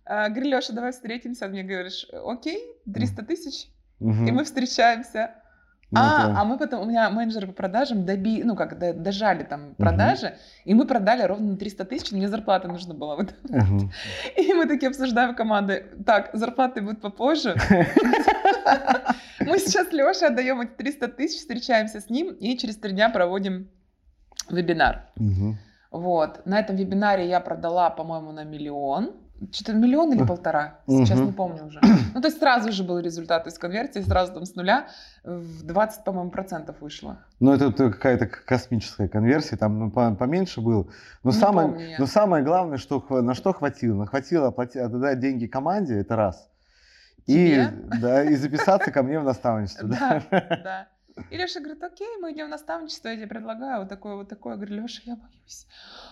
А, 0.09 0.31
говорю, 0.31 0.51
Леша, 0.51 0.73
давай 0.73 0.93
встретимся. 0.93 1.49
Мне 1.49 1.63
говоришь, 1.63 2.07
окей, 2.25 2.59
300 2.93 3.23
тысяч, 3.25 3.69
и 4.01 4.05
мы 4.33 4.45
встречаемся. 4.45 5.35
Ну, 5.91 6.01
а, 6.01 6.31
это... 6.31 6.41
а 6.41 6.45
мы 6.45 6.59
потом, 6.59 6.83
у 6.83 6.85
меня 6.85 7.09
менеджеры 7.09 7.47
по 7.47 7.55
продажам 7.55 8.05
доби, 8.05 8.43
ну 8.45 8.57
как, 8.57 8.79
дожали 8.79 9.43
там 9.43 9.75
продажи, 9.75 10.37
и 10.67 10.75
мы 10.75 10.87
продали 10.87 11.23
ровно 11.23 11.53
на 11.53 11.57
300 11.57 11.85
тысяч, 11.87 12.13
мне 12.13 12.29
зарплата 12.29 12.69
была. 12.69 13.17
Вот. 13.17 13.35
Угу. 13.45 13.91
И 14.37 14.53
мы 14.53 14.67
такие 14.67 14.89
обсуждаем 14.89 15.35
команды, 15.35 15.87
так, 16.05 16.31
зарплаты 16.35 16.83
будут 16.83 17.01
попозже. 17.01 17.57
Мы 19.41 19.59
сейчас 19.61 19.93
Леше 19.93 20.27
отдаем 20.27 20.61
эти 20.61 20.73
300 20.73 21.09
тысяч, 21.09 21.39
встречаемся 21.39 22.01
с 22.01 22.11
ним 22.11 22.35
и 22.35 22.59
через 22.59 22.77
три 22.77 22.93
дня 22.93 23.09
проводим 23.09 23.71
вебинар. 24.51 25.09
Вот, 25.91 26.45
на 26.45 26.61
этом 26.61 26.77
вебинаре 26.77 27.27
я 27.27 27.41
продала, 27.41 27.89
по-моему, 27.89 28.33
на 28.33 28.45
миллион. 28.45 29.15
Что-то 29.53 29.73
миллион 29.73 30.13
или 30.13 30.25
полтора, 30.25 30.81
сейчас 30.87 31.19
не 31.19 31.33
помню 31.33 31.67
уже. 31.67 31.81
Ну, 32.15 32.21
то 32.21 32.29
есть 32.29 32.39
сразу 32.39 32.73
же 32.73 32.83
был 32.83 32.99
результат 32.99 33.47
из 33.47 33.59
конверсии, 33.59 34.01
сразу 34.01 34.33
там 34.33 34.45
с 34.45 34.55
нуля 34.57 34.89
в 35.23 35.63
20, 35.65 36.05
по-моему, 36.05 36.31
процентов 36.31 36.81
вышло. 36.81 37.19
Ну, 37.39 37.53
это, 37.53 37.71
какая-то 37.73 38.27
космическая 38.27 39.09
конверсия, 39.09 39.57
там 39.57 39.79
ну, 39.79 39.91
поменьше 39.91 40.61
было. 40.61 40.89
Но, 41.23 41.31
не 41.31 41.37
самое, 41.37 41.69
помню 41.69 41.97
но 41.99 42.07
самое 42.07 42.45
главное, 42.45 42.79
что, 42.79 43.05
на 43.23 43.35
что 43.35 43.53
хватило? 43.53 44.07
Хватило 44.07 44.49
отдать 44.49 45.21
деньги 45.21 45.47
команде, 45.47 46.01
это 46.01 46.17
раз. 46.17 46.49
И, 47.27 47.63
да, 48.01 48.25
и 48.25 48.35
записаться 48.37 48.91
ко 48.91 49.03
мне 49.03 49.21
в 49.21 49.25
наставничество. 49.25 49.87
Да, 49.87 50.23
да. 50.31 50.89
И 51.31 51.37
Леша 51.37 51.61
говорит, 51.61 51.83
окей, 51.83 52.09
мы 52.21 52.33
идем 52.33 52.47
в 52.47 52.51
наставничество, 52.51 53.09
я 53.09 53.17
тебе 53.17 53.27
предлагаю 53.27 53.81
вот 53.81 53.89
такое, 53.89 54.15
вот 54.15 54.29
такое. 54.29 54.55
Я 54.55 54.57
говорю, 54.57 54.83
Леша, 54.83 55.03
я 55.05 55.17
боюсь. 55.17 55.67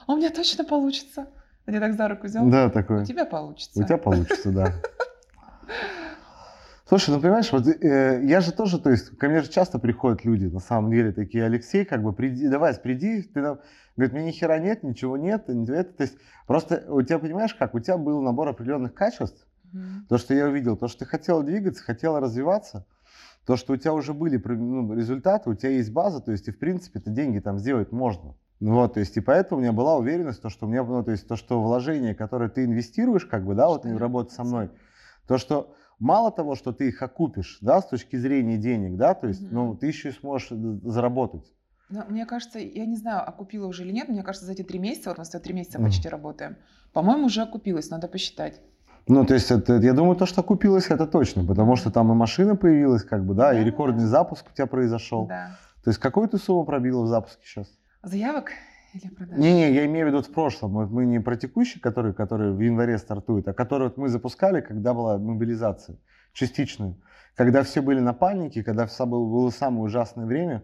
А 0.07 0.13
у 0.13 0.17
меня 0.17 0.31
точно 0.31 0.65
получится. 0.65 1.29
Я 1.67 1.81
так 1.81 1.95
за 1.95 2.09
руку 2.09 2.27
взял. 2.27 2.49
Да, 2.49 2.71
такое. 2.71 3.03
У 3.03 3.05
тебя 3.05 3.25
получится. 3.25 3.81
У 3.81 3.85
тебя 3.85 3.99
получится, 3.99 4.53
да. 4.53 4.73
Слушай, 6.89 7.11
ну 7.11 7.21
понимаешь, 7.21 7.51
вот 7.51 7.67
э, 7.67 8.21
я 8.25 8.41
же 8.41 8.53
тоже, 8.53 8.79
то 8.79 8.91
есть 8.91 9.19
ко 9.19 9.29
мне 9.29 9.41
же 9.41 9.51
часто 9.51 9.81
приходят 9.81 10.25
люди, 10.25 10.47
на 10.47 10.61
самом 10.61 10.93
деле, 10.93 11.11
такие, 11.11 11.45
Алексей, 11.45 11.85
как 11.85 12.01
бы, 12.01 12.13
приди, 12.13 12.47
давай, 12.49 12.75
приди, 12.75 13.23
ты 13.23 13.41
нам, 13.41 13.59
говорит, 13.97 14.15
мне 14.15 14.27
ни 14.27 14.31
хера 14.31 14.61
нет, 14.61 14.85
ничего 14.85 15.17
нет, 15.17 15.49
это, 15.49 15.93
то 15.93 16.03
есть 16.05 16.17
просто 16.47 16.85
у 16.89 17.03
тебя, 17.03 17.19
понимаешь, 17.19 17.57
как, 17.57 17.75
у 17.75 17.81
тебя 17.81 17.99
был 17.99 18.23
набор 18.23 18.47
определенных 18.47 18.95
качеств, 18.95 19.49
mm-hmm. 19.75 20.07
то, 20.09 20.17
что 20.17 20.33
я 20.35 20.47
увидел, 20.47 20.77
то, 20.77 20.87
что 20.87 21.01
ты 21.01 21.07
хотела 21.07 21.43
двигаться, 21.43 21.83
хотела 21.83 22.21
развиваться, 22.21 22.87
то, 23.47 23.57
что 23.57 23.73
у 23.73 23.77
тебя 23.77 23.93
уже 23.93 24.15
были 24.15 24.41
ну, 24.45 24.95
результаты, 24.95 25.51
у 25.51 25.55
тебя 25.55 25.71
есть 25.71 25.93
база, 25.93 26.21
то 26.21 26.31
есть 26.31 26.47
и 26.47 26.53
в 26.53 26.59
принципе 26.61 27.01
это 27.01 27.11
деньги 27.11 27.41
там 27.41 27.59
сделать 27.59 27.91
можно. 27.91 28.37
Ну 28.61 28.75
вот, 28.75 28.95
то 28.95 29.01
есть 29.01 29.17
и 29.17 29.21
поэтому 29.21 29.59
у 29.59 29.63
меня 29.63 29.73
была 29.73 29.97
уверенность, 29.97 30.41
то, 30.41 30.49
что 30.49 30.67
у 30.67 30.69
меня, 30.69 30.83
ну, 30.83 31.03
то 31.05 31.11
есть 31.11 31.29
то, 31.29 31.37
что 31.37 31.61
вложение, 31.63 32.15
которое 32.15 32.49
ты 32.49 32.65
инвестируешь, 32.65 33.27
как 33.27 33.45
бы, 33.45 33.55
да, 33.55 33.69
вот 33.69 33.85
в 33.85 33.99
работу 33.99 34.33
со 34.33 34.45
мной, 34.45 34.71
то, 35.27 35.37
что 35.37 35.75
мало 35.99 36.31
того, 36.31 36.55
что 36.55 36.73
ты 36.73 36.89
их 36.89 37.03
окупишь, 37.03 37.59
да, 37.61 37.83
с 37.83 37.89
точки 37.89 38.17
зрения 38.17 38.57
денег, 38.57 38.97
да, 38.97 39.15
то 39.15 39.27
есть, 39.27 39.43
mm-hmm. 39.43 39.53
ну, 39.53 39.77
ты 39.77 39.89
еще 39.89 40.09
и 40.09 40.13
сможешь 40.13 40.49
заработать. 40.85 41.53
Но 41.91 42.05
мне 42.09 42.25
кажется, 42.25 42.59
я 42.59 42.87
не 42.87 42.97
знаю, 42.97 43.29
окупила 43.29 43.67
уже 43.67 43.85
или 43.85 43.93
нет, 43.93 44.09
мне 44.09 44.23
кажется, 44.23 44.47
за 44.47 44.53
эти 44.53 44.63
три 44.63 44.79
месяца, 44.79 45.11
вот 45.11 45.19
мы 45.19 45.25
с 45.27 45.29
тобой 45.29 45.45
три 45.45 45.55
месяца 45.55 45.79
mm-hmm. 45.79 45.85
почти 45.85 46.09
работаем, 46.09 46.57
по-моему, 46.95 47.27
уже 47.27 47.43
окупилась, 47.43 47.91
надо 47.91 48.09
посчитать. 48.09 48.61
Ну, 49.07 49.25
то 49.25 49.35
есть, 49.35 49.51
это, 49.51 49.75
я 49.75 49.93
думаю, 49.93 50.17
то, 50.17 50.25
что 50.25 50.41
окупилось, 50.41 50.89
это 50.89 51.07
точно, 51.07 51.45
потому 51.45 51.77
что 51.77 51.91
там 51.91 52.11
и 52.11 52.15
машина 52.15 52.57
появилась, 52.57 53.05
как 53.05 53.25
бы, 53.25 53.35
да, 53.35 53.53
да 53.53 53.61
и 53.61 53.65
рекордный 53.65 54.07
запуск 54.07 54.47
у 54.51 54.55
тебя 54.55 54.67
произошел. 54.67 55.27
Да. 55.27 55.59
То 55.85 55.91
есть, 55.91 56.01
какую 56.01 56.27
ты 56.29 56.39
сумму 56.39 56.65
пробила 56.65 57.03
в 57.03 57.07
запуске 57.07 57.43
сейчас? 57.45 57.69
Заявок? 58.07 58.53
Или 58.95 59.09
продаж? 59.11 59.37
Не-не, 59.37 59.73
я 59.73 59.85
имею 59.87 60.07
в 60.07 60.09
виду 60.11 60.23
в 60.23 60.33
прошлом. 60.33 60.75
Вот 60.75 60.91
мы 60.91 61.07
не 61.07 61.19
про 61.19 61.37
текущий, 61.37 61.81
который, 61.81 62.15
который 62.15 62.53
в 62.53 62.61
январе 62.61 62.99
стартует, 62.99 63.49
а 63.49 63.53
который 63.53 63.89
вот 63.89 63.97
мы 63.97 64.09
запускали, 64.09 64.61
когда 64.61 64.95
была 64.95 65.19
мобилизация 65.19 65.97
частичная. 66.33 66.95
Когда 67.35 67.65
все 67.65 67.83
были 67.83 67.99
на 67.99 68.15
панике, 68.15 68.63
когда 68.63 68.87
было 69.01 69.51
самое 69.51 69.83
ужасное 69.83 70.25
время 70.25 70.63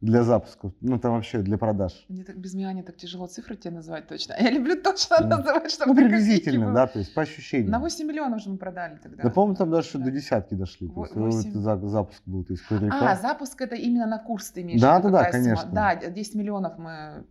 для 0.00 0.22
запуска, 0.22 0.72
ну 0.80 0.98
там 0.98 1.12
вообще 1.12 1.38
для 1.38 1.58
продаж. 1.58 2.04
Мне 2.08 2.22
так 2.22 2.36
без 2.36 2.54
меня 2.54 2.82
так 2.82 2.96
тяжело 2.96 3.26
цифры 3.26 3.56
тебе 3.56 3.74
назвать 3.74 4.06
точно. 4.06 4.34
Я 4.40 4.50
люблю 4.50 4.80
точно 4.80 5.16
да. 5.20 5.38
называть, 5.38 5.72
чтобы 5.72 5.92
Ну 5.92 5.96
приблизительно, 5.96 6.72
да, 6.72 6.86
то 6.86 7.00
есть 7.00 7.12
по 7.14 7.22
ощущениям. 7.22 7.70
На 7.70 7.80
8 7.80 8.06
миллионов 8.06 8.40
же 8.40 8.50
мы 8.50 8.58
продали 8.58 8.96
тогда. 9.02 9.24
Да, 9.24 9.30
по-моему, 9.30 9.56
там 9.56 9.70
даже 9.70 9.98
да. 9.98 10.04
до 10.04 10.10
десятки 10.10 10.54
дошли. 10.54 10.88
То 10.88 11.02
есть, 11.02 11.14
8... 11.14 11.88
запуск 11.88 12.22
был. 12.26 12.44
То 12.44 12.52
есть, 12.52 12.64
а, 12.70 13.16
запуск 13.16 13.60
это 13.60 13.74
именно 13.74 14.06
на 14.06 14.18
курс 14.18 14.50
ты 14.50 14.62
имеешь 14.62 14.80
Да, 14.80 15.00
да, 15.00 15.10
да, 15.10 15.30
конечно. 15.30 15.68
Да, 15.72 15.96
10 15.96 16.34
миллионов 16.36 16.78
мы 16.78 17.24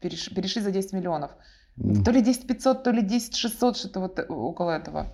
перешли, 0.00 0.34
перешли 0.34 0.62
за 0.62 0.70
10 0.70 0.94
миллионов. 0.94 1.32
Mm. 1.78 2.02
То 2.02 2.10
ли 2.10 2.22
10 2.22 2.46
500, 2.46 2.82
то 2.82 2.90
ли 2.90 3.02
10 3.02 3.36
600, 3.36 3.76
что-то 3.76 4.00
вот 4.00 4.18
около 4.30 4.70
этого. 4.70 5.12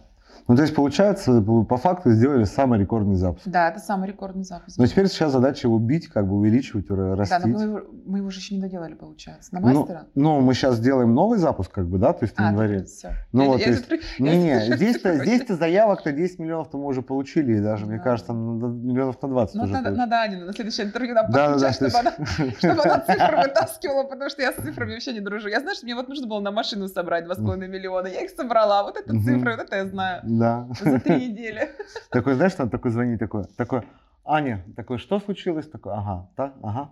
Ну, 0.48 0.56
то 0.56 0.62
есть, 0.62 0.74
получается, 0.74 1.40
по 1.42 1.76
факту 1.76 2.10
сделали 2.12 2.44
самый 2.44 2.78
рекордный 2.78 3.16
запуск. 3.16 3.46
Да, 3.46 3.68
это 3.68 3.78
самый 3.78 4.08
рекордный 4.08 4.44
запуск. 4.44 4.78
Но 4.78 4.86
теперь 4.86 5.08
сейчас 5.08 5.32
задача 5.32 5.68
его 5.68 5.78
бить, 5.78 6.08
как 6.08 6.26
бы 6.26 6.36
увеличивать, 6.36 6.86
растить. 6.90 7.38
Да, 7.38 7.46
но 7.46 7.58
мы 7.58 7.64
его, 7.64 7.80
мы 8.06 8.18
его 8.18 8.30
же 8.30 8.38
еще 8.38 8.54
не 8.54 8.60
доделали, 8.60 8.94
получается. 8.94 9.54
На 9.54 9.60
мастера? 9.60 10.06
Ну, 10.14 10.22
ну, 10.22 10.40
мы 10.40 10.54
сейчас 10.54 10.80
делаем 10.80 11.14
новый 11.14 11.38
запуск, 11.38 11.70
как 11.70 11.86
бы, 11.86 11.98
да, 11.98 12.12
то 12.12 12.24
есть 12.24 12.34
в 12.36 12.40
а, 12.40 12.48
январе. 12.48 12.84
Все. 12.84 13.12
Ну, 13.32 13.42
я, 13.42 13.48
вот, 13.48 13.60
я, 13.60 13.66
есть, 13.68 13.84
я, 14.18 14.36
не, 14.36 14.42
не, 14.42 14.76
здесь-то, 14.76 15.16
здесь-то 15.18 15.56
заявок-то 15.56 16.12
10 16.12 16.38
миллионов-то 16.38 16.78
мы 16.78 16.86
уже 16.86 17.02
получили, 17.02 17.58
и 17.58 17.60
даже, 17.60 17.86
да. 17.86 17.92
мне 17.92 18.00
кажется, 18.00 18.32
миллионов 18.32 19.20
на 19.22 19.28
20 19.28 19.54
ну, 19.54 19.64
уже 19.64 19.72
надо, 19.72 19.90
надо 19.90 20.22
Анину 20.22 20.46
на 20.46 20.52
следующее 20.52 20.86
интервью 20.86 21.14
нам 21.14 21.30
да, 21.30 21.56
да, 21.56 21.72
чтобы, 21.72 21.98
она, 21.98 22.12
чтобы 22.58 22.82
она 22.82 23.00
цифры 23.00 23.36
вытаскивала, 23.42 24.04
потому 24.04 24.30
что 24.30 24.42
я 24.42 24.52
с 24.52 24.56
цифрами 24.56 24.92
вообще 24.92 25.12
не 25.12 25.20
дружу. 25.20 25.48
Я 25.48 25.60
знаю, 25.60 25.76
что 25.76 25.86
мне 25.86 25.94
вот 25.94 26.08
нужно 26.08 26.26
было 26.26 26.40
на 26.40 26.50
машину 26.50 26.88
собрать 26.88 27.26
2,5 27.26 27.68
миллиона. 27.68 28.06
Я 28.06 28.22
их 28.22 28.30
собрала, 28.30 28.82
вот 28.82 28.96
это 28.96 29.12
цифры, 29.12 29.56
вот 29.56 29.64
это 29.64 29.76
я 29.76 29.86
знаю. 29.86 30.22
Да. 30.38 30.68
За 30.80 30.98
три 30.98 31.28
недели. 31.28 31.70
Такой, 32.10 32.34
знаешь, 32.34 32.54
там 32.54 32.70
такой 32.70 32.90
звонит, 32.90 33.18
такой, 33.18 33.44
такой, 33.56 33.82
Аня, 34.24 34.64
такой, 34.76 34.98
что 34.98 35.20
случилось? 35.20 35.68
Такой, 35.68 35.92
ага, 35.92 36.30
так, 36.36 36.54
ага. 36.62 36.90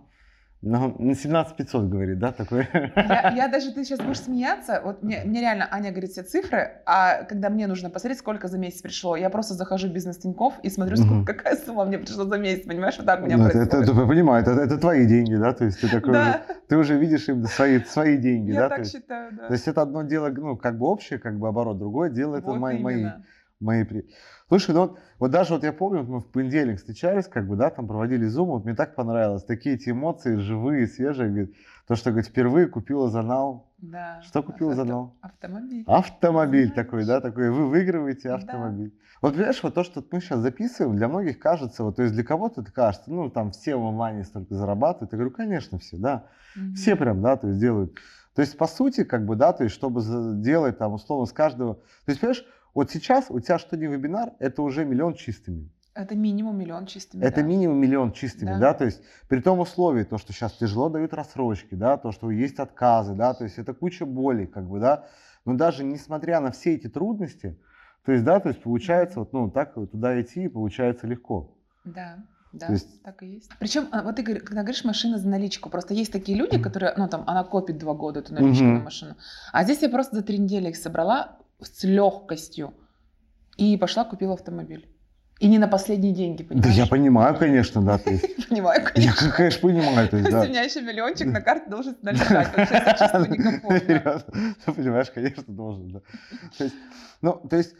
Ну, 0.63 0.95
на 0.99 1.15
17 1.15 1.55
500 1.55 1.89
говорит, 1.89 2.19
да, 2.19 2.31
такой? 2.31 2.67
Я, 2.73 3.33
я 3.35 3.47
даже, 3.47 3.71
ты 3.71 3.83
сейчас 3.83 3.99
будешь 3.99 4.19
смеяться, 4.19 4.79
вот 4.85 5.01
мне, 5.01 5.23
мне 5.25 5.41
реально 5.41 5.67
Аня 5.71 5.89
говорит 5.89 6.11
все 6.11 6.21
цифры, 6.21 6.81
а 6.85 7.23
когда 7.23 7.49
мне 7.49 7.65
нужно 7.65 7.89
посмотреть, 7.89 8.19
сколько 8.19 8.47
за 8.47 8.59
месяц 8.59 8.81
пришло, 8.83 9.15
я 9.15 9.31
просто 9.31 9.55
захожу 9.55 9.87
в 9.87 9.91
бизнес 9.91 10.17
Тинькофф 10.17 10.53
и 10.61 10.69
смотрю, 10.69 10.97
сколько, 10.97 11.33
какая 11.33 11.55
сумма 11.55 11.85
мне 11.85 11.97
пришла 11.97 12.25
за 12.25 12.37
месяц, 12.37 12.67
понимаешь, 12.67 12.95
вот 12.97 13.07
так 13.07 13.21
у 13.21 13.25
меня 13.25 13.37
ну, 13.37 13.45
происходит. 13.45 13.73
Это, 13.73 13.91
это, 13.91 14.05
понимаю, 14.05 14.43
это, 14.43 14.51
это 14.51 14.77
твои 14.77 15.07
деньги, 15.07 15.33
да, 15.33 15.53
то 15.53 15.65
есть 15.65 15.81
ты 15.81 15.89
такой 15.89 16.13
да. 16.13 16.21
уже, 16.21 16.59
ты 16.67 16.77
уже 16.77 16.97
видишь 16.99 17.27
им 17.27 17.43
свои, 17.45 17.79
свои 17.83 18.17
деньги, 18.17 18.51
я 18.51 18.59
да? 18.59 18.69
так 18.69 18.83
то 18.83 18.85
считаю, 18.85 19.31
да. 19.31 19.47
То 19.47 19.53
есть 19.53 19.67
это 19.67 19.81
одно 19.81 20.03
дело, 20.03 20.29
ну, 20.29 20.57
как 20.57 20.77
бы 20.77 20.85
общее, 20.85 21.17
как 21.17 21.39
бы 21.39 21.47
оборот, 21.47 21.79
другое 21.79 22.11
дело, 22.11 22.35
это 22.35 22.45
вот 22.45 22.59
мои, 22.59 23.07
мои, 23.61 23.85
мои 23.89 24.03
Слушай, 24.47 24.75
ну 24.75 24.81
вот, 24.81 24.99
вот 25.17 25.31
даже 25.31 25.53
вот 25.53 25.63
я 25.63 25.71
помню, 25.71 26.03
мы 26.03 26.19
в 26.19 26.27
понедельник 26.27 26.79
встречались, 26.79 27.27
как 27.27 27.47
бы, 27.47 27.55
да, 27.55 27.69
там 27.69 27.87
проводили 27.87 28.25
зум, 28.25 28.49
вот 28.49 28.65
мне 28.65 28.75
так 28.75 28.95
понравилось, 28.95 29.45
такие 29.45 29.75
эти 29.75 29.91
эмоции 29.91 30.35
живые, 30.35 30.87
свежие, 30.87 31.29
говорит, 31.29 31.55
то, 31.87 31.95
что, 31.95 32.11
говорит, 32.11 32.29
впервые 32.29 32.67
купила 32.67 33.09
Занал. 33.09 33.69
Да. 33.77 34.21
Что 34.23 34.43
купила 34.43 34.71
авто, 34.71 34.83
Занал? 34.83 35.15
Автомобиль. 35.21 35.83
Автомобиль 35.87 36.67
Знаешь. 36.67 36.85
такой, 36.85 37.05
да, 37.05 37.21
такой, 37.21 37.49
вы 37.49 37.69
выигрываете 37.69 38.31
автомобиль. 38.31 38.89
Да. 38.89 39.17
Вот 39.21 39.33
понимаешь, 39.35 39.63
вот 39.63 39.73
то, 39.73 39.83
что 39.83 40.03
мы 40.11 40.19
сейчас 40.19 40.39
записываем, 40.39 40.97
для 40.97 41.07
многих 41.07 41.39
кажется, 41.39 41.83
вот, 41.83 41.95
то 41.95 42.03
есть 42.03 42.13
для 42.13 42.23
кого-то 42.23 42.61
это 42.61 42.71
кажется, 42.71 43.11
ну, 43.11 43.29
там 43.29 43.51
все 43.51 43.75
в 43.75 43.85
онлайне 43.85 44.23
столько 44.23 44.53
зарабатывают. 44.55 45.13
Я 45.13 45.17
говорю, 45.17 45.33
конечно, 45.33 45.79
все, 45.79 45.95
да. 45.97 46.25
Угу. 46.55 46.73
Все 46.75 46.95
прям, 46.95 47.21
да, 47.21 47.37
то 47.37 47.47
есть 47.47 47.59
делают. 47.59 47.93
То 48.35 48.41
есть, 48.41 48.57
по 48.57 48.67
сути, 48.67 49.03
как 49.03 49.25
бы, 49.25 49.35
да, 49.35 49.53
то 49.53 49.63
есть, 49.63 49.75
чтобы 49.75 50.01
делать 50.41 50.77
там, 50.77 50.93
условно, 50.93 51.25
с 51.25 51.31
каждого... 51.31 51.75
То 51.75 51.83
есть, 52.07 52.21
понимаешь, 52.21 52.45
вот 52.73 52.91
сейчас 52.91 53.25
у 53.29 53.39
тебя 53.39 53.59
что 53.59 53.77
не 53.77 53.87
вебинар, 53.87 54.33
это 54.39 54.61
уже 54.61 54.85
миллион 54.85 55.13
чистыми. 55.15 55.69
Это 55.93 56.15
минимум 56.15 56.57
миллион 56.57 56.85
чистыми. 56.85 57.21
Это 57.21 57.41
да. 57.41 57.47
минимум 57.47 57.77
миллион 57.77 58.13
чистыми, 58.13 58.51
да. 58.51 58.59
да, 58.59 58.73
то 58.73 58.85
есть 58.85 59.01
при 59.27 59.41
том 59.41 59.59
условии, 59.59 60.03
то, 60.03 60.17
что 60.17 60.31
сейчас 60.31 60.53
тяжело 60.53 60.89
дают 60.89 61.13
рассрочки, 61.13 61.75
да, 61.75 61.97
то, 61.97 62.13
что 62.13 62.31
есть 62.31 62.59
отказы, 62.59 63.13
да, 63.13 63.33
то 63.33 63.43
есть 63.43 63.57
это 63.57 63.73
куча 63.73 64.05
боли, 64.05 64.45
как 64.45 64.69
бы, 64.69 64.79
да, 64.79 65.07
но 65.43 65.55
даже 65.55 65.83
несмотря 65.83 66.39
на 66.39 66.51
все 66.51 66.75
эти 66.75 66.87
трудности, 66.87 67.59
то 68.05 68.13
есть, 68.13 68.23
да, 68.23 68.39
то 68.39 68.49
есть 68.49 68.63
получается 68.63 69.19
вот, 69.19 69.33
ну, 69.33 69.51
так 69.51 69.75
вот 69.75 69.91
туда 69.91 70.19
идти 70.21 70.47
получается 70.47 71.07
легко. 71.07 71.57
Да. 71.83 72.19
Да, 72.53 72.67
То 72.67 72.73
есть... 72.73 73.01
так 73.01 73.23
и 73.23 73.27
есть. 73.27 73.49
Причем, 73.59 73.87
а, 73.91 74.03
вот 74.03 74.17
ты 74.17 74.23
когда 74.23 74.61
говоришь 74.61 74.83
машина 74.83 75.17
за 75.17 75.29
наличку, 75.29 75.69
просто 75.69 75.93
есть 75.93 76.11
такие 76.11 76.37
люди, 76.37 76.61
которые, 76.61 76.93
ну 76.97 77.07
там, 77.07 77.23
она 77.25 77.45
копит 77.45 77.77
два 77.77 77.93
года 77.93 78.19
эту 78.19 78.33
наличку 78.33 78.65
mm-hmm. 78.65 78.73
на 78.73 78.83
машину, 78.83 79.15
а 79.53 79.63
здесь 79.63 79.81
я 79.81 79.89
просто 79.89 80.17
за 80.17 80.21
три 80.21 80.37
недели 80.37 80.67
их 80.67 80.75
собрала, 80.75 81.37
с 81.61 81.83
легкостью. 81.83 82.73
И 83.57 83.77
пошла 83.77 84.03
купила 84.03 84.33
автомобиль. 84.33 84.87
И 85.41 85.47
не 85.47 85.57
на 85.57 85.67
последние 85.67 86.13
деньги, 86.13 86.43
понимаешь? 86.43 86.75
Да 86.75 86.81
я 86.83 86.85
понимаю, 86.85 87.35
конечно, 87.35 87.81
да. 87.81 87.97
Понимаю, 88.49 88.85
конечно. 88.85 89.25
Я, 89.25 89.31
конечно, 89.31 89.61
понимаю. 89.61 90.07
То 90.07 90.17
есть, 90.17 90.29
да. 90.29 90.41
У 90.41 90.43
меня 90.43 90.61
еще 90.61 90.81
миллиончик 90.81 91.27
на 91.27 91.41
карте 91.41 91.67
должен 91.67 91.97
налетать, 92.03 92.51
потому 92.51 92.65
что 92.67 92.75
я 92.75 92.93
чувствую 92.93 93.31
некомфортно. 93.31 94.23
Ты 94.65 94.71
понимаешь, 94.75 95.09
конечно, 95.09 95.43
должен, 95.47 95.93
да. 95.93 96.01
То 96.59 96.63
есть, 96.63 96.75
ну, 97.21 97.41
то 97.49 97.57
есть, 97.57 97.73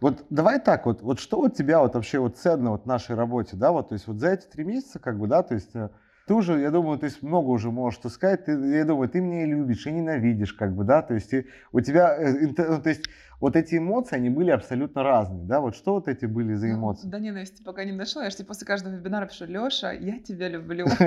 вот 0.00 0.26
давай 0.28 0.58
так, 0.58 0.86
вот, 0.86 1.02
вот 1.02 1.20
что 1.20 1.38
у 1.38 1.48
тебя 1.48 1.78
вот 1.78 1.94
вообще 1.94 2.18
вот 2.18 2.36
ценно 2.36 2.72
вот 2.72 2.82
в 2.82 2.86
нашей 2.86 3.14
работе, 3.14 3.56
да, 3.56 3.70
вот, 3.70 3.90
то 3.90 3.94
есть 3.94 4.08
вот 4.08 4.18
за 4.18 4.30
эти 4.30 4.46
три 4.46 4.64
месяца, 4.64 4.98
как 4.98 5.20
бы, 5.20 5.28
да, 5.28 5.44
то 5.44 5.54
есть 5.54 5.70
э, 5.74 5.90
ты 6.28 6.34
уже, 6.34 6.60
я 6.60 6.70
думаю, 6.70 7.00
есть 7.02 7.22
много 7.22 7.48
уже 7.48 7.70
можешь 7.70 8.00
сказать, 8.10 8.44
ты, 8.44 8.52
я 8.52 8.84
думаю, 8.84 9.08
ты 9.08 9.20
меня 9.20 9.46
любишь 9.46 9.86
и 9.86 9.90
ненавидишь, 9.90 10.52
как 10.52 10.74
бы, 10.76 10.84
да, 10.84 11.00
то 11.02 11.14
есть 11.14 11.30
ты, 11.30 11.46
у 11.72 11.80
тебя, 11.80 12.16
э, 12.16 12.46
ну, 12.46 12.54
то 12.54 12.88
есть 12.88 13.06
вот 13.40 13.56
эти 13.56 13.78
эмоции, 13.78 14.16
они 14.16 14.28
были 14.30 14.50
абсолютно 14.50 15.02
разные, 15.02 15.46
да, 15.46 15.60
вот 15.60 15.74
что 15.74 15.94
вот 15.94 16.06
эти 16.06 16.26
были 16.26 16.54
за 16.54 16.66
ну, 16.68 16.74
эмоции? 16.74 17.06
Ну, 17.06 17.10
да 17.10 17.18
ненависти 17.18 17.62
пока 17.62 17.84
не 17.84 17.92
нашла, 17.92 18.24
я 18.24 18.30
же 18.30 18.36
тебе 18.36 18.46
после 18.46 18.66
каждого 18.66 18.94
вебинара 18.94 19.26
пишу, 19.26 19.46
Леша, 19.46 19.92
я 19.92 20.18
тебя 20.18 20.48
люблю. 20.48 20.86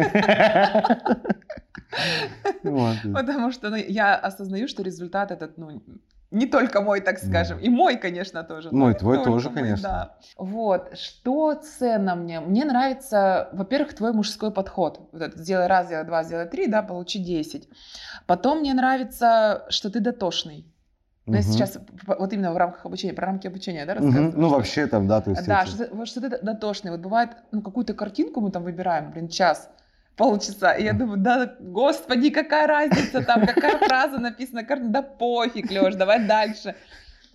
Потому 2.63 3.51
что 3.51 3.69
ну, 3.69 3.75
я 3.75 4.15
осознаю, 4.15 4.67
что 4.67 4.81
результат 4.81 5.31
этот, 5.31 5.57
ну, 5.57 5.81
не 6.31 6.45
только 6.45 6.81
мой, 6.81 7.01
так 7.01 7.19
скажем, 7.19 7.59
да. 7.59 7.65
и 7.65 7.69
мой, 7.69 7.97
конечно, 7.97 8.43
тоже. 8.43 8.69
Ну, 8.71 8.89
и 8.89 8.93
твой 8.93 9.23
тоже, 9.23 9.49
мой, 9.49 9.59
конечно. 9.59 9.83
Да. 9.83 10.15
Вот, 10.37 10.97
что 10.97 11.53
ценно 11.55 12.15
мне? 12.15 12.39
Мне 12.39 12.65
нравится, 12.65 13.49
во-первых, 13.51 13.93
твой 13.93 14.13
мужской 14.13 14.51
подход. 14.51 15.09
Вот 15.11 15.21
это, 15.21 15.37
сделай 15.37 15.67
раз, 15.67 15.87
сделай 15.87 16.05
два, 16.05 16.23
сделай 16.23 16.47
три, 16.47 16.67
да, 16.67 16.81
получи 16.81 17.19
десять. 17.19 17.67
Потом 18.25 18.59
мне 18.59 18.73
нравится, 18.73 19.65
что 19.69 19.89
ты 19.91 19.99
дотошный. 19.99 20.65
Ну, 21.27 21.35
я 21.35 21.43
сейчас 21.43 21.77
вот 22.07 22.33
именно 22.33 22.51
в 22.51 22.57
рамках 22.57 22.85
обучения, 22.85 23.13
про 23.13 23.27
рамки 23.27 23.45
обучения, 23.47 23.85
да, 23.85 23.93
рассказываю? 23.93 24.29
Угу. 24.29 24.39
Ну, 24.39 24.49
вообще 24.49 24.87
там, 24.87 25.07
да, 25.07 25.21
то 25.21 25.31
есть... 25.31 25.45
Да, 25.45 25.63
эти... 25.63 25.69
что, 25.69 26.05
что 26.05 26.21
ты 26.21 26.29
дотошный. 26.41 26.91
Вот 26.91 26.99
бывает, 26.99 27.29
ну, 27.51 27.61
какую-то 27.61 27.93
картинку 27.93 28.41
мы 28.41 28.51
там 28.51 28.63
выбираем, 28.63 29.11
блин, 29.11 29.27
час, 29.27 29.69
полчаса. 30.21 30.73
И 30.73 30.83
я 30.83 30.93
думаю, 30.93 31.17
да, 31.17 31.55
господи, 31.59 32.29
какая 32.29 32.67
разница 32.67 33.25
там, 33.25 33.47
какая 33.47 33.77
фраза 33.79 34.19
написана, 34.19 34.63
да 34.79 35.01
пофиг, 35.01 35.71
Леш, 35.71 35.95
давай 35.95 36.27
дальше. 36.27 36.75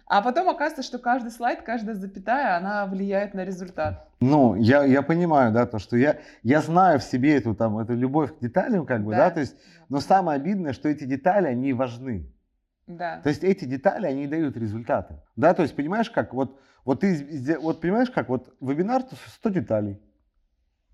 А 0.07 0.23
потом 0.23 0.49
оказывается, 0.49 0.85
что 0.85 1.01
каждый 1.01 1.33
слайд, 1.33 1.63
каждая 1.63 1.97
запятая, 1.97 2.57
она 2.57 2.87
влияет 2.87 3.35
на 3.35 3.45
результат. 3.45 4.09
Ну, 4.21 4.55
я, 4.55 4.85
я 4.85 5.03
понимаю, 5.03 5.53
да, 5.53 5.67
то, 5.67 5.81
что 5.81 5.97
я, 5.97 6.19
я 6.45 6.61
знаю 6.61 7.01
в 7.01 7.03
себе 7.03 7.37
эту, 7.37 7.57
там, 7.57 7.77
эту 7.79 7.95
любовь 7.95 8.37
к 8.37 8.39
деталям, 8.39 8.87
как 8.87 9.03
бы, 9.03 9.11
да, 9.11 9.29
да 9.29 9.31
то 9.31 9.41
есть, 9.41 9.57
но 9.89 9.99
самое 9.99 10.37
обидное, 10.37 10.73
что 10.73 10.89
эти 10.89 11.03
детали, 11.03 11.49
они 11.49 11.73
важны. 11.73 12.33
Да. 12.87 13.21
То 13.25 13.31
есть 13.31 13.43
эти 13.43 13.65
детали, 13.65 14.07
они 14.07 14.29
дают 14.29 14.57
результаты. 14.57 15.17
Да, 15.35 15.55
то 15.55 15.63
есть 15.63 15.75
понимаешь, 15.75 16.09
как 16.09 16.33
вот, 16.33 16.61
вот 16.85 17.01
ты, 17.01 17.59
вот 17.59 17.81
понимаешь, 17.81 18.11
как 18.11 18.29
вот 18.29 18.55
вебинар, 18.61 19.03
то 19.03 19.17
100 19.41 19.49
деталей. 19.49 19.99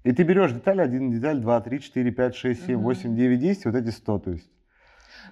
И 0.05 0.13
ты 0.13 0.25
берешь 0.25 0.53
деталь 0.53 0.81
1, 0.81 1.13
деталь 1.13 1.41
2, 1.41 1.61
3, 1.61 1.81
4, 1.81 2.11
5, 2.11 2.35
6, 2.35 2.67
7, 2.67 2.75
Мгм. 2.77 2.85
8, 2.85 3.17
9, 3.17 3.41
10, 3.41 3.65
вот 3.67 3.75
эти 3.75 3.91
100, 3.91 4.19
то 4.19 4.31
есть. 4.31 4.49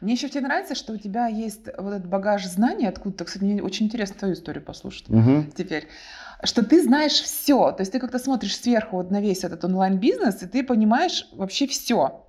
Мне 0.00 0.12
еще 0.14 0.28
тебе 0.28 0.42
нравится, 0.42 0.74
что 0.74 0.92
у 0.92 0.96
тебя 0.96 1.26
есть 1.26 1.66
вот 1.76 1.92
этот 1.92 2.06
багаж 2.06 2.46
знаний 2.46 2.86
откуда-то. 2.86 3.24
Кстати, 3.24 3.44
мне 3.44 3.62
очень 3.62 3.86
интересно 3.86 4.16
твою 4.18 4.34
историю 4.34 4.64
послушать 4.64 5.08
Мгм. 5.08 5.50
теперь. 5.54 5.88
Что 6.44 6.64
ты 6.64 6.82
знаешь 6.82 7.12
все. 7.20 7.72
То 7.72 7.80
есть 7.80 7.92
ты 7.92 7.98
как-то 7.98 8.18
смотришь 8.18 8.56
сверху 8.56 8.96
вот 8.96 9.10
на 9.10 9.20
весь 9.20 9.44
этот 9.44 9.64
онлайн-бизнес, 9.64 10.42
и 10.42 10.46
ты 10.46 10.62
понимаешь 10.62 11.28
вообще 11.32 11.66
все. 11.66 12.24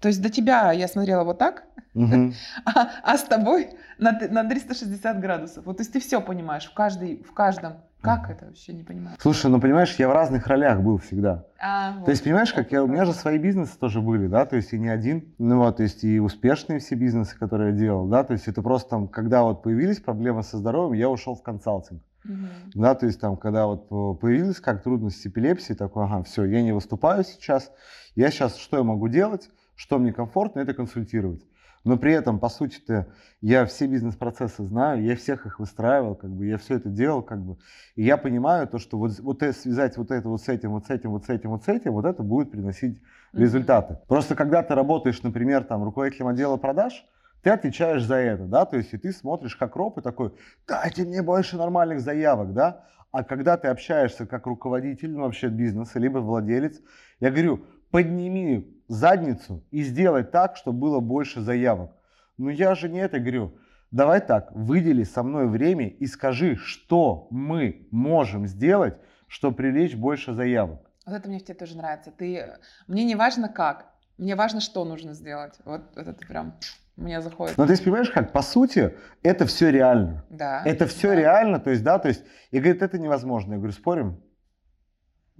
То 0.00 0.08
есть 0.08 0.22
до 0.22 0.30
тебя 0.30 0.72
я 0.72 0.88
смотрела 0.88 1.24
вот 1.24 1.38
так, 1.38 1.64
Мгм. 1.94 2.32
а, 2.64 2.90
а 3.02 3.18
с 3.18 3.24
тобой 3.24 3.70
на, 3.98 4.12
на 4.30 4.48
360 4.48 5.20
градусов. 5.20 5.66
Вот, 5.66 5.76
то 5.76 5.82
есть 5.82 5.92
ты 5.92 6.00
все 6.00 6.20
понимаешь 6.20 6.64
в, 6.64 6.72
каждой, 6.72 7.22
в 7.22 7.32
каждом. 7.34 7.82
Как 8.02 8.30
это 8.30 8.46
вообще 8.46 8.72
не 8.72 8.82
понимаю? 8.82 9.16
Слушай, 9.20 9.50
ну 9.50 9.60
понимаешь, 9.60 9.94
я 9.96 10.08
в 10.08 10.12
разных 10.12 10.46
ролях 10.48 10.80
был 10.82 10.98
всегда. 10.98 11.46
А, 11.60 11.92
То 11.92 12.00
вот. 12.00 12.08
есть, 12.08 12.24
понимаешь, 12.24 12.52
как 12.52 12.72
я, 12.72 12.82
у 12.82 12.88
меня 12.88 13.04
же 13.04 13.12
свои 13.12 13.38
бизнесы 13.38 13.78
тоже 13.78 14.00
были, 14.00 14.26
да, 14.26 14.44
то 14.44 14.56
есть 14.56 14.72
и 14.72 14.78
не 14.78 14.88
один, 14.88 15.32
ну 15.38 15.58
вот, 15.58 15.76
то 15.76 15.84
есть 15.84 16.02
и 16.02 16.18
успешные 16.18 16.80
все 16.80 16.96
бизнесы, 16.96 17.38
которые 17.38 17.70
я 17.70 17.76
делал, 17.78 18.08
да, 18.08 18.24
то 18.24 18.32
есть 18.32 18.48
это 18.48 18.60
просто 18.62 18.90
там, 18.90 19.06
когда 19.08 19.44
вот 19.44 19.62
появились 19.62 20.00
проблемы 20.00 20.42
со 20.42 20.58
здоровьем, 20.58 20.94
я 20.98 21.08
ушел 21.08 21.36
в 21.36 21.42
консалтинг, 21.42 22.02
Мгм. 22.24 22.48
да, 22.74 22.96
то 22.96 23.06
есть 23.06 23.20
там, 23.20 23.36
когда 23.36 23.66
вот 23.66 23.86
э, 23.90 24.18
появились 24.20 24.60
как 24.60 24.82
трудности 24.82 25.22
с 25.22 25.26
эпилепсией, 25.26 25.76
такой, 25.76 26.04
ага, 26.04 26.24
все, 26.24 26.44
я 26.44 26.62
не 26.62 26.72
выступаю 26.72 27.22
сейчас, 27.22 27.70
я 28.16 28.30
сейчас, 28.32 28.56
что 28.56 28.78
я 28.78 28.82
могу 28.82 29.06
делать, 29.06 29.48
что 29.76 29.98
мне 30.00 30.12
комфортно, 30.12 30.58
это 30.60 30.74
консультировать. 30.74 31.42
Но 31.84 31.96
при 31.96 32.12
этом, 32.12 32.38
по 32.38 32.48
сути-то, 32.48 33.08
я 33.40 33.64
все 33.66 33.86
бизнес-процессы 33.86 34.64
знаю, 34.64 35.02
я 35.02 35.16
всех 35.16 35.46
их 35.46 35.58
выстраивал, 35.58 36.14
как 36.14 36.30
бы, 36.30 36.46
я 36.46 36.56
все 36.58 36.76
это 36.76 36.88
делал, 36.88 37.22
как 37.22 37.44
бы, 37.44 37.58
и 37.96 38.04
я 38.04 38.16
понимаю 38.16 38.68
то, 38.68 38.78
что 38.78 38.98
вот, 38.98 39.18
вот 39.18 39.42
это, 39.42 39.58
связать 39.58 39.96
вот 39.96 40.10
это 40.10 40.28
вот 40.28 40.40
с 40.42 40.48
этим, 40.48 40.70
вот 40.70 40.86
с 40.86 40.90
этим, 40.90 41.10
вот 41.10 41.24
с 41.24 41.28
этим, 41.28 41.50
вот 41.50 41.64
с 41.64 41.68
этим, 41.68 41.92
вот 41.92 42.04
это 42.04 42.22
будет 42.22 42.50
приносить 42.50 43.00
Мгм. 43.32 43.42
результаты. 43.42 43.98
Просто 44.08 44.36
когда 44.36 44.62
ты 44.62 44.74
работаешь, 44.74 45.22
например, 45.22 45.64
там, 45.64 45.82
руководителем 45.82 46.28
отдела 46.28 46.56
продаж, 46.56 47.04
ты 47.42 47.50
отвечаешь 47.50 48.04
за 48.04 48.16
это, 48.16 48.44
да, 48.44 48.64
то 48.64 48.76
есть 48.76 48.92
и 48.94 48.98
ты 48.98 49.12
смотришь 49.12 49.56
как 49.56 49.74
роб 49.74 49.98
и 49.98 50.02
такой, 50.02 50.32
дайте 50.68 51.04
мне 51.04 51.22
больше 51.22 51.56
нормальных 51.56 52.00
заявок, 52.00 52.52
да, 52.52 52.84
а 53.10 53.24
когда 53.24 53.56
ты 53.56 53.68
общаешься 53.68 54.26
как 54.26 54.46
руководитель, 54.46 55.10
ну, 55.10 55.22
вообще 55.22 55.48
бизнеса, 55.48 55.98
либо 55.98 56.18
владелец, 56.18 56.80
я 57.20 57.30
говорю, 57.30 57.66
подними 57.90 58.81
задницу 58.92 59.64
и 59.70 59.82
сделай 59.82 60.24
так, 60.24 60.56
чтобы 60.56 60.78
было 60.78 61.00
больше 61.00 61.40
заявок. 61.40 61.92
Ну 62.38 62.48
я 62.48 62.74
же 62.74 62.88
не 62.88 63.00
это 63.00 63.18
говорю. 63.18 63.54
Давай 63.90 64.20
так, 64.20 64.52
выдели 64.52 65.04
со 65.04 65.22
мной 65.22 65.48
время 65.48 65.88
и 65.88 66.06
скажи, 66.06 66.56
что 66.56 67.26
мы 67.30 67.86
можем 67.90 68.46
сделать, 68.46 68.94
чтобы 69.26 69.56
привлечь 69.56 69.94
больше 69.94 70.32
заявок. 70.32 70.80
Вот 71.04 71.14
это 71.14 71.28
мне 71.28 71.38
в 71.38 71.44
тебе 71.44 71.54
тоже 71.54 71.76
нравится. 71.76 72.10
Ты... 72.10 72.58
Мне 72.86 73.04
не 73.04 73.16
важно 73.16 73.48
как, 73.48 73.86
мне 74.18 74.34
важно, 74.34 74.60
что 74.60 74.84
нужно 74.84 75.14
сделать. 75.14 75.54
Вот 75.64 75.82
это 75.96 76.26
прям 76.26 76.54
мне 76.96 77.20
заходит. 77.20 77.56
Ну, 77.56 77.64
то 77.66 77.72
есть, 77.72 77.84
понимаешь, 77.84 78.10
как, 78.10 78.32
по 78.32 78.42
сути, 78.42 78.96
это 79.22 79.46
все 79.46 79.70
реально. 79.70 80.24
Да. 80.30 80.62
Это 80.64 80.86
все 80.86 81.08
да. 81.08 81.14
реально, 81.16 81.58
то 81.58 81.70
есть, 81.70 81.82
да, 81.82 81.98
то 81.98 82.08
есть, 82.08 82.24
и 82.50 82.58
говорит, 82.58 82.82
это 82.82 82.98
невозможно. 82.98 83.52
Я 83.52 83.58
говорю, 83.58 83.72
спорим? 83.72 84.22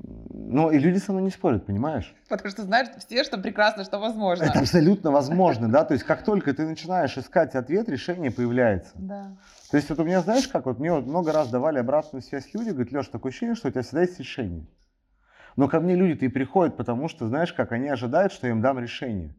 Ну, 0.05 0.71
и 0.71 0.79
люди 0.79 0.99
со 0.99 1.13
мной 1.13 1.25
не 1.25 1.31
спорят, 1.31 1.67
понимаешь? 1.67 2.13
Потому 2.29 2.51
что 2.51 2.63
знаешь 2.63 2.89
все, 2.99 3.23
что 3.23 3.39
прекрасно, 3.39 3.85
что 3.85 3.99
возможно. 3.99 4.45
Это 4.45 4.59
абсолютно 4.59 5.11
возможно, 5.11 5.71
да, 5.71 5.85
то 5.85 5.95
есть, 5.95 6.05
как 6.05 6.25
только 6.25 6.53
ты 6.53 6.67
начинаешь 6.67 7.17
искать 7.17 7.55
ответ, 7.55 7.89
решение 7.89 8.31
появляется. 8.31 8.93
Да. 8.95 9.37
То 9.71 9.77
есть, 9.77 9.89
вот 9.89 10.01
у 10.01 10.05
меня, 10.05 10.21
знаешь, 10.21 10.49
как, 10.49 10.67
вот 10.67 10.79
мне 10.79 10.93
вот 10.93 11.07
много 11.07 11.33
раз 11.33 11.49
давали 11.49 11.79
обратную 11.79 12.23
связь 12.23 12.49
люди, 12.53 12.71
говорят, 12.71 12.93
Леш, 12.93 13.09
такое 13.09 13.31
ощущение, 13.31 13.55
что 13.55 13.69
у 13.69 13.71
тебя 13.71 13.83
всегда 13.83 14.03
есть 14.03 14.19
решение. 14.19 14.67
Но 15.57 15.69
ко 15.69 15.81
мне 15.81 15.95
люди-то 15.95 16.25
и 16.25 16.29
приходят, 16.29 16.77
потому 16.77 17.09
что, 17.09 17.29
знаешь, 17.29 17.53
как, 17.53 17.73
они 17.73 17.89
ожидают, 17.89 18.33
что 18.33 18.47
я 18.47 18.53
им 18.53 18.61
дам 18.61 18.79
решение. 18.79 19.35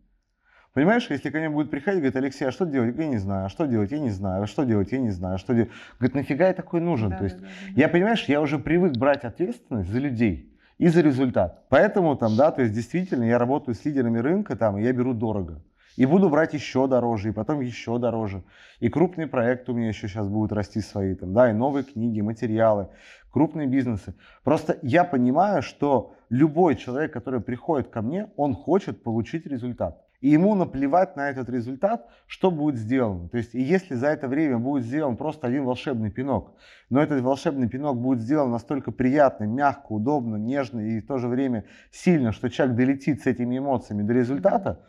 Понимаешь, 0.74 1.07
если 1.09 1.30
ко 1.30 1.38
мне 1.38 1.49
будет 1.49 1.70
приходить, 1.70 1.99
говорит, 1.99 2.16
Алексей, 2.16 2.47
а 2.47 2.51
что 2.51 2.66
делать? 2.66 2.97
Я 2.97 3.05
не 3.05 3.18
знаю, 3.18 3.45
а 3.45 3.49
что 3.49 3.66
делать? 3.66 3.91
Я 3.91 3.99
не 3.99 4.09
знаю, 4.09 4.43
а 4.43 4.47
что 4.47 4.64
делать? 4.64 4.91
Я 4.91 4.97
не 4.97 5.11
знаю, 5.11 5.36
а 5.36 5.38
что 5.38 5.53
делать? 5.53 5.70
Говорит, 5.99 6.16
нафига 6.16 6.47
я 6.47 6.53
такой 6.53 6.82
нужен? 6.82 7.09
Да, 7.09 7.18
То 7.18 7.24
есть, 7.26 7.38
да, 7.38 7.43
да, 7.43 7.49
да. 7.76 7.82
я, 7.82 7.89
понимаешь, 7.89 8.24
я 8.26 8.41
уже 8.41 8.57
привык 8.57 8.93
брать 8.93 9.24
ответственность 9.24 9.91
за 9.91 9.99
людей 9.99 10.53
и 10.78 10.88
за 10.88 11.01
результат. 11.01 11.63
Поэтому 11.69 12.15
там, 12.15 12.36
да, 12.36 12.51
то 12.51 12.61
есть 12.61 12.74
действительно 12.74 13.24
я 13.24 13.38
работаю 13.38 13.76
с 13.76 13.86
лидерами 13.86 14.19
рынка 14.19 14.55
там, 14.55 14.78
и 14.78 14.84
я 14.84 14.93
беру 14.93 15.13
дорого. 15.13 15.61
И 15.95 16.05
буду 16.05 16.30
брать 16.30 16.53
еще 16.53 16.88
дороже, 16.88 17.30
и 17.30 17.32
потом 17.32 17.61
еще 17.61 17.99
дороже. 17.99 18.43
И 18.80 18.89
крупные 18.89 19.28
проекты 19.28 19.71
у 19.71 19.76
меня 19.76 19.89
еще 19.89 20.07
сейчас 20.07 20.28
будут 20.28 20.51
расти 20.51 20.82
свои, 20.82 21.13
там, 21.13 21.34
да, 21.34 21.51
и 21.51 21.53
новые 21.53 21.84
книги, 21.84 22.21
материалы, 22.21 22.88
крупные 23.32 23.67
бизнесы. 23.67 24.15
Просто 24.43 24.80
я 24.82 25.03
понимаю, 25.03 25.61
что 25.61 26.15
любой 26.30 26.76
человек, 26.76 27.13
который 27.13 27.41
приходит 27.41 27.89
ко 27.89 28.01
мне, 28.01 28.32
он 28.38 28.55
хочет 28.55 29.03
получить 29.03 29.45
результат. 29.45 30.03
И 30.24 30.30
ему 30.30 30.55
наплевать 30.55 31.17
на 31.17 31.30
этот 31.30 31.49
результат, 31.49 32.07
что 32.28 32.49
будет 32.49 32.78
сделано. 32.78 33.28
То 33.28 33.36
есть, 33.36 33.53
и 33.53 33.61
если 33.61 33.93
за 33.93 34.07
это 34.07 34.30
время 34.30 34.57
будет 34.57 34.86
сделан 34.86 35.17
просто 35.17 35.47
один 35.47 35.65
волшебный 35.65 36.11
пинок, 36.11 36.55
но 36.89 37.03
этот 37.03 37.19
волшебный 37.19 37.67
пинок 37.67 37.97
будет 37.99 38.21
сделан 38.21 38.49
настолько 38.49 38.93
приятно, 38.93 39.43
мягко, 39.43 39.91
удобно, 39.91 40.38
нежно 40.38 40.80
и 40.80 41.01
в 41.01 41.07
то 41.07 41.17
же 41.17 41.28
время 41.28 41.65
сильно, 41.91 42.32
что 42.32 42.49
человек 42.49 42.78
долетит 42.78 43.21
с 43.21 43.26
этими 43.26 43.57
эмоциями 43.57 44.03
до 44.03 44.13
результата, 44.13 44.86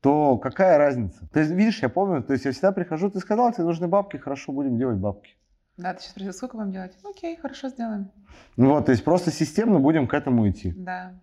то 0.00 0.36
какая 0.38 0.78
разница? 0.78 1.28
То 1.32 1.38
есть, 1.38 1.52
видишь, 1.52 1.80
я 1.80 1.88
помню, 1.88 2.20
то 2.20 2.32
есть 2.32 2.44
я 2.44 2.50
всегда 2.50 2.72
прихожу, 2.72 3.08
ты 3.08 3.20
сказал, 3.20 3.52
тебе 3.52 3.62
нужны 3.62 3.86
бабки, 3.86 4.16
хорошо, 4.16 4.50
будем 4.50 4.78
делать 4.78 4.98
бабки. 4.98 5.36
Да, 5.76 5.94
ты 5.94 6.00
сейчас 6.00 6.10
спросил, 6.10 6.32
сколько 6.32 6.56
вам 6.56 6.72
делать? 6.72 6.98
Окей, 7.08 7.36
хорошо, 7.36 7.68
сделаем. 7.68 8.10
Ну 8.56 8.70
вот, 8.70 8.86
то 8.86 8.90
есть 8.90 9.04
просто 9.04 9.30
системно 9.30 9.78
будем 9.78 10.08
к 10.08 10.14
этому 10.14 10.50
идти. 10.50 10.74
Да. 10.76 11.14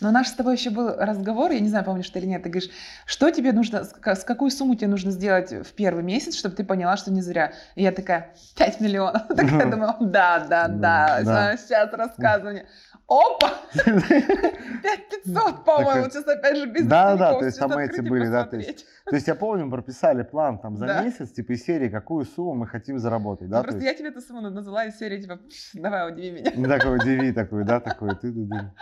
Но 0.00 0.10
наш 0.10 0.28
с 0.28 0.32
тобой 0.32 0.56
еще 0.56 0.70
был 0.70 0.88
разговор, 0.96 1.50
я 1.50 1.60
не 1.60 1.68
знаю, 1.68 1.84
помнишь 1.84 2.08
ты 2.10 2.18
или 2.18 2.26
нет, 2.26 2.42
ты 2.42 2.48
говоришь, 2.48 2.70
что 3.06 3.30
тебе 3.30 3.52
нужно, 3.52 3.84
с 3.84 3.88
ка- 3.92 4.14
с 4.14 4.24
какую 4.24 4.50
сумму 4.50 4.74
тебе 4.74 4.88
нужно 4.88 5.10
сделать 5.10 5.52
в 5.52 5.72
первый 5.74 6.02
месяс, 6.02 6.36
чтобы 6.36 6.54
ты 6.56 6.64
поняла, 6.64 6.96
что 6.96 7.10
не 7.10 7.20
зря. 7.22 7.52
И 7.74 7.82
я 7.82 7.92
такая, 7.92 8.34
5 8.56 8.80
миллионов. 8.80 9.26
Такая 9.28 9.66
Мгм. 9.66 9.70
думала, 9.70 9.96
да, 10.00 10.46
да, 10.48 10.68
Да, 10.68 11.56
сейчас 11.56 11.92
рассказывай 11.92 12.52
мне. 12.52 12.66
Опа! 13.06 13.50
5500, 13.74 15.64
по-моему, 15.64 16.08
сейчас 16.10 16.26
опять 16.26 16.56
же 16.56 16.66
бизнес 16.66 16.88
Да, 16.88 17.16
да, 17.16 17.34
то 17.34 17.44
есть 17.44 17.58
там 17.58 17.76
эти 17.78 18.00
были, 18.00 18.26
да, 18.28 18.44
то 18.44 18.56
есть. 18.56 18.86
То 19.04 19.14
есть 19.16 19.28
я 19.28 19.34
помню, 19.34 19.66
мы 19.66 19.72
прописали 19.72 20.22
план 20.22 20.58
там 20.58 20.76
за 20.76 20.86
месяц, 20.86 21.30
типа 21.32 21.52
из 21.52 21.62
серии, 21.64 21.88
какую 21.90 22.24
сумму 22.24 22.54
мы 22.54 22.66
хотим 22.66 22.98
заработать, 22.98 23.48
Ну, 23.48 23.52
да? 23.52 23.58
то 23.58 23.64
Просто 23.64 23.84
я 23.84 23.92
тебе 23.94 24.08
эту 24.08 24.22
сумму 24.22 24.40
назвала 24.40 24.86
из 24.86 24.98
серии, 24.98 25.20
типа, 25.20 25.36
«Пш, 25.36 25.70
давай, 25.74 26.10
удиви 26.10 26.30
меня. 26.40 26.52
Ну, 26.54 26.66
такой 26.68 27.00
диви 27.00 27.32
такой, 27.32 27.64
да, 27.64 27.80
такой, 27.80 28.16
ты, 28.16 28.32
ты, 28.32 28.46
ты. 28.46 28.72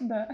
Да. 0.00 0.28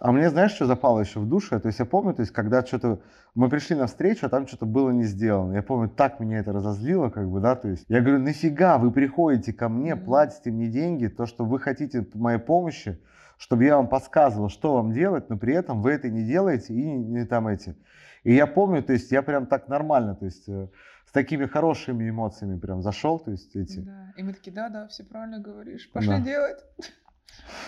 А 0.00 0.10
мне, 0.10 0.28
знаешь, 0.28 0.52
что 0.52 0.66
запало 0.66 1.00
еще 1.00 1.20
в 1.20 1.28
душе? 1.28 1.60
То 1.60 1.68
есть 1.68 1.78
я 1.78 1.84
помню, 1.84 2.14
то 2.14 2.20
есть 2.20 2.32
когда 2.32 2.64
что-то, 2.66 3.00
мы 3.34 3.48
пришли 3.48 3.76
на 3.76 3.86
встречу, 3.86 4.26
а 4.26 4.28
там 4.28 4.46
что-то 4.46 4.66
было 4.66 4.90
не 4.90 5.04
сделано. 5.04 5.54
Я 5.54 5.62
помню, 5.62 5.88
так 5.88 6.18
меня 6.18 6.40
это 6.40 6.52
разозлило, 6.52 7.10
как 7.10 7.28
бы, 7.30 7.40
да, 7.40 7.54
то 7.54 7.68
есть 7.68 7.84
я 7.88 8.00
говорю, 8.00 8.18
нафига 8.18 8.78
вы 8.78 8.90
приходите 8.90 9.52
ко 9.52 9.68
мне, 9.68 9.94
платите 9.94 10.50
мне 10.50 10.66
деньги, 10.66 11.06
то, 11.06 11.26
что 11.26 11.44
вы 11.44 11.60
хотите 11.60 12.06
моей 12.14 12.40
помощи, 12.40 12.98
чтобы 13.38 13.64
я 13.64 13.76
вам 13.76 13.88
подсказывал, 13.88 14.48
что 14.48 14.74
вам 14.74 14.92
делать, 14.92 15.30
но 15.30 15.38
при 15.38 15.54
этом 15.54 15.80
вы 15.80 15.92
это 15.92 16.10
не 16.10 16.24
делаете 16.24 16.74
и 16.74 16.82
не, 16.82 16.96
не 16.96 17.24
там 17.24 17.46
эти. 17.46 17.76
И 18.24 18.34
я 18.34 18.46
помню, 18.48 18.82
то 18.82 18.92
есть 18.92 19.12
я 19.12 19.22
прям 19.22 19.46
так 19.46 19.68
нормально, 19.68 20.16
то 20.16 20.24
есть 20.24 20.48
э, 20.48 20.68
с 21.06 21.12
такими 21.12 21.46
хорошими 21.46 22.08
эмоциями 22.08 22.58
прям 22.58 22.82
зашел, 22.82 23.20
то 23.20 23.30
есть 23.30 23.54
эти. 23.54 23.80
Да. 23.80 24.12
И 24.16 24.22
мы 24.24 24.32
такие, 24.32 24.52
да, 24.52 24.68
да, 24.70 24.88
все 24.88 25.04
правильно 25.04 25.38
говоришь, 25.38 25.88
пошли 25.92 26.10
Да. 26.10 26.20
делать. 26.20 26.58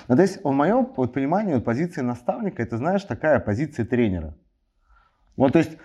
Ну, 0.09 0.17
то 0.17 0.23
есть, 0.23 0.43
в 0.45 0.53
моем 0.53 0.87
понимании, 0.87 1.55
вот, 1.55 1.65
позиция 1.65 2.05
наставника, 2.05 2.63
это, 2.63 2.77
знаешь, 2.77 3.03
такая 3.05 3.41
позиция 3.41 3.85
тренера. 3.85 4.37
Вот, 5.37 5.53
то 5.53 5.59
есть, 5.59 5.77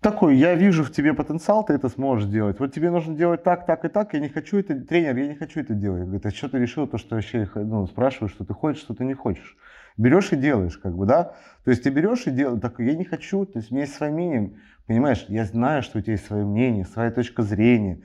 такой, 0.00 0.36
я 0.36 0.54
вижу 0.54 0.82
в 0.82 0.90
тебе 0.90 1.14
потенциал, 1.14 1.64
ты 1.64 1.74
это 1.74 1.88
сможешь 1.88 2.28
делать. 2.28 2.58
Вот 2.58 2.74
тебе 2.74 2.90
нужно 2.90 3.14
делать 3.14 3.44
так, 3.44 3.66
так 3.66 3.84
и 3.84 3.88
так, 3.88 4.12
я 4.14 4.20
не 4.20 4.28
хочу 4.28 4.58
это, 4.58 4.74
тренер, 4.80 5.16
я 5.16 5.28
не 5.28 5.36
хочу 5.36 5.60
это 5.60 5.74
делать. 5.74 6.02
Говорит, 6.02 6.26
а 6.26 6.30
что 6.30 6.48
ты 6.48 6.58
решил, 6.58 6.88
то, 6.88 6.98
что 6.98 7.14
вообще, 7.14 7.48
ну, 7.54 7.86
спрашиваешь, 7.86 8.32
что 8.32 8.44
ты 8.44 8.52
хочешь, 8.52 8.82
что 8.82 8.94
ты 8.94 9.04
не 9.04 9.14
хочешь. 9.14 9.56
Берешь 9.96 10.32
и 10.32 10.36
делаешь, 10.36 10.76
как 10.76 10.96
бы, 10.96 11.06
да? 11.06 11.36
То 11.64 11.70
есть, 11.70 11.84
ты 11.84 11.90
берешь 11.90 12.26
и 12.26 12.32
делаешь, 12.32 12.60
так, 12.60 12.80
я 12.80 12.96
не 12.96 13.04
хочу, 13.04 13.46
то 13.46 13.60
есть, 13.60 13.70
у 13.70 13.74
меня 13.74 13.84
есть 13.84 13.94
свое 13.94 14.12
мнение, 14.12 14.54
понимаешь, 14.86 15.24
я 15.28 15.44
знаю, 15.44 15.82
что 15.82 15.98
у 15.98 16.02
тебя 16.02 16.14
есть 16.14 16.26
свое 16.26 16.44
мнение, 16.44 16.84
своя 16.84 17.12
точка 17.12 17.42
зрения, 17.42 18.02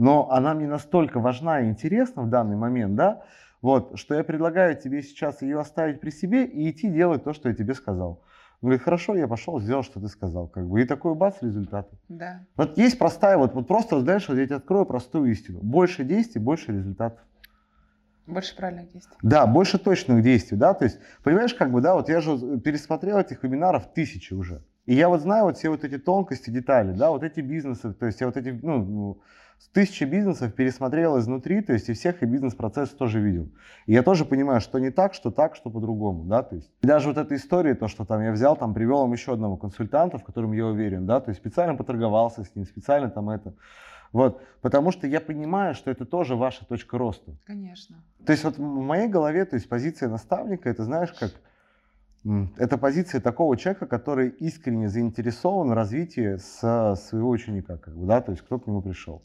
но 0.00 0.30
она 0.30 0.54
мне 0.54 0.66
настолько 0.66 1.20
важна 1.20 1.60
и 1.60 1.68
интересна 1.68 2.22
в 2.22 2.30
данный 2.30 2.56
момент, 2.56 2.94
да, 2.94 3.22
вот, 3.60 3.98
что 3.98 4.14
я 4.14 4.24
предлагаю 4.24 4.74
тебе 4.74 5.02
сейчас 5.02 5.42
ее 5.42 5.60
оставить 5.60 6.00
при 6.00 6.08
себе 6.08 6.46
и 6.46 6.70
идти 6.70 6.88
делать 6.88 7.22
то, 7.22 7.34
что 7.34 7.50
я 7.50 7.54
тебе 7.54 7.74
сказал. 7.74 8.22
Он 8.62 8.68
говорит, 8.68 8.82
хорошо, 8.82 9.14
я 9.14 9.28
пошел, 9.28 9.60
сделал, 9.60 9.82
что 9.82 10.00
ты 10.00 10.08
сказал, 10.08 10.48
как 10.48 10.66
бы, 10.66 10.80
и 10.80 10.86
такой 10.86 11.14
бац, 11.14 11.42
результаты. 11.42 11.98
Да. 12.08 12.46
Вот 12.56 12.78
есть 12.78 12.98
простая, 12.98 13.36
вот, 13.36 13.52
вот 13.54 13.68
просто, 13.68 14.00
знаешь, 14.00 14.26
вот 14.26 14.38
я 14.38 14.46
тебе 14.46 14.56
открою 14.56 14.86
простую 14.86 15.30
истину. 15.32 15.60
Больше 15.60 16.02
действий, 16.02 16.40
больше 16.40 16.72
результатов. 16.72 17.20
Больше 18.26 18.56
правильных 18.56 18.90
действий. 18.90 19.18
Да, 19.22 19.46
больше 19.46 19.78
точных 19.78 20.22
действий, 20.22 20.56
да, 20.56 20.72
то 20.72 20.86
есть, 20.86 20.98
понимаешь, 21.22 21.52
как 21.52 21.72
бы, 21.72 21.82
да, 21.82 21.94
вот 21.94 22.08
я 22.08 22.22
же 22.22 22.58
пересмотрел 22.60 23.18
этих 23.18 23.42
вебинаров 23.42 23.92
тысячи 23.92 24.32
уже. 24.32 24.62
И 24.86 24.94
я 24.94 25.10
вот 25.10 25.20
знаю 25.20 25.44
вот 25.44 25.58
все 25.58 25.68
вот 25.68 25.84
эти 25.84 25.98
тонкости, 25.98 26.48
детали, 26.48 26.92
да, 26.92 27.10
вот 27.10 27.22
эти 27.22 27.40
бизнесы, 27.40 27.92
то 27.92 28.06
есть 28.06 28.18
я 28.22 28.26
вот 28.26 28.38
эти, 28.38 28.58
ну, 28.62 28.82
ну 28.82 29.20
тысячи 29.68 30.04
бизнесов 30.04 30.54
пересмотрел 30.54 31.18
изнутри, 31.18 31.60
то 31.60 31.72
есть 31.72 31.88
и 31.88 31.92
всех 31.92 32.22
и 32.22 32.26
бизнес-процесс 32.26 32.90
тоже 32.90 33.20
видел. 33.20 33.48
И 33.86 33.92
я 33.92 34.02
тоже 34.02 34.24
понимаю, 34.24 34.60
что 34.60 34.78
не 34.78 34.90
так, 34.90 35.14
что 35.14 35.30
так, 35.30 35.54
что 35.54 35.70
по-другому, 35.70 36.24
да, 36.24 36.42
то 36.42 36.56
есть. 36.56 36.70
И 36.82 36.86
даже 36.86 37.08
вот 37.08 37.18
эта 37.18 37.36
история, 37.36 37.74
то, 37.74 37.88
что 37.88 38.04
там 38.04 38.22
я 38.22 38.32
взял, 38.32 38.56
там 38.56 38.74
привел 38.74 39.04
им 39.04 39.12
еще 39.12 39.32
одного 39.32 39.56
консультанта, 39.56 40.18
в 40.18 40.24
котором 40.24 40.52
я 40.52 40.66
уверен, 40.66 41.06
да, 41.06 41.20
то 41.20 41.30
есть 41.30 41.40
специально 41.40 41.74
поторговался 41.74 42.44
с 42.44 42.54
ним, 42.54 42.64
специально 42.64 43.10
там 43.10 43.30
это. 43.30 43.54
Вот, 44.12 44.42
потому 44.60 44.90
что 44.90 45.06
я 45.06 45.20
понимаю, 45.20 45.74
что 45.74 45.90
это 45.90 46.04
тоже 46.04 46.34
ваша 46.34 46.66
точка 46.66 46.98
роста. 46.98 47.32
Конечно. 47.46 47.96
То 48.26 48.32
есть 48.32 48.42
вот 48.42 48.58
в 48.58 48.60
моей 48.60 49.08
голове, 49.08 49.44
то 49.44 49.54
есть 49.54 49.68
позиция 49.68 50.08
наставника, 50.08 50.68
это 50.68 50.82
знаешь, 50.84 51.12
как 51.12 51.32
это 52.58 52.76
позиция 52.76 53.20
такого 53.20 53.56
человека, 53.56 53.86
который 53.86 54.28
искренне 54.28 54.88
заинтересован 54.88 55.70
в 55.70 55.72
развитии 55.72 56.36
с 56.36 56.96
своего 57.08 57.30
ученика, 57.30 57.76
как 57.78 57.94
бы, 57.94 58.06
да, 58.06 58.20
то 58.20 58.32
есть 58.32 58.42
кто 58.42 58.58
к 58.58 58.66
нему 58.66 58.82
пришел 58.82 59.22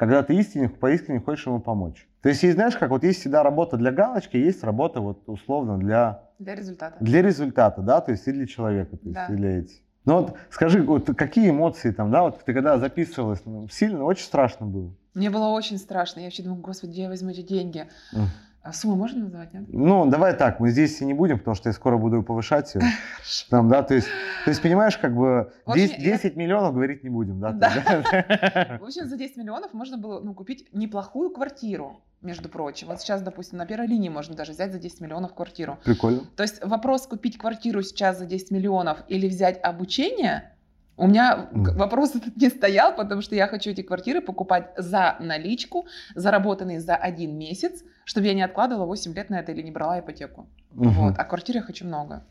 когда 0.00 0.22
ты 0.22 0.34
истинно, 0.34 0.70
поискренне 0.70 1.20
хочешь 1.20 1.46
ему 1.46 1.60
помочь. 1.60 2.08
То 2.22 2.30
есть, 2.30 2.42
есть, 2.42 2.54
знаешь, 2.54 2.74
как 2.74 2.88
вот 2.88 3.04
есть 3.04 3.20
всегда 3.20 3.42
работа 3.42 3.76
для 3.76 3.92
галочки, 3.92 4.38
есть 4.38 4.64
работа 4.64 5.02
вот 5.02 5.24
условно 5.26 5.76
для... 5.76 6.22
Для 6.38 6.54
результата. 6.54 6.96
Для 7.00 7.20
результата, 7.20 7.82
да, 7.82 8.00
то 8.00 8.12
есть 8.12 8.26
и 8.26 8.32
для 8.32 8.46
человека, 8.46 8.96
то 8.96 9.04
есть 9.04 9.14
да. 9.14 9.26
и 9.26 9.36
для 9.36 9.58
этих. 9.58 9.76
Ну 10.06 10.22
вот 10.22 10.38
скажи, 10.48 10.82
вот 10.82 11.14
какие 11.14 11.50
эмоции 11.50 11.90
там, 11.90 12.10
да, 12.10 12.22
вот 12.22 12.42
ты 12.42 12.54
когда 12.54 12.78
записывалась, 12.78 13.42
ну, 13.44 13.68
сильно, 13.68 14.02
очень 14.04 14.24
страшно 14.24 14.64
было? 14.64 14.90
Мне 15.12 15.28
было 15.28 15.48
очень 15.48 15.76
страшно, 15.76 16.20
я 16.20 16.28
вообще 16.28 16.44
думаю, 16.44 16.62
господи, 16.62 16.92
где 16.92 17.02
я 17.02 17.08
возьму 17.10 17.28
эти 17.28 17.42
деньги? 17.42 17.86
Mm. 18.14 18.24
А 18.62 18.74
сумму 18.74 18.94
можно 18.94 19.24
назвать, 19.24 19.54
нет? 19.54 19.64
Ну, 19.68 20.04
давай 20.06 20.36
так, 20.36 20.60
мы 20.60 20.68
здесь 20.68 21.00
и 21.00 21.06
не 21.06 21.14
будем, 21.14 21.38
потому 21.38 21.54
что 21.54 21.70
я 21.70 21.72
скоро 21.72 21.96
буду 21.96 22.22
повышать 22.22 22.74
ее. 22.74 22.82
Там, 23.50 23.68
да, 23.70 23.82
то 23.82 23.94
есть, 23.94 24.08
то 24.44 24.50
есть, 24.50 24.60
понимаешь, 24.60 24.98
как 24.98 25.16
бы 25.16 25.50
10, 25.66 25.98
10 25.98 26.36
миллионов 26.36 26.74
говорить 26.74 27.02
не 27.02 27.08
будем, 27.08 27.40
да? 27.40 27.52
да. 27.52 27.70
В 28.80 28.84
общем, 28.84 29.08
за 29.08 29.16
10 29.16 29.38
миллионов 29.38 29.72
можно 29.72 29.96
было 29.96 30.20
ну, 30.20 30.34
купить 30.34 30.68
неплохую 30.74 31.30
квартиру, 31.30 32.02
между 32.20 32.50
прочим. 32.50 32.88
Вот 32.88 33.00
сейчас, 33.00 33.22
допустим, 33.22 33.56
на 33.56 33.64
первой 33.64 33.86
линии 33.86 34.10
можно 34.10 34.36
даже 34.36 34.52
взять 34.52 34.72
за 34.72 34.78
10 34.78 35.00
миллионов 35.00 35.34
квартиру. 35.34 35.78
Прикольно. 35.84 36.20
То 36.36 36.42
есть 36.42 36.62
вопрос 36.62 37.06
купить 37.06 37.38
квартиру 37.38 37.80
сейчас 37.82 38.18
за 38.18 38.26
10 38.26 38.50
миллионов 38.50 38.98
или 39.08 39.26
взять 39.26 39.58
обучение, 39.62 40.52
у 41.00 41.06
меня 41.06 41.48
вопрос 41.52 42.14
этот 42.14 42.36
не 42.36 42.50
стоял, 42.50 42.94
потому 42.94 43.22
что 43.22 43.34
я 43.34 43.46
хочу 43.46 43.70
эти 43.70 43.80
квартиры 43.80 44.20
покупать 44.20 44.70
за 44.76 45.16
наличку, 45.18 45.86
заработанные 46.14 46.78
за 46.78 46.94
один 46.94 47.38
месяц, 47.38 47.82
чтобы 48.10 48.26
я 48.26 48.34
не 48.34 48.42
откладывала 48.42 48.86
8 48.86 49.14
лет 49.14 49.30
на 49.30 49.38
это 49.38 49.52
или 49.52 49.62
не 49.62 49.70
брала 49.70 50.00
ипотеку. 50.00 50.48
Угу. 50.74 50.88
Вот. 50.90 51.14
А 51.16 51.24
квартир 51.24 51.54
я 51.54 51.62
хочу 51.62 51.86
много. 51.86 52.24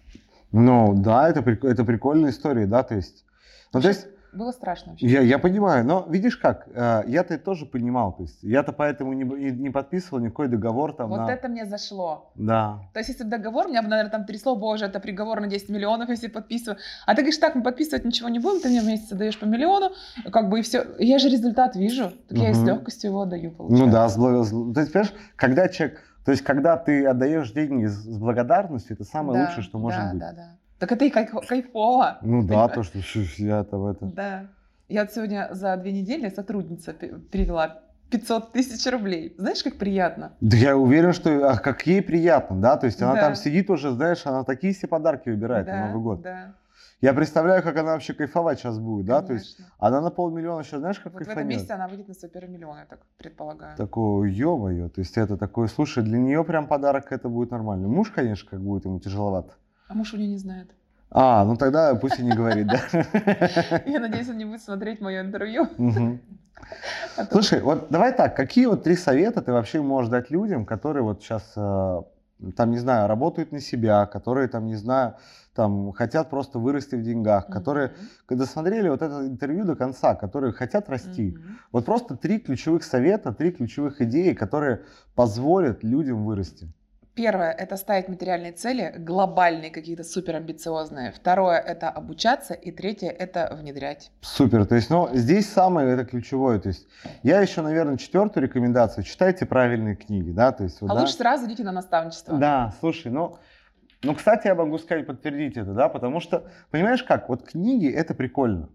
Ну, 0.52 0.94
да, 0.94 1.30
это, 1.30 1.40
это 1.40 1.86
прикольная 1.86 2.32
история, 2.32 2.66
да, 2.66 2.84
то 2.84 2.96
есть... 2.96 3.24
Ну, 3.72 3.80
то 3.82 3.88
есть 3.88 4.08
было 4.34 4.52
страшно 4.52 4.92
вообще. 4.92 5.08
Я, 5.08 5.22
я 5.22 5.40
понимаю, 5.40 5.86
но 5.86 6.06
видишь 6.10 6.38
как, 6.38 6.68
э, 6.74 7.04
я-то 7.08 7.34
это 7.34 7.44
тоже 7.44 7.66
понимал, 7.66 8.14
то 8.14 8.24
есть 8.24 8.44
я-то 8.44 8.72
поэтому 8.72 9.14
не, 9.14 9.24
не 9.24 9.70
подписывал 9.70 10.20
никакой 10.20 10.48
договор 10.48 10.94
там. 10.94 11.10
Вот 11.10 11.20
на... 11.20 11.32
это 11.32 11.48
мне 11.48 11.66
зашло. 11.66 12.32
Да. 12.36 12.80
То 12.94 13.00
есть 13.00 13.10
если 13.10 13.24
бы 13.24 13.30
договор, 13.30 13.68
меня 13.68 13.82
бы, 13.82 13.88
наверное, 13.88 14.12
там 14.12 14.26
трясло, 14.26 14.56
боже, 14.56 14.86
это 14.86 15.00
приговор 15.00 15.42
на 15.42 15.48
10 15.48 15.70
миллионов, 15.70 16.10
если 16.10 16.28
подписываю. 16.28 16.80
А 17.06 17.16
ты 17.16 17.22
говоришь, 17.22 17.38
так, 17.38 17.56
мы 17.56 17.64
подписывать 17.64 18.06
ничего 18.06 18.30
не 18.30 18.40
будем, 18.40 18.62
ты 18.62 18.70
мне 18.70 18.82
в 18.82 18.86
месяц 18.86 19.10
даешь 19.10 19.40
по 19.40 19.46
миллиону, 19.46 19.92
как 20.32 20.50
бы 20.50 20.60
и 20.60 20.62
все. 20.62 20.86
Я 21.00 21.20
же 21.20 21.30
результат 21.30 21.76
вижу, 21.76 22.12
так 22.28 22.38
угу. 22.38 22.44
я 22.44 22.52
и 22.52 22.54
с 22.54 22.64
легкостью 22.64 23.12
его 23.12 23.22
отдаю, 23.22 23.52
получается. 23.52 23.86
Ну 23.86 23.92
да, 23.92 24.10
с 24.10 24.18
благ... 24.18 24.74
то 24.74 24.82
есть, 24.82 24.94
понимаешь, 24.94 25.14
когда 25.36 25.68
человек, 25.70 26.02
то 26.26 26.32
есть 26.32 26.44
когда 26.44 26.78
ты 26.78 27.06
отдаешь 27.06 27.52
деньги 27.52 27.86
с 27.86 28.18
благодарностью, 28.18 28.96
это 28.96 29.04
самое 29.04 29.40
да, 29.40 29.46
лучшее, 29.48 29.64
что 29.64 29.80
может 29.80 30.00
да, 30.00 30.12
быть. 30.12 30.20
Да, 30.20 30.34
да. 30.34 30.59
Так 30.80 30.92
это 30.94 31.06
и 31.06 31.10
кайфово. 31.10 32.18
Ну 32.22 32.44
да, 32.44 32.68
то, 32.70 32.84
что 32.84 33.00
я 33.38 33.64
там 33.64 33.88
это... 33.88 34.06
Да. 34.06 34.48
Я 34.88 35.06
сегодня 35.08 35.50
за 35.52 35.78
две 35.78 35.92
недели 35.92 36.30
сотрудница 36.30 36.94
перевела 36.94 37.82
500 38.10 38.54
тысяч 38.54 38.92
рублей. 38.92 39.36
Знаешь, 39.38 39.62
как 39.62 39.78
приятно? 39.78 40.34
Да 40.42 40.58
я 40.58 40.78
уверен, 40.78 41.14
что 41.14 41.52
а 41.52 41.58
как 41.58 41.86
ей 41.86 42.02
приятно, 42.02 42.60
да? 42.60 42.78
То 42.78 42.88
есть 42.88 43.02
она 43.02 43.14
да. 43.14 43.22
там 43.22 43.36
сидит 43.36 43.70
уже, 43.70 43.92
знаешь, 43.92 44.26
она 44.26 44.44
такие 44.44 44.74
все 44.74 44.88
подарки 44.88 45.30
выбирает 45.30 45.66
да, 45.66 45.76
на 45.76 45.88
Новый 45.88 46.02
год. 46.02 46.22
Да. 46.22 46.56
Я 47.02 47.14
представляю, 47.14 47.62
как 47.64 47.78
она 47.78 47.94
вообще 47.94 48.14
кайфовать 48.14 48.60
сейчас 48.60 48.80
будет, 48.80 49.08
Конечно. 49.08 49.22
да? 49.22 49.28
То 49.28 49.34
есть 49.34 49.58
она 49.78 50.02
на 50.02 50.10
полмиллиона 50.10 50.64
сейчас, 50.64 50.80
знаешь, 50.80 51.00
как 51.00 51.14
вот 51.14 51.20
кайфанет. 51.20 51.36
в 51.36 51.40
этом 51.40 51.50
месяце 51.50 51.72
она 51.72 51.88
выйдет 51.88 52.08
на 52.08 52.14
свой 52.14 52.30
первый 52.30 52.50
миллион, 52.50 52.78
я 52.78 52.86
так 52.86 53.00
предполагаю. 53.18 53.78
Такое, 53.78 54.30
ё-моё, 54.30 54.90
то 54.90 55.00
есть 55.00 55.18
это 55.18 55.38
такое, 55.38 55.68
слушай, 55.68 56.04
для 56.04 56.18
нее 56.18 56.44
прям 56.44 56.68
подарок 56.68 57.12
это 57.12 57.30
будет 57.30 57.52
нормально. 57.52 57.88
Муж, 57.88 58.12
конечно, 58.12 58.50
как 58.50 58.60
будет 58.60 58.86
ему 58.86 59.00
тяжеловато. 59.00 59.54
А 59.90 59.96
муж 59.96 60.14
у 60.14 60.18
нее 60.18 60.28
не 60.28 60.38
знает. 60.38 60.70
А, 61.10 61.44
ну 61.44 61.58
тогда 61.58 61.96
пусть 61.96 62.20
и 62.20 62.24
не 62.24 62.32
говорит, 62.32 62.68
да. 62.68 62.80
Я 63.88 64.00
надеюсь, 64.00 64.30
он 64.30 64.38
не 64.38 64.46
будет 64.46 64.62
смотреть 64.62 65.02
мое 65.02 65.22
интервью. 65.22 65.68
А 67.18 67.26
Слушай, 67.32 67.62
вот 67.62 67.88
давай 67.90 68.14
так, 68.14 68.36
какие 68.36 68.68
вот 68.68 68.84
три 68.84 68.96
совета 68.96 69.42
ты 69.42 69.52
вообще 69.52 69.82
можешь 69.82 70.12
дать 70.12 70.30
людям, 70.30 70.66
которые 70.66 71.02
вот 71.02 71.24
сейчас, 71.24 71.54
э, 71.56 72.02
там, 72.56 72.70
не 72.70 72.78
знаю, 72.78 73.08
работают 73.08 73.52
на 73.52 73.60
себя, 73.62 74.06
которые, 74.06 74.48
там, 74.48 74.68
не 74.68 74.76
знаю, 74.76 75.16
там, 75.56 75.92
хотят 75.94 76.30
просто 76.30 76.60
вырасти 76.60 76.96
в 76.96 77.02
деньгах, 77.02 77.48
которые, 77.48 77.94
когда 78.28 78.46
смотрели 78.46 78.90
вот 78.90 79.02
это 79.02 79.26
интервью 79.26 79.66
до 79.66 79.76
конца, 79.76 80.14
которые 80.16 80.54
хотят 80.54 80.90
расти. 80.90 81.38
Вот 81.72 81.86
просто 81.86 82.16
три 82.16 82.40
ключевых 82.40 82.84
совета, 82.84 83.34
три 83.34 83.52
ключевых 83.52 84.02
идеи, 84.02 84.34
которые 84.34 84.84
позволят 85.16 85.84
людям 85.84 86.26
вырасти. 86.26 86.72
Первое– 87.20 87.51
это 87.59 87.76
ставить 87.76 88.07
материальные 88.07 88.53
цели, 88.53 88.93
глобальные 88.97 89.72
какие-то 89.72 90.05
суперамбициозные. 90.05 91.11
Второе– 91.11 91.59
это 91.67 91.89
обучаться. 91.89 92.53
И 92.53 92.72
третье– 92.72 93.09
это 93.20 93.57
внедрять. 93.59 94.13
Супер. 94.22 94.65
То 94.65 94.76
есть, 94.76 94.89
ну, 94.89 95.09
здесь 95.11 95.49
самое 95.49 95.89
это 95.89 96.05
ключевое. 96.05 96.61
То 96.61 96.70
есть, 96.70 96.88
я 97.24 97.41
еще, 97.41 97.61
наверное, 97.61 97.97
четвертую 97.97 98.45
рекомендацию. 98.45 99.03
Читайте 99.03 99.45
правильные 99.45 99.97
книги, 99.97 100.32
да, 100.32 100.53
то 100.53 100.63
есть. 100.63 100.80
Вот, 100.80 100.91
а 100.91 100.93
да? 100.93 101.01
лучше 101.01 101.15
сразу 101.15 101.45
идите 101.45 101.63
на 101.63 101.74
наставничество. 101.74 102.38
Да, 102.38 102.74
слушай, 102.80 103.11
ну, 103.11 103.36
ну, 104.01 104.15
кстати, 104.15 104.47
я 104.47 104.55
могу 104.55 104.78
сказать, 104.78 105.05
подтвердить 105.05 105.57
это, 105.57 105.74
да, 105.74 105.89
потому 105.89 106.22
что, 106.22 106.45
понимаешь 106.72 107.03
как, 107.03 107.28
вот 107.28 107.43
книги– 107.43 107.91
это 107.93 108.13
прикольно. 108.13 108.70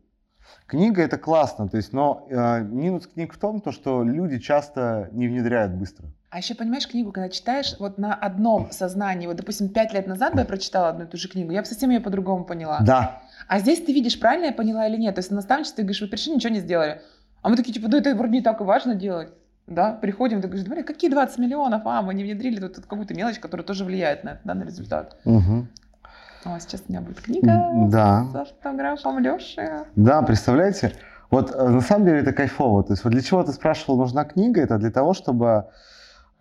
Книга 0.66 1.01
это 1.01 1.16
классно, 1.16 1.66
то 1.66 1.78
есть, 1.78 1.95
но 1.95 2.26
э, 2.28 2.61
минус 2.61 3.07
книг 3.07 3.32
в 3.32 3.38
том, 3.38 3.62
то, 3.62 3.72
что 3.72 4.03
люди 4.03 4.38
часто 4.38 5.09
не 5.12 5.28
внедряют 5.28 5.72
быстро. 5.72 6.09
А 6.35 6.39
еще 6.39 6.57
понимаешь 6.57 6.89
книгу, 6.89 7.12
когда 7.12 7.28
читаешь, 7.28 7.76
вот 7.78 7.97
на 7.97 8.12
одном 8.12 8.72
сознании, 8.72 9.28
вот, 9.28 9.37
допустим, 9.37 9.68
пять 9.68 9.93
лет 9.93 10.09
назад 10.09 10.32
бы 10.32 10.41
я 10.41 10.45
прочитала 10.45 10.89
одну 10.89 11.05
и 11.05 11.07
ту 11.07 11.16
же 11.16 11.28
книгу, 11.28 11.53
я 11.53 11.61
бы 11.61 11.64
совсем 11.64 11.91
ее 11.91 12.01
по-другому 12.01 12.45
поняла. 12.45 12.80
Да. 12.80 13.22
А 13.47 13.61
здесь 13.61 13.80
ты 13.80 13.93
видишь, 13.93 14.18
правильно 14.18 14.47
я 14.47 14.53
поняла 14.53 14.89
или 14.89 14.97
нет. 14.97 15.14
То 15.14 15.20
есть 15.20 15.30
на 15.30 15.37
наставничестве 15.37 15.76
ты 15.76 15.82
говоришь, 15.82 16.01
вы 16.01 16.09
пришли, 16.09 16.35
ничего 16.35 16.53
не 16.53 16.59
сделали. 16.59 17.03
А 17.43 17.51
мы 17.51 17.55
такие, 17.55 17.72
типа, 17.72 17.87
да 17.87 17.99
это 17.99 18.16
вроде 18.16 18.32
не 18.32 18.43
так 18.43 18.61
и 18.61 18.64
важно 18.64 18.97
делать. 18.97 19.28
Да, 19.68 19.93
приходим, 19.93 20.43
ты 20.43 20.49
говоришь, 20.49 20.66
смотри, 20.66 20.82
какие 20.82 21.09
20 21.09 21.39
миллионов, 21.39 21.82
а, 21.85 22.03
мы 22.03 22.14
не 22.14 22.24
внедрили 22.24 22.59
тут, 22.59 22.74
тут 22.74 22.87
какую-то 22.87 23.14
мелочь, 23.14 23.39
которая 23.39 23.64
тоже 23.64 23.85
влияет 23.85 24.24
на, 24.24 24.41
да, 24.43 24.55
на 24.55 24.64
результат. 24.64 25.16
Угу. 25.24 25.68
О, 26.47 26.59
сейчас 26.59 26.82
у 26.89 26.91
меня 26.91 27.01
будет 27.01 27.20
книга 27.20 27.70
да. 27.93 28.26
с 28.32 28.35
автографом 28.35 29.20
Леши. 29.20 29.85
Да, 29.95 30.20
представляете? 30.22 30.95
Вот 31.30 31.55
э, 31.55 31.68
на 31.68 31.80
самом 31.80 32.07
деле 32.07 32.18
это 32.22 32.32
кайфово. 32.32 32.82
То 32.82 32.95
есть 32.95 33.05
вот 33.05 33.11
для 33.11 33.22
чего 33.22 33.45
ты 33.45 33.53
спрашивал, 33.53 33.99
нужна 33.99 34.24
книга? 34.24 34.61
Это 34.61 34.78
для 34.78 34.91
того, 34.91 35.14
чтобы 35.14 35.66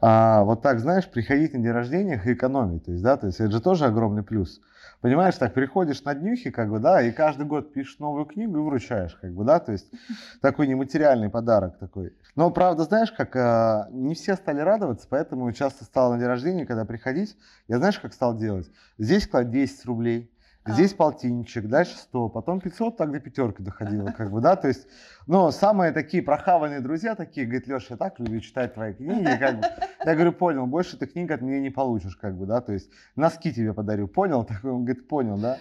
а, 0.06 0.44
вот 0.44 0.62
так, 0.62 0.82
знаешь, 0.82 1.10
приходить 1.10 1.54
на 1.54 1.60
день 1.60 1.72
рождения 1.72 2.22
и 2.26 2.34
экономить. 2.34 2.84
То 2.84 2.92
есть, 2.92 3.02
да, 3.02 3.16
то 3.16 3.28
есть 3.28 3.40
это 3.40 3.52
же 3.52 3.62
тоже 3.62 3.86
огромный 3.86 4.22
плюс. 4.22 4.60
Понимаешь, 5.00 5.36
так 5.36 5.54
приходишь 5.54 6.04
на 6.04 6.14
днюхи, 6.14 6.50
как 6.50 6.70
бы, 6.70 6.80
да, 6.80 7.02
и 7.02 7.14
каждый 7.14 7.46
год 7.46 7.72
пишешь 7.72 8.00
новую 8.00 8.26
книгу 8.26 8.58
и 8.58 8.62
вручаешь, 8.62 9.16
как 9.16 9.32
бы, 9.32 9.46
да, 9.46 9.62
то 9.62 9.72
есть 9.72 9.90
такой 10.42 10.68
нематериальный 10.68 11.30
подарок 11.30 11.78
такой. 11.78 12.14
Но 12.36 12.52
правда, 12.52 12.84
знаешь, 12.84 13.14
как 13.14 13.34
э, 13.38 13.86
не 13.92 14.14
все 14.14 14.36
стали 14.36 14.60
радоваться, 14.60 15.08
поэтому 15.10 15.50
часто 15.54 15.86
стало 15.86 16.16
на 16.16 16.20
день 16.20 16.28
рождения, 16.28 16.66
когда 16.66 16.84
приходить, 16.84 17.38
я 17.70 17.78
знаешь, 17.78 17.98
как 17.98 18.12
стал 18.12 18.36
делать? 18.36 18.70
Здесь 18.98 19.26
клад 19.26 19.52
10 19.52 19.86
рублей, 19.86 20.30
Здесь 20.66 20.94
полтинничек, 20.94 21.68
дальше 21.68 21.98
100, 21.98 22.30
потом 22.30 22.62
500, 22.62 22.96
так 22.96 23.12
до 23.12 23.20
пятерки 23.20 23.62
доходило, 23.62 24.12
как 24.12 24.32
бы, 24.32 24.40
да, 24.40 24.56
то 24.56 24.70
есть, 24.70 24.88
ну, 25.28 25.52
самые 25.52 25.92
такие 25.92 26.24
прохаванные 26.24 26.80
друзья 26.80 27.16
такие, 27.16 27.46
говорит, 27.46 27.68
Леша, 27.68 27.88
я 27.90 27.98
так 27.98 28.18
люблю 28.20 28.40
читать 28.40 28.74
твои 28.74 28.94
книги, 28.94 29.26
как 29.38 29.60
бы, 29.60 29.68
я 30.06 30.14
говорю, 30.14 30.32
понял, 30.32 30.66
больше 30.66 30.98
ты 30.98 31.06
книг 31.06 31.32
от 31.32 31.42
меня 31.42 31.60
не 31.60 31.70
получишь, 31.70 32.16
как 32.16 32.38
бы, 32.38 32.46
да, 32.46 32.62
то 32.62 32.72
есть, 32.72 32.90
носки 33.18 33.52
тебе 33.54 33.74
подарю, 33.74 34.08
понял, 34.08 34.44
такой, 34.46 34.72
он 34.72 34.86
говорит, 34.86 35.06
понял, 35.10 35.38
да, 35.38 35.58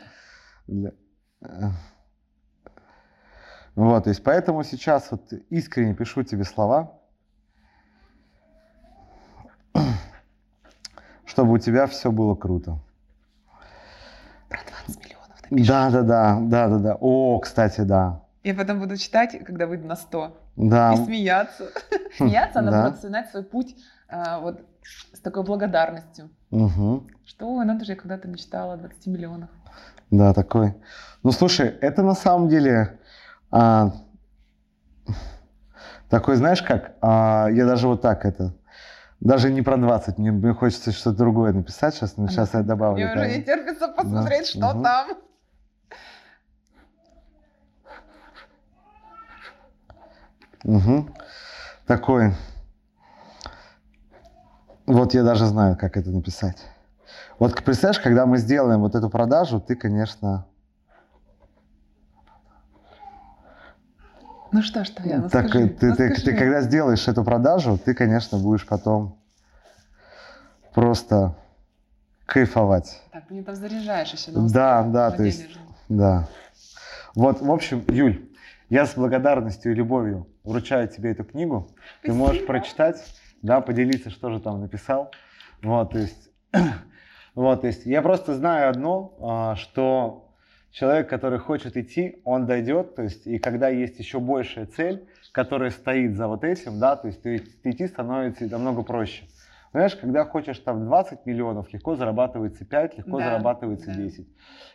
вот, 3.75 4.05
то 4.05 4.11
есть, 4.11 4.23
поэтому 4.23 4.63
сейчас 4.63 5.11
вот 5.11 5.33
искренне 5.51 5.95
пишу 5.95 6.23
тебе 6.23 6.45
слова, 6.45 7.01
чтобы 11.25 11.55
у 11.55 11.59
тебя 11.59 11.87
все 11.87 12.13
было 12.13 12.35
круто. 12.35 12.79
Про 14.53 14.59
20 14.87 15.03
миллионов 15.03 15.29
напишешь. 15.31 15.42
Да, 15.53 15.91
да, 15.91 16.03
да, 16.03 16.39
да, 16.41 16.69
да, 16.69 16.79
да. 16.79 16.97
О, 16.99 17.39
кстати, 17.39 17.83
да. 17.83 18.23
Я 18.43 18.55
потом 18.55 18.81
буду 18.81 18.97
читать, 18.97 19.39
когда 19.45 19.67
выйду 19.67 19.87
на 19.87 19.97
100. 19.97 20.37
Да. 20.57 20.95
И 20.95 20.97
смеяться. 21.05 21.69
Смеяться, 22.17 22.61
а 22.61 22.63
наоборот, 22.63 22.95
вспоминать 22.97 23.31
свой 23.31 23.43
путь 23.43 23.77
а, 24.09 24.41
вот 24.41 24.61
с 25.13 25.21
такой 25.21 25.45
благодарностью. 25.45 26.31
Угу. 26.51 27.07
Что, 27.27 27.63
надо 27.65 27.85
же, 27.85 27.93
я 27.93 27.97
когда-то 27.97 28.29
мечтала 28.29 28.75
о 28.75 28.77
20 28.79 29.07
миллионах. 29.07 29.51
Да, 30.11 30.33
такой. 30.33 30.75
Ну, 31.23 31.33
слушай, 31.33 31.69
это 31.69 32.03
на 32.03 32.15
самом 32.15 32.49
деле 32.49 32.99
а, 33.51 33.93
такой, 36.09 36.37
знаешь 36.37 36.63
как, 36.63 36.95
а, 37.03 37.49
я 37.53 37.67
даже 37.67 37.89
вот 37.89 38.01
так 38.01 38.25
это, 38.25 38.55
даже 39.21 39.53
не 39.53 39.61
про 39.61 39.77
20, 39.77 40.17
мне, 40.17 40.33
мне 40.33 40.55
хочется 40.55 40.93
что-то 40.93 41.19
другое 41.19 41.53
написать 41.53 41.95
сейчас, 41.95 42.17
но 42.17 42.29
сейчас 42.29 42.55
я 42.55 42.63
добавлю. 42.63 43.05
Мне 43.05 43.13
уже 43.13 43.21
да. 43.21 43.29
не 43.29 43.43
терпится 43.43 43.89
посмотреть, 43.89 44.47
что 44.47 44.73
Мгм. 44.73 44.83
там. 44.83 45.09
Мгм. 50.65 51.13
Такой. 51.87 52.35
Вот 54.87 55.15
я 55.15 55.23
даже 55.23 55.47
знаю, 55.47 55.77
как 55.77 55.97
это 55.97 56.11
написать. 56.11 56.59
Вот 57.39 57.55
представляешь, 57.65 58.01
когда 58.01 58.27
мы 58.27 58.39
сделаем 58.39 58.81
вот 58.81 58.95
эту 58.95 59.11
продажу, 59.11 59.61
ты, 59.61 59.75
конечно, 59.75 60.47
Ну 64.53 64.61
что, 64.63 64.85
что 64.85 65.03
я, 65.09 65.17
ну 65.17 65.31
так, 65.31 65.49
скажи, 65.49 65.65
э, 65.65 65.69
ты, 65.71 65.87
ну 65.89 65.97
ты- 65.97 66.09
ты 66.11 66.21
скажи. 66.21 66.37
когда 66.37 66.61
сделаешь 66.61 67.09
эту 67.09 67.25
продажу, 67.25 67.79
ты, 67.79 67.95
конечно, 67.95 68.37
будешь 68.39 68.67
потом 68.67 69.19
просто 70.75 71.35
кайфовать. 72.27 73.01
Так, 73.13 73.27
ты 73.29 73.35
мне 73.35 73.43
там 73.43 73.55
заряжаешь 73.55 74.13
еще. 74.13 74.31
Да, 74.33 74.83
да, 74.83 75.11
то 75.11 75.23
есть-. 75.23 75.47
Да. 75.89 76.29
Вот, 77.15 77.41
в 77.41 77.51
общем, 77.51 77.83
Юль, 77.89 78.29
я 78.73 78.87
с 78.87 78.95
благодарностью 78.95 79.73
и 79.73 79.75
любовью 79.75 80.27
вручаю 80.45 80.89
тебе 80.89 81.11
эту 81.11 81.25
книгу. 81.25 81.69
Ты 82.03 82.15
можешь 82.15 82.37
Спасибо. 82.37 82.47
прочитать, 82.47 83.05
да, 83.43 83.61
поделиться, 83.61 84.09
что 84.09 84.31
же 84.31 84.41
там 84.41 84.63
написал. 84.63 85.13
Вот, 85.63 85.91
то 85.91 85.99
есть, 85.99 86.31
вот, 87.35 87.61
то 87.61 87.67
есть 87.67 87.85
я 87.85 88.01
просто 88.01 88.35
знаю 88.35 88.71
одно, 88.71 89.15
а, 89.21 89.57
что 89.57 90.35
человек, 90.71 91.07
который 91.11 91.39
хочет 91.39 91.77
идти, 91.77 92.23
он 92.25 92.47
дойдет, 92.47 92.95
то 92.95 93.03
есть, 93.03 93.27
и 93.27 93.39
когда 93.39 93.69
есть 93.69 93.99
еще 93.99 94.21
большая 94.21 94.65
цель, 94.65 95.07
которая 95.33 95.69
стоит 95.69 96.17
за 96.17 96.27
вот 96.27 96.43
этим, 96.43 96.79
да, 96.79 96.97
то 96.97 97.09
есть, 97.09 97.23
ты, 97.23 97.41
ты 97.41 97.73
идти 97.73 97.87
становится 97.87 98.47
намного 98.47 98.81
проще. 98.81 99.25
Знаешь, 99.73 99.97
когда 99.97 100.25
хочешь 100.25 100.59
там 100.59 100.85
20 100.85 101.25
миллионов, 101.25 101.73
легко 101.73 101.97
зарабатывается 101.97 102.65
5, 102.65 102.99
легко 102.99 103.19
Да, 103.19 103.25
зарабатывается 103.25 103.87
да. 103.87 103.95
10. 103.95 104.29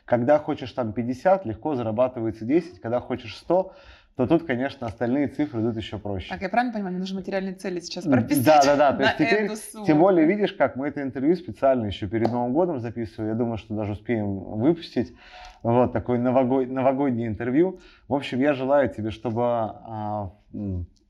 Когда 0.06 0.40
хочешь 0.40 0.72
там 0.72 0.92
50, 0.92 1.46
легко 1.46 1.76
зарабатывается 1.76 2.46
10. 2.46 2.80
Когда 2.82 3.00
хочешь 3.00 3.36
100, 3.38 3.74
то 4.16 4.26
тут, 4.26 4.48
конечно, 4.48 4.88
остальные 4.88 5.28
цифры 5.28 5.62
идут 5.62 5.78
еще 5.78 6.00
проще. 6.00 6.30
Так, 6.30 6.42
я 6.42 6.50
правильно 6.50 6.74
понимаю, 6.74 6.94
мне 6.94 7.00
нужно 7.00 7.20
материальные 7.20 7.54
цели 7.54 7.80
сейчас 7.80 8.06
прописать 8.06 8.44
да, 8.44 8.62
да, 8.64 8.76
да, 8.76 8.94
то 8.94 9.04
есть 9.04 9.18
теперь. 9.18 9.86
Тем 9.86 10.00
более, 10.00 10.26
видишь, 10.26 10.54
как 10.54 10.76
мы 10.76 10.88
это 10.88 11.04
интервью 11.04 11.36
специально 11.36 11.86
еще 11.86 12.08
перед 12.08 12.32
Новым 12.32 12.54
годом 12.54 12.80
записывали. 12.80 13.28
Я 13.30 13.36
думаю, 13.36 13.58
что 13.58 13.76
даже 13.76 13.92
успеем 13.92 14.40
выпустить. 14.40 15.14
Вот 15.62 15.94
такое 15.94 16.18
новогод- 16.20 16.66
новогоднее 16.66 17.28
интервью. 17.28 17.80
В 18.08 18.16
общем, 18.16 18.40
я 18.40 18.54
желаю 18.54 18.90
тебе, 18.90 19.12
чтобы 19.12 19.44
а, 19.44 20.32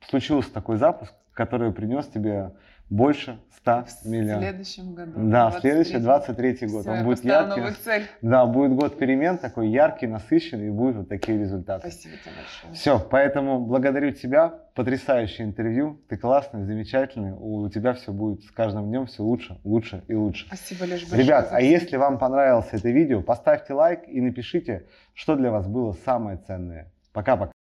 случился 0.09 0.51
такой 0.53 0.75
запуск, 0.75 1.13
который 1.31 1.71
принес 1.71 2.07
тебе 2.07 2.51
больше 2.89 3.39
100 3.57 3.85
в 4.03 4.05
миллионов. 4.05 4.43
следующем 4.43 4.93
году. 4.93 5.11
Да, 5.15 5.49
в 5.49 5.55
23-й. 5.55 5.59
следующий 5.61 5.97
23 5.97 6.67
год. 6.67 6.81
Всё, 6.83 6.91
Он 6.91 7.03
будет 7.03 7.23
яркий. 7.25 7.49
новую 7.59 7.75
цель. 7.75 8.03
Да, 8.21 8.45
будет 8.45 8.73
год 8.75 8.97
перемен, 8.97 9.38
такой 9.38 9.67
яркий, 9.69 10.07
насыщенный, 10.07 10.67
и 10.67 10.69
будут 10.69 10.95
вот 10.97 11.09
такие 11.09 11.38
результаты. 11.38 11.89
Спасибо 11.89 12.15
тебе 12.15 12.31
большое. 12.35 12.73
Все, 12.73 12.99
поэтому 13.09 13.59
благодарю 13.59 14.11
тебя. 14.11 14.53
Потрясающее 14.73 15.45
интервью. 15.47 15.99
Ты 16.07 16.17
классный, 16.17 16.63
замечательный. 16.63 17.33
У 17.33 17.67
тебя 17.69 17.93
все 17.93 18.11
будет 18.13 18.43
с 18.43 18.51
каждым 18.51 18.88
днем 18.88 19.07
все 19.07 19.23
лучше, 19.23 19.59
лучше 19.63 20.03
и 20.07 20.13
лучше. 20.13 20.45
Спасибо, 20.47 20.83
Леш, 20.83 21.01
большое. 21.01 21.23
Ребят, 21.23 21.49
а 21.51 21.59
если 21.61 21.97
вам 21.97 22.19
понравилось 22.19 22.67
это 22.71 22.88
видео, 22.89 23.21
поставьте 23.21 23.73
лайк 23.73 24.01
и 24.07 24.21
напишите, 24.21 24.85
что 25.13 25.35
для 25.35 25.49
вас 25.51 25.67
было 25.67 25.93
самое 26.05 26.38
ценное. 26.38 26.91
Пока-пока. 27.11 27.51